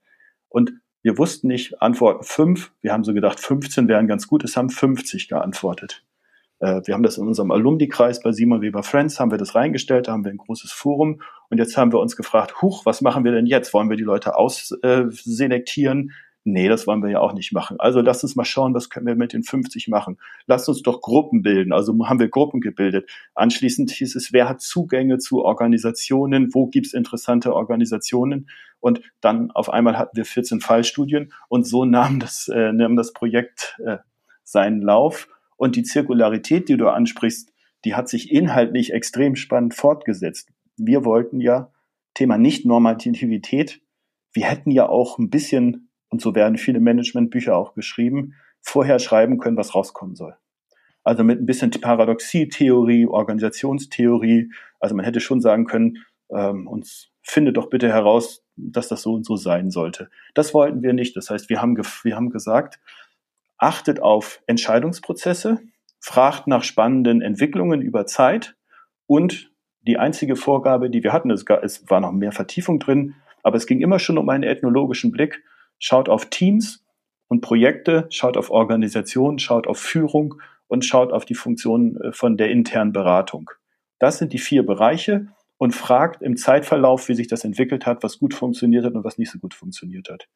Und 0.48 0.72
wir 1.02 1.18
wussten 1.18 1.48
nicht, 1.48 1.80
Antworten 1.82 2.24
fünf. 2.24 2.72
Wir 2.80 2.92
haben 2.92 3.04
so 3.04 3.14
gedacht, 3.14 3.38
15 3.38 3.88
wären 3.88 4.06
ganz 4.08 4.26
gut. 4.26 4.44
Es 4.44 4.56
haben 4.56 4.70
50 4.70 5.28
geantwortet. 5.28 6.04
Äh, 6.62 6.80
wir 6.84 6.94
haben 6.94 7.02
das 7.02 7.18
in 7.18 7.26
unserem 7.26 7.50
Alumni-Kreis 7.50 8.22
bei 8.22 8.30
Simon 8.30 8.62
Weber 8.62 8.84
Friends, 8.84 9.18
haben 9.18 9.32
wir 9.32 9.38
das 9.38 9.54
reingestellt, 9.54 10.06
da 10.06 10.12
haben 10.12 10.24
wir 10.24 10.30
ein 10.30 10.38
großes 10.38 10.70
Forum. 10.70 11.20
Und 11.50 11.58
jetzt 11.58 11.76
haben 11.76 11.92
wir 11.92 11.98
uns 11.98 12.16
gefragt, 12.16 12.62
huch, 12.62 12.86
was 12.86 13.02
machen 13.02 13.24
wir 13.24 13.32
denn 13.32 13.46
jetzt? 13.46 13.74
Wollen 13.74 13.90
wir 13.90 13.96
die 13.96 14.04
Leute 14.04 14.36
ausselektieren? 14.36 16.12
Nee, 16.44 16.68
das 16.68 16.86
wollen 16.86 17.02
wir 17.02 17.10
ja 17.10 17.20
auch 17.20 17.34
nicht 17.34 17.52
machen. 17.52 17.78
Also 17.78 18.00
lasst 18.00 18.24
uns 18.24 18.34
mal 18.34 18.44
schauen, 18.44 18.74
was 18.74 18.90
können 18.90 19.06
wir 19.06 19.14
mit 19.14 19.32
den 19.32 19.42
50 19.44 19.88
machen. 19.88 20.18
Lasst 20.46 20.68
uns 20.68 20.82
doch 20.82 21.00
Gruppen 21.00 21.42
bilden. 21.42 21.72
Also 21.72 21.94
haben 22.06 22.18
wir 22.18 22.28
Gruppen 22.28 22.60
gebildet. 22.60 23.08
Anschließend 23.34 23.90
hieß 23.90 24.16
es, 24.16 24.32
wer 24.32 24.48
hat 24.48 24.60
Zugänge 24.60 25.18
zu 25.18 25.44
Organisationen? 25.44 26.52
Wo 26.52 26.66
gibt's 26.66 26.94
interessante 26.94 27.54
Organisationen? 27.54 28.48
Und 28.80 29.02
dann 29.20 29.52
auf 29.52 29.70
einmal 29.70 29.98
hatten 29.98 30.16
wir 30.16 30.24
14 30.24 30.60
Fallstudien 30.60 31.32
und 31.48 31.64
so 31.66 31.84
nahm 31.84 32.18
das, 32.18 32.48
äh, 32.48 32.72
nahm 32.72 32.96
das 32.96 33.12
Projekt 33.12 33.78
äh, 33.84 33.98
seinen 34.42 34.82
Lauf. 34.82 35.28
Und 35.56 35.76
die 35.76 35.82
Zirkularität, 35.82 36.68
die 36.68 36.76
du 36.76 36.88
ansprichst, 36.88 37.52
die 37.84 37.94
hat 37.94 38.08
sich 38.08 38.30
inhaltlich 38.30 38.92
extrem 38.92 39.36
spannend 39.36 39.74
fortgesetzt. 39.74 40.50
Wir 40.76 41.04
wollten 41.04 41.40
ja 41.40 41.72
Thema 42.14 42.38
Nicht-Normativität. 42.38 43.80
Wir 44.32 44.46
hätten 44.46 44.70
ja 44.70 44.88
auch 44.88 45.18
ein 45.18 45.30
bisschen 45.30 45.88
und 46.12 46.20
so 46.20 46.34
werden 46.34 46.58
viele 46.58 46.78
Managementbücher 46.78 47.56
auch 47.56 47.74
geschrieben, 47.74 48.34
vorher 48.60 48.98
schreiben 48.98 49.38
können, 49.38 49.56
was 49.56 49.74
rauskommen 49.74 50.14
soll. 50.14 50.36
Also 51.02 51.24
mit 51.24 51.40
ein 51.40 51.46
bisschen 51.46 51.70
Paradoxie-Theorie, 51.70 53.06
Organisationstheorie. 53.06 54.52
Also 54.78 54.94
man 54.94 55.06
hätte 55.06 55.20
schon 55.20 55.40
sagen 55.40 55.64
können, 55.64 56.04
ähm, 56.30 56.68
uns 56.68 57.08
findet 57.22 57.56
doch 57.56 57.70
bitte 57.70 57.88
heraus, 57.88 58.44
dass 58.56 58.88
das 58.88 59.02
so 59.02 59.14
und 59.14 59.24
so 59.24 59.36
sein 59.36 59.70
sollte. 59.70 60.10
Das 60.34 60.52
wollten 60.52 60.82
wir 60.82 60.92
nicht. 60.92 61.16
Das 61.16 61.30
heißt, 61.30 61.48
wir 61.48 61.62
haben, 61.62 61.76
wir 62.02 62.14
haben 62.14 62.28
gesagt, 62.28 62.78
achtet 63.62 64.00
auf 64.00 64.42
Entscheidungsprozesse, 64.46 65.60
fragt 66.00 66.46
nach 66.46 66.64
spannenden 66.64 67.22
Entwicklungen 67.22 67.80
über 67.80 68.06
Zeit 68.06 68.56
und 69.06 69.50
die 69.82 69.98
einzige 69.98 70.36
Vorgabe, 70.36 70.90
die 70.90 71.02
wir 71.02 71.12
hatten, 71.12 71.30
es 71.30 71.44
war 71.88 72.00
noch 72.00 72.12
mehr 72.12 72.32
Vertiefung 72.32 72.78
drin, 72.78 73.14
aber 73.42 73.56
es 73.56 73.66
ging 73.66 73.80
immer 73.80 73.98
schon 73.98 74.18
um 74.18 74.28
einen 74.28 74.44
ethnologischen 74.44 75.10
Blick 75.10 75.42
schaut 75.82 76.08
auf 76.08 76.26
Teams 76.26 76.84
und 77.26 77.40
Projekte, 77.40 78.06
schaut 78.08 78.36
auf 78.36 78.50
Organisation, 78.50 79.40
schaut 79.40 79.66
auf 79.66 79.78
Führung 79.78 80.40
und 80.68 80.84
schaut 80.84 81.12
auf 81.12 81.24
die 81.24 81.34
Funktion 81.34 82.00
äh, 82.00 82.12
von 82.12 82.36
der 82.36 82.50
internen 82.50 82.92
Beratung. 82.92 83.50
Das 83.98 84.18
sind 84.18 84.32
die 84.32 84.38
vier 84.38 84.64
Bereiche 84.64 85.26
und 85.58 85.74
fragt 85.74 86.22
im 86.22 86.36
Zeitverlauf, 86.36 87.08
wie 87.08 87.14
sich 87.14 87.26
das 87.26 87.44
entwickelt 87.44 87.84
hat, 87.84 88.02
was 88.02 88.20
gut 88.20 88.32
funktioniert 88.32 88.84
hat 88.84 88.94
und 88.94 89.04
was 89.04 89.18
nicht 89.18 89.30
so 89.30 89.38
gut 89.38 89.54
funktioniert 89.54 90.08
hat. 90.08 90.28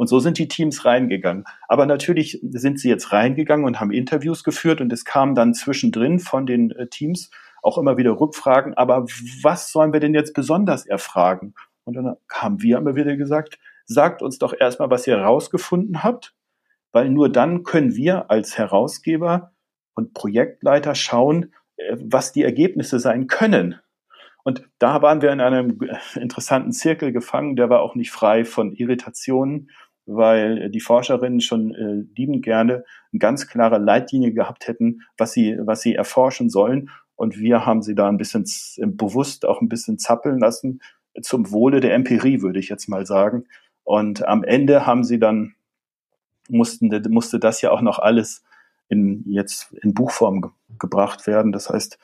Und 0.00 0.06
so 0.06 0.18
sind 0.18 0.38
die 0.38 0.48
Teams 0.48 0.86
reingegangen. 0.86 1.44
Aber 1.68 1.84
natürlich 1.84 2.40
sind 2.42 2.80
sie 2.80 2.88
jetzt 2.88 3.12
reingegangen 3.12 3.66
und 3.66 3.80
haben 3.80 3.90
Interviews 3.90 4.44
geführt 4.44 4.80
und 4.80 4.90
es 4.94 5.04
kam 5.04 5.34
dann 5.34 5.52
zwischendrin 5.52 6.20
von 6.20 6.46
den 6.46 6.70
äh, 6.70 6.86
Teams 6.86 7.30
auch 7.62 7.76
immer 7.76 7.98
wieder 7.98 8.18
Rückfragen. 8.18 8.72
Aber 8.72 9.04
was 9.42 9.70
sollen 9.70 9.92
wir 9.92 10.00
denn 10.00 10.14
jetzt 10.14 10.32
besonders 10.32 10.86
erfragen? 10.86 11.52
Und 11.84 11.96
dann 11.96 12.16
haben 12.32 12.62
wir 12.62 12.78
immer 12.78 12.94
wieder 12.94 13.14
gesagt, 13.18 13.58
sagt 13.84 14.22
uns 14.22 14.38
doch 14.38 14.54
erstmal, 14.58 14.88
was 14.88 15.06
ihr 15.06 15.18
herausgefunden 15.18 16.02
habt, 16.02 16.34
weil 16.92 17.10
nur 17.10 17.30
dann 17.30 17.62
können 17.62 17.94
wir 17.94 18.30
als 18.30 18.56
Herausgeber 18.56 19.52
und 19.92 20.14
Projektleiter 20.14 20.94
schauen, 20.94 21.52
äh, 21.76 21.98
was 22.00 22.32
die 22.32 22.42
Ergebnisse 22.42 23.00
sein 23.00 23.26
können. 23.26 23.78
Und 24.44 24.66
da 24.78 25.02
waren 25.02 25.20
wir 25.20 25.30
in 25.30 25.42
einem 25.42 25.78
interessanten 26.14 26.72
Zirkel 26.72 27.12
gefangen, 27.12 27.56
der 27.56 27.68
war 27.68 27.82
auch 27.82 27.94
nicht 27.94 28.10
frei 28.10 28.46
von 28.46 28.72
Irritationen, 28.72 29.68
weil 30.14 30.70
die 30.70 30.80
Forscherinnen 30.80 31.40
schon 31.40 31.74
äh, 31.74 32.04
liebend 32.16 32.44
gerne 32.44 32.84
eine 33.12 33.18
ganz 33.18 33.46
klare 33.46 33.78
Leitlinie 33.78 34.32
gehabt 34.32 34.68
hätten, 34.68 35.02
was 35.16 35.32
sie, 35.32 35.56
was 35.60 35.82
sie 35.82 35.94
erforschen 35.94 36.50
sollen. 36.50 36.90
Und 37.16 37.38
wir 37.38 37.66
haben 37.66 37.82
sie 37.82 37.94
da 37.94 38.08
ein 38.08 38.16
bisschen 38.16 38.44
bewusst 38.78 39.46
auch 39.46 39.60
ein 39.60 39.68
bisschen 39.68 39.98
zappeln 39.98 40.38
lassen, 40.38 40.80
zum 41.22 41.50
Wohle 41.50 41.80
der 41.80 41.94
Empirie, 41.94 42.40
würde 42.40 42.58
ich 42.58 42.68
jetzt 42.68 42.88
mal 42.88 43.06
sagen. 43.06 43.44
Und 43.84 44.26
am 44.26 44.44
Ende 44.44 44.86
haben 44.86 45.04
sie 45.04 45.18
dann, 45.18 45.54
mussten, 46.48 46.90
musste 47.10 47.38
das 47.38 47.60
ja 47.60 47.70
auch 47.70 47.80
noch 47.80 47.98
alles 47.98 48.42
in, 48.88 49.24
jetzt 49.26 49.72
in 49.82 49.94
Buchform 49.94 50.40
ge 50.40 50.50
gebracht 50.78 51.26
werden. 51.26 51.52
Das 51.52 51.68
heißt, 51.68 51.98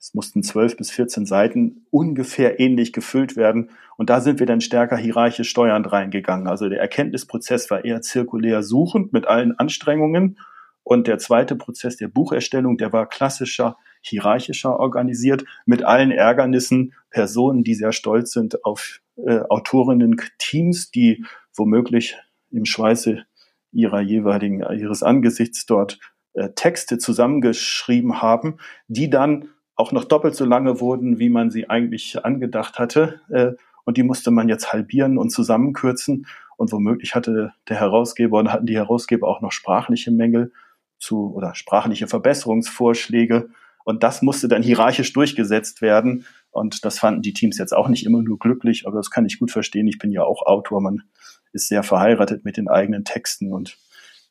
es 0.00 0.14
mussten 0.14 0.42
zwölf 0.42 0.76
bis 0.76 0.90
14 0.90 1.26
Seiten 1.26 1.86
ungefähr 1.90 2.60
ähnlich 2.60 2.92
gefüllt 2.92 3.36
werden. 3.36 3.70
Und 3.96 4.10
da 4.10 4.20
sind 4.20 4.38
wir 4.38 4.46
dann 4.46 4.60
stärker 4.60 4.96
hierarchisch 4.96 5.50
steuernd 5.50 5.90
reingegangen. 5.90 6.46
Also 6.46 6.68
der 6.68 6.80
Erkenntnisprozess 6.80 7.70
war 7.70 7.84
eher 7.84 8.00
zirkulär 8.00 8.62
suchend 8.62 9.12
mit 9.12 9.26
allen 9.26 9.58
Anstrengungen. 9.58 10.38
Und 10.84 11.06
der 11.06 11.18
zweite 11.18 11.56
Prozess 11.56 11.96
der 11.96 12.08
Bucherstellung, 12.08 12.78
der 12.78 12.92
war 12.92 13.08
klassischer, 13.08 13.76
hierarchischer 14.00 14.78
organisiert 14.78 15.44
mit 15.66 15.82
allen 15.82 16.12
Ärgernissen, 16.12 16.94
Personen, 17.10 17.64
die 17.64 17.74
sehr 17.74 17.92
stolz 17.92 18.32
sind 18.32 18.64
auf 18.64 19.00
äh, 19.16 19.40
Autorinnen-Teams, 19.40 20.90
die 20.90 21.24
womöglich 21.54 22.16
im 22.50 22.64
Schweiße 22.64 23.24
ihrer 23.72 24.00
jeweiligen, 24.00 24.60
ihres 24.78 25.02
Angesichts 25.02 25.66
dort 25.66 25.98
äh, 26.34 26.50
Texte 26.54 26.98
zusammengeschrieben 26.98 28.22
haben, 28.22 28.58
die 28.86 29.10
dann 29.10 29.48
auch 29.78 29.92
noch 29.92 30.04
doppelt 30.04 30.34
so 30.34 30.44
lange 30.44 30.80
wurden, 30.80 31.18
wie 31.18 31.30
man 31.30 31.50
sie 31.50 31.70
eigentlich 31.70 32.24
angedacht 32.24 32.78
hatte. 32.78 33.20
Äh, 33.30 33.52
und 33.84 33.96
die 33.96 34.02
musste 34.02 34.30
man 34.30 34.48
jetzt 34.48 34.72
halbieren 34.72 35.16
und 35.16 35.30
zusammenkürzen. 35.30 36.26
Und 36.56 36.72
womöglich 36.72 37.14
hatte 37.14 37.54
der 37.68 37.76
Herausgeber 37.78 38.40
und 38.40 38.52
hatten 38.52 38.66
die 38.66 38.76
Herausgeber 38.76 39.28
auch 39.28 39.40
noch 39.40 39.52
sprachliche 39.52 40.10
Mängel 40.10 40.52
zu 40.98 41.32
oder 41.32 41.54
sprachliche 41.54 42.08
Verbesserungsvorschläge. 42.08 43.50
Und 43.84 44.02
das 44.02 44.20
musste 44.20 44.48
dann 44.48 44.64
hierarchisch 44.64 45.12
durchgesetzt 45.12 45.80
werden. 45.80 46.26
Und 46.50 46.84
das 46.84 46.98
fanden 46.98 47.22
die 47.22 47.32
Teams 47.32 47.56
jetzt 47.56 47.74
auch 47.74 47.88
nicht 47.88 48.04
immer 48.04 48.20
nur 48.20 48.38
glücklich, 48.38 48.86
aber 48.86 48.96
das 48.96 49.10
kann 49.12 49.26
ich 49.26 49.38
gut 49.38 49.52
verstehen. 49.52 49.86
Ich 49.86 49.98
bin 49.98 50.10
ja 50.10 50.24
auch 50.24 50.44
Autor. 50.44 50.80
Man 50.80 51.04
ist 51.52 51.68
sehr 51.68 51.84
verheiratet 51.84 52.44
mit 52.44 52.56
den 52.56 52.68
eigenen 52.68 53.04
Texten 53.04 53.52
und 53.52 53.78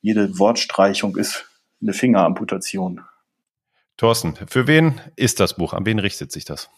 jede 0.01 0.37
Wortstreichung 0.37 1.15
ist 1.15 1.45
eine 1.81 1.93
Fingeramputation. 1.93 3.01
Thorsten, 3.97 4.35
für 4.35 4.67
wen 4.67 5.01
ist 5.15 5.39
das 5.39 5.55
Buch? 5.55 5.73
An 5.73 5.85
wen 5.85 5.99
richtet 5.99 6.31
sich 6.31 6.45
das? 6.45 6.69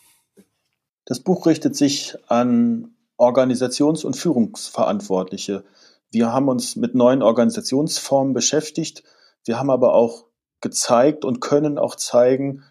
Das 1.06 1.20
Buch 1.20 1.46
richtet 1.46 1.76
sich 1.76 2.16
an 2.28 2.96
Organisations- 3.18 4.06
und 4.06 4.16
Führungsverantwortliche. 4.16 5.66
Wir 6.12 6.32
haben 6.32 6.48
uns 6.48 6.78
mit 6.78 6.96
neuen 6.96 7.22
Organisationsformen 7.22 8.34
beschäftigt. 8.34 9.04
Wir 9.44 9.60
haben 9.60 9.70
aber 9.70 9.94
auch 9.94 10.26
gezeigt 10.62 11.26
und 11.26 11.42
können 11.42 11.78
auch 11.78 11.96
zeigen, 11.96 12.64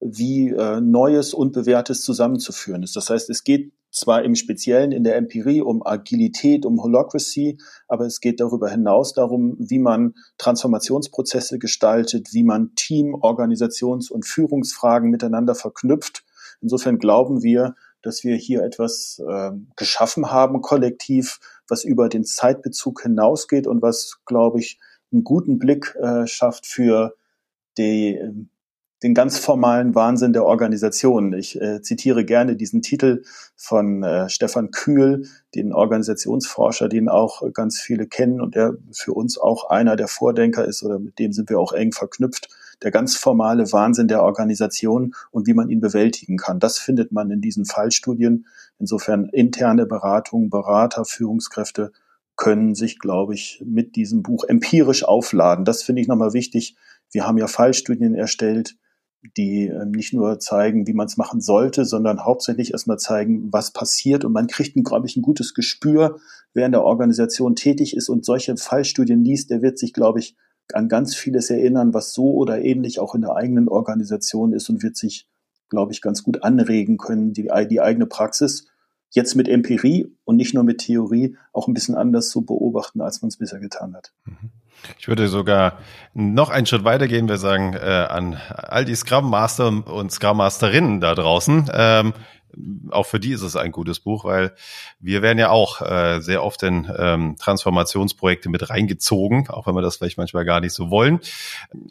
wie 0.00 0.50
äh, 0.50 0.80
Neues 0.80 1.34
und 1.34 1.52
Bewährtes 1.52 2.02
zusammenzuführen 2.02 2.82
ist. 2.82 2.96
Das 2.96 3.10
heißt, 3.10 3.30
es 3.30 3.44
geht 3.44 3.72
zwar 3.90 4.22
im 4.24 4.34
Speziellen 4.34 4.92
in 4.92 5.04
der 5.04 5.16
Empirie 5.16 5.62
um 5.62 5.84
Agilität, 5.84 6.66
um 6.66 6.82
Holocracy, 6.82 7.58
aber 7.88 8.04
es 8.04 8.20
geht 8.20 8.40
darüber 8.40 8.68
hinaus 8.68 9.14
darum, 9.14 9.56
wie 9.58 9.78
man 9.78 10.14
Transformationsprozesse 10.38 11.58
gestaltet, 11.58 12.28
wie 12.32 12.44
man 12.44 12.74
Team-, 12.74 13.14
Organisations- 13.14 14.10
und 14.10 14.26
Führungsfragen 14.26 15.10
miteinander 15.10 15.54
verknüpft. 15.54 16.24
Insofern 16.60 16.98
glauben 16.98 17.42
wir, 17.42 17.74
dass 18.02 18.22
wir 18.22 18.36
hier 18.36 18.62
etwas 18.62 19.20
äh, 19.26 19.52
geschaffen 19.76 20.30
haben, 20.30 20.60
kollektiv, 20.60 21.40
was 21.68 21.82
über 21.82 22.08
den 22.08 22.24
Zeitbezug 22.24 23.02
hinausgeht 23.02 23.66
und 23.66 23.82
was, 23.82 24.18
glaube 24.26 24.60
ich, 24.60 24.78
einen 25.12 25.24
guten 25.24 25.58
Blick 25.58 25.96
äh, 26.00 26.26
schafft 26.26 26.66
für 26.66 27.14
die, 27.78 28.14
ähm, 28.14 28.50
den 29.02 29.14
ganz 29.14 29.38
formalen 29.38 29.94
Wahnsinn 29.94 30.32
der 30.32 30.44
Organisation. 30.44 31.32
Ich 31.34 31.60
äh, 31.60 31.82
zitiere 31.82 32.24
gerne 32.24 32.56
diesen 32.56 32.80
Titel 32.80 33.22
von 33.54 34.02
äh, 34.02 34.28
Stefan 34.30 34.70
Kühl, 34.70 35.28
den 35.54 35.72
Organisationsforscher, 35.72 36.88
den 36.88 37.08
auch 37.08 37.42
ganz 37.52 37.78
viele 37.78 38.06
kennen 38.06 38.40
und 38.40 38.54
der 38.54 38.74
für 38.92 39.12
uns 39.12 39.38
auch 39.38 39.68
einer 39.68 39.96
der 39.96 40.08
Vordenker 40.08 40.64
ist 40.64 40.82
oder 40.82 40.98
mit 40.98 41.18
dem 41.18 41.32
sind 41.32 41.50
wir 41.50 41.60
auch 41.60 41.72
eng 41.72 41.92
verknüpft. 41.92 42.48
Der 42.82 42.90
ganz 42.90 43.16
formale 43.16 43.70
Wahnsinn 43.72 44.08
der 44.08 44.22
Organisation 44.22 45.14
und 45.30 45.46
wie 45.46 45.54
man 45.54 45.70
ihn 45.70 45.80
bewältigen 45.80 46.36
kann. 46.36 46.60
Das 46.60 46.78
findet 46.78 47.12
man 47.12 47.30
in 47.30 47.40
diesen 47.40 47.64
Fallstudien. 47.64 48.46
Insofern 48.78 49.28
interne 49.30 49.86
Beratung, 49.86 50.50
Berater, 50.50 51.04
Führungskräfte 51.04 51.92
können 52.36 52.74
sich, 52.74 52.98
glaube 52.98 53.34
ich, 53.34 53.62
mit 53.64 53.96
diesem 53.96 54.22
Buch 54.22 54.44
empirisch 54.44 55.04
aufladen. 55.04 55.64
Das 55.64 55.82
finde 55.82 56.02
ich 56.02 56.08
nochmal 56.08 56.34
wichtig. 56.34 56.76
Wir 57.10 57.26
haben 57.26 57.38
ja 57.38 57.46
Fallstudien 57.46 58.14
erstellt, 58.14 58.76
die 59.36 59.66
ähm, 59.66 59.90
nicht 59.90 60.12
nur 60.12 60.38
zeigen, 60.38 60.86
wie 60.86 60.92
man 60.92 61.06
es 61.06 61.16
machen 61.16 61.40
sollte, 61.40 61.84
sondern 61.84 62.24
hauptsächlich 62.24 62.72
erstmal 62.72 62.98
zeigen, 62.98 63.52
was 63.52 63.72
passiert. 63.72 64.24
Und 64.24 64.32
man 64.32 64.46
kriegt, 64.46 64.76
glaube 64.84 65.06
ich, 65.06 65.16
ein 65.16 65.22
gutes 65.22 65.54
Gespür, 65.54 66.18
wer 66.54 66.66
in 66.66 66.72
der 66.72 66.84
Organisation 66.84 67.56
tätig 67.56 67.96
ist 67.96 68.08
und 68.08 68.24
solche 68.24 68.56
Fallstudien 68.56 69.24
liest, 69.24 69.50
der 69.50 69.62
wird 69.62 69.78
sich, 69.78 69.92
glaube 69.92 70.20
ich, 70.20 70.36
an 70.72 70.88
ganz 70.88 71.14
vieles 71.14 71.50
erinnern, 71.50 71.94
was 71.94 72.12
so 72.12 72.34
oder 72.34 72.62
ähnlich 72.62 72.98
auch 72.98 73.14
in 73.14 73.20
der 73.20 73.36
eigenen 73.36 73.68
Organisation 73.68 74.52
ist 74.52 74.68
und 74.68 74.82
wird 74.82 74.96
sich, 74.96 75.28
glaube 75.68 75.92
ich, 75.92 76.00
ganz 76.00 76.22
gut 76.22 76.42
anregen 76.42 76.96
können, 76.96 77.32
die, 77.32 77.48
die 77.68 77.80
eigene 77.80 78.06
Praxis 78.06 78.66
jetzt 79.10 79.34
mit 79.34 79.48
Empirie 79.48 80.12
und 80.24 80.36
nicht 80.36 80.54
nur 80.54 80.64
mit 80.64 80.78
Theorie 80.78 81.36
auch 81.52 81.68
ein 81.68 81.74
bisschen 81.74 81.94
anders 81.94 82.28
zu 82.28 82.42
beobachten, 82.42 83.00
als 83.00 83.22
man 83.22 83.28
es 83.28 83.36
bisher 83.36 83.60
getan 83.60 83.94
hat. 83.94 84.12
Mhm. 84.24 84.50
Ich 84.98 85.08
würde 85.08 85.26
sogar 85.28 85.78
noch 86.12 86.50
einen 86.50 86.66
Schritt 86.66 86.84
weiter 86.84 87.08
gehen. 87.08 87.28
Wir 87.28 87.38
sagen 87.38 87.74
äh, 87.74 87.78
an 87.78 88.38
all 88.48 88.84
die 88.84 88.94
Scrum 88.94 89.30
Master 89.30 89.68
und 89.68 90.12
Scrum 90.12 90.36
Masterinnen 90.36 91.00
da 91.00 91.14
draußen, 91.14 91.70
ähm, 91.72 92.12
auch 92.90 93.04
für 93.04 93.20
die 93.20 93.32
ist 93.32 93.42
es 93.42 93.56
ein 93.56 93.72
gutes 93.72 94.00
Buch, 94.00 94.24
weil 94.24 94.52
wir 94.98 95.22
werden 95.22 95.38
ja 95.38 95.50
auch 95.50 95.82
äh, 95.82 96.20
sehr 96.20 96.42
oft 96.42 96.62
in 96.62 96.90
ähm, 96.96 97.36
Transformationsprojekte 97.38 98.48
mit 98.48 98.70
reingezogen, 98.70 99.48
auch 99.48 99.66
wenn 99.66 99.74
wir 99.74 99.82
das 99.82 99.96
vielleicht 99.96 100.16
manchmal 100.16 100.44
gar 100.44 100.60
nicht 100.60 100.72
so 100.72 100.90
wollen. 100.90 101.20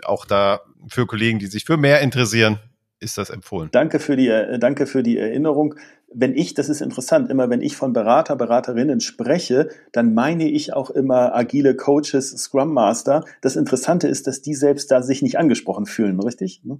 Auch 0.03 0.25
da 0.25 0.61
für 0.87 1.05
Kollegen, 1.05 1.39
die 1.39 1.47
sich 1.47 1.65
für 1.65 1.77
mehr 1.77 2.01
interessieren, 2.01 2.59
ist 2.99 3.17
das 3.17 3.29
empfohlen. 3.29 3.69
Danke 3.71 3.99
für 3.99 4.15
die, 4.15 4.29
äh, 4.29 4.57
danke 4.57 4.87
für 4.87 5.03
die 5.03 5.17
Erinnerung. 5.17 5.75
Wenn 6.17 6.35
ich, 6.35 6.53
das 6.53 6.69
ist 6.69 6.81
interessant, 6.81 7.29
immer 7.29 7.49
wenn 7.49 7.61
ich 7.61 7.75
von 7.75 7.91
Berater, 7.91 8.35
Beraterinnen 8.35 9.01
spreche, 9.01 9.69
dann 9.91 10.13
meine 10.13 10.49
ich 10.49 10.73
auch 10.73 10.89
immer 10.89 11.35
agile 11.35 11.75
Coaches, 11.75 12.31
Scrum 12.37 12.73
Master. 12.73 13.25
Das 13.41 13.55
Interessante 13.55 14.07
ist, 14.07 14.27
dass 14.27 14.41
die 14.41 14.53
selbst 14.53 14.91
da 14.91 15.01
sich 15.01 15.21
nicht 15.21 15.37
angesprochen 15.37 15.85
fühlen, 15.85 16.19
richtig? 16.19 16.63
Ne? 16.63 16.79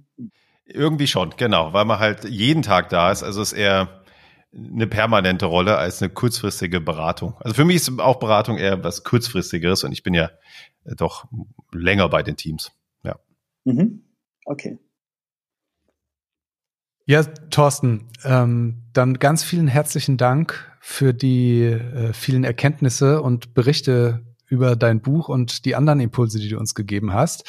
Irgendwie 0.64 1.06
schon, 1.06 1.34
genau, 1.36 1.72
weil 1.72 1.84
man 1.84 1.98
halt 1.98 2.24
jeden 2.24 2.62
Tag 2.62 2.88
da 2.88 3.12
ist. 3.12 3.22
Also 3.22 3.42
ist 3.42 3.52
eher 3.52 4.02
eine 4.56 4.86
permanente 4.86 5.46
Rolle 5.46 5.76
als 5.76 6.00
eine 6.00 6.10
kurzfristige 6.10 6.80
Beratung. 6.80 7.34
Also 7.40 7.54
für 7.54 7.64
mich 7.64 7.76
ist 7.76 8.00
auch 8.00 8.16
Beratung 8.16 8.56
eher 8.56 8.82
was 8.82 9.04
kurzfristigeres 9.04 9.84
und 9.84 9.92
ich 9.92 10.02
bin 10.02 10.14
ja 10.14 10.30
doch 10.96 11.26
länger 11.72 12.08
bei 12.08 12.22
den 12.22 12.36
Teams. 12.36 12.72
Ja. 13.02 13.16
Mhm. 13.64 14.02
Okay. 14.44 14.78
Ja, 17.08 17.22
Thorsten, 17.22 18.08
ähm, 18.24 18.82
dann 18.92 19.20
ganz 19.20 19.44
vielen 19.44 19.68
herzlichen 19.68 20.16
Dank 20.16 20.76
für 20.80 21.14
die 21.14 21.62
äh, 21.62 22.12
vielen 22.12 22.42
Erkenntnisse 22.42 23.22
und 23.22 23.54
Berichte 23.54 24.24
über 24.48 24.74
dein 24.74 25.00
Buch 25.00 25.28
und 25.28 25.64
die 25.64 25.76
anderen 25.76 26.00
Impulse, 26.00 26.40
die 26.40 26.48
du 26.48 26.58
uns 26.58 26.74
gegeben 26.74 27.12
hast. 27.12 27.44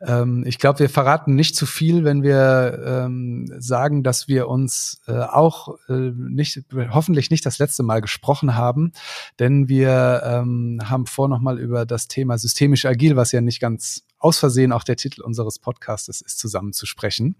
Ähm, 0.00 0.42
ich 0.44 0.58
glaube, 0.58 0.80
wir 0.80 0.90
verraten 0.90 1.36
nicht 1.36 1.54
zu 1.54 1.66
viel, 1.66 2.02
wenn 2.02 2.24
wir 2.24 2.82
ähm, 2.84 3.46
sagen, 3.58 4.02
dass 4.02 4.26
wir 4.26 4.48
uns 4.48 5.00
äh, 5.06 5.12
auch 5.12 5.76
äh, 5.88 6.10
nicht, 6.16 6.64
hoffentlich 6.90 7.30
nicht 7.30 7.46
das 7.46 7.60
letzte 7.60 7.84
Mal 7.84 8.00
gesprochen 8.00 8.56
haben, 8.56 8.90
denn 9.38 9.68
wir 9.68 10.22
ähm, 10.24 10.80
haben 10.84 11.06
vor, 11.06 11.28
nochmal 11.28 11.60
über 11.60 11.86
das 11.86 12.08
Thema 12.08 12.38
systemisch 12.38 12.84
agil, 12.86 13.14
was 13.14 13.30
ja 13.30 13.40
nicht 13.40 13.60
ganz 13.60 14.05
aus 14.18 14.38
Versehen 14.38 14.72
auch 14.72 14.84
der 14.84 14.96
Titel 14.96 15.22
unseres 15.22 15.58
Podcastes 15.58 16.20
ist, 16.20 16.38
zusammen 16.38 16.72
zu 16.72 16.86
sprechen. 16.86 17.36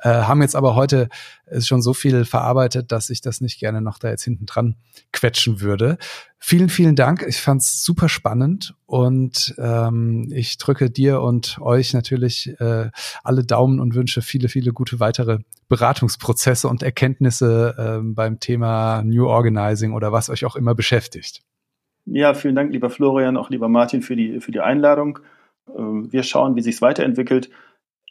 Äh, 0.00 0.10
haben 0.10 0.42
jetzt 0.42 0.56
aber 0.56 0.74
heute 0.74 1.08
äh, 1.46 1.60
schon 1.60 1.82
so 1.82 1.94
viel 1.94 2.24
verarbeitet, 2.24 2.92
dass 2.92 3.10
ich 3.10 3.20
das 3.20 3.40
nicht 3.40 3.58
gerne 3.58 3.80
noch 3.80 3.98
da 3.98 4.10
jetzt 4.10 4.24
hinten 4.24 4.46
dran 4.46 4.76
quetschen 5.12 5.60
würde. 5.60 5.98
Vielen, 6.38 6.68
vielen 6.68 6.94
Dank. 6.94 7.24
Ich 7.26 7.40
fand's 7.40 7.82
super 7.82 8.08
spannend 8.08 8.74
und 8.84 9.54
ähm, 9.56 10.30
ich 10.30 10.58
drücke 10.58 10.90
dir 10.90 11.22
und 11.22 11.58
euch 11.60 11.94
natürlich 11.94 12.54
äh, 12.60 12.90
alle 13.22 13.44
Daumen 13.44 13.80
und 13.80 13.94
wünsche 13.94 14.20
viele, 14.20 14.48
viele 14.48 14.72
gute 14.72 15.00
weitere 15.00 15.38
Beratungsprozesse 15.68 16.68
und 16.68 16.82
Erkenntnisse 16.82 17.74
äh, 17.78 18.00
beim 18.02 18.40
Thema 18.40 19.02
New 19.04 19.26
Organizing 19.26 19.92
oder 19.92 20.12
was 20.12 20.28
euch 20.28 20.44
auch 20.44 20.56
immer 20.56 20.74
beschäftigt. 20.74 21.40
Ja, 22.06 22.34
vielen 22.34 22.54
Dank, 22.54 22.72
lieber 22.72 22.90
Florian, 22.90 23.36
auch 23.36 23.48
lieber 23.48 23.68
Martin, 23.68 24.02
für 24.02 24.14
die, 24.14 24.40
für 24.40 24.52
die 24.52 24.60
Einladung. 24.60 25.20
Ähm, 25.68 26.12
wir 26.12 26.22
schauen, 26.22 26.56
wie 26.56 26.62
sich 26.62 26.80
weiterentwickelt. 26.82 27.50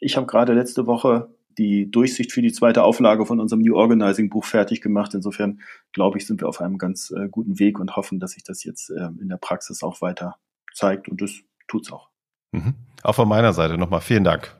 Ich 0.00 0.16
habe 0.16 0.26
gerade 0.26 0.52
letzte 0.52 0.86
Woche 0.86 1.34
die 1.56 1.90
Durchsicht 1.90 2.32
für 2.32 2.42
die 2.42 2.52
zweite 2.52 2.82
Auflage 2.82 3.26
von 3.26 3.40
unserem 3.40 3.62
New 3.62 3.76
Organizing 3.76 4.28
Buch 4.28 4.44
fertig 4.44 4.80
gemacht. 4.80 5.14
Insofern 5.14 5.60
glaube 5.92 6.18
ich, 6.18 6.26
sind 6.26 6.40
wir 6.40 6.48
auf 6.48 6.60
einem 6.60 6.78
ganz 6.78 7.10
äh, 7.10 7.28
guten 7.28 7.58
Weg 7.58 7.78
und 7.78 7.96
hoffen, 7.96 8.18
dass 8.18 8.32
sich 8.32 8.42
das 8.42 8.64
jetzt 8.64 8.90
äh, 8.90 9.08
in 9.20 9.28
der 9.28 9.36
Praxis 9.36 9.82
auch 9.82 10.00
weiter 10.00 10.36
zeigt 10.72 11.08
und 11.08 11.20
das 11.20 11.30
tut's 11.68 11.92
auch. 11.92 12.10
Mhm. 12.52 12.74
Auch 13.02 13.14
von 13.14 13.28
meiner 13.28 13.52
Seite 13.52 13.78
nochmal 13.78 14.00
vielen 14.00 14.24
Dank. 14.24 14.56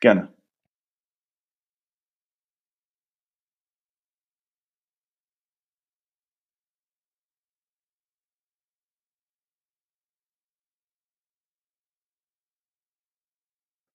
Gerne. 0.00 0.28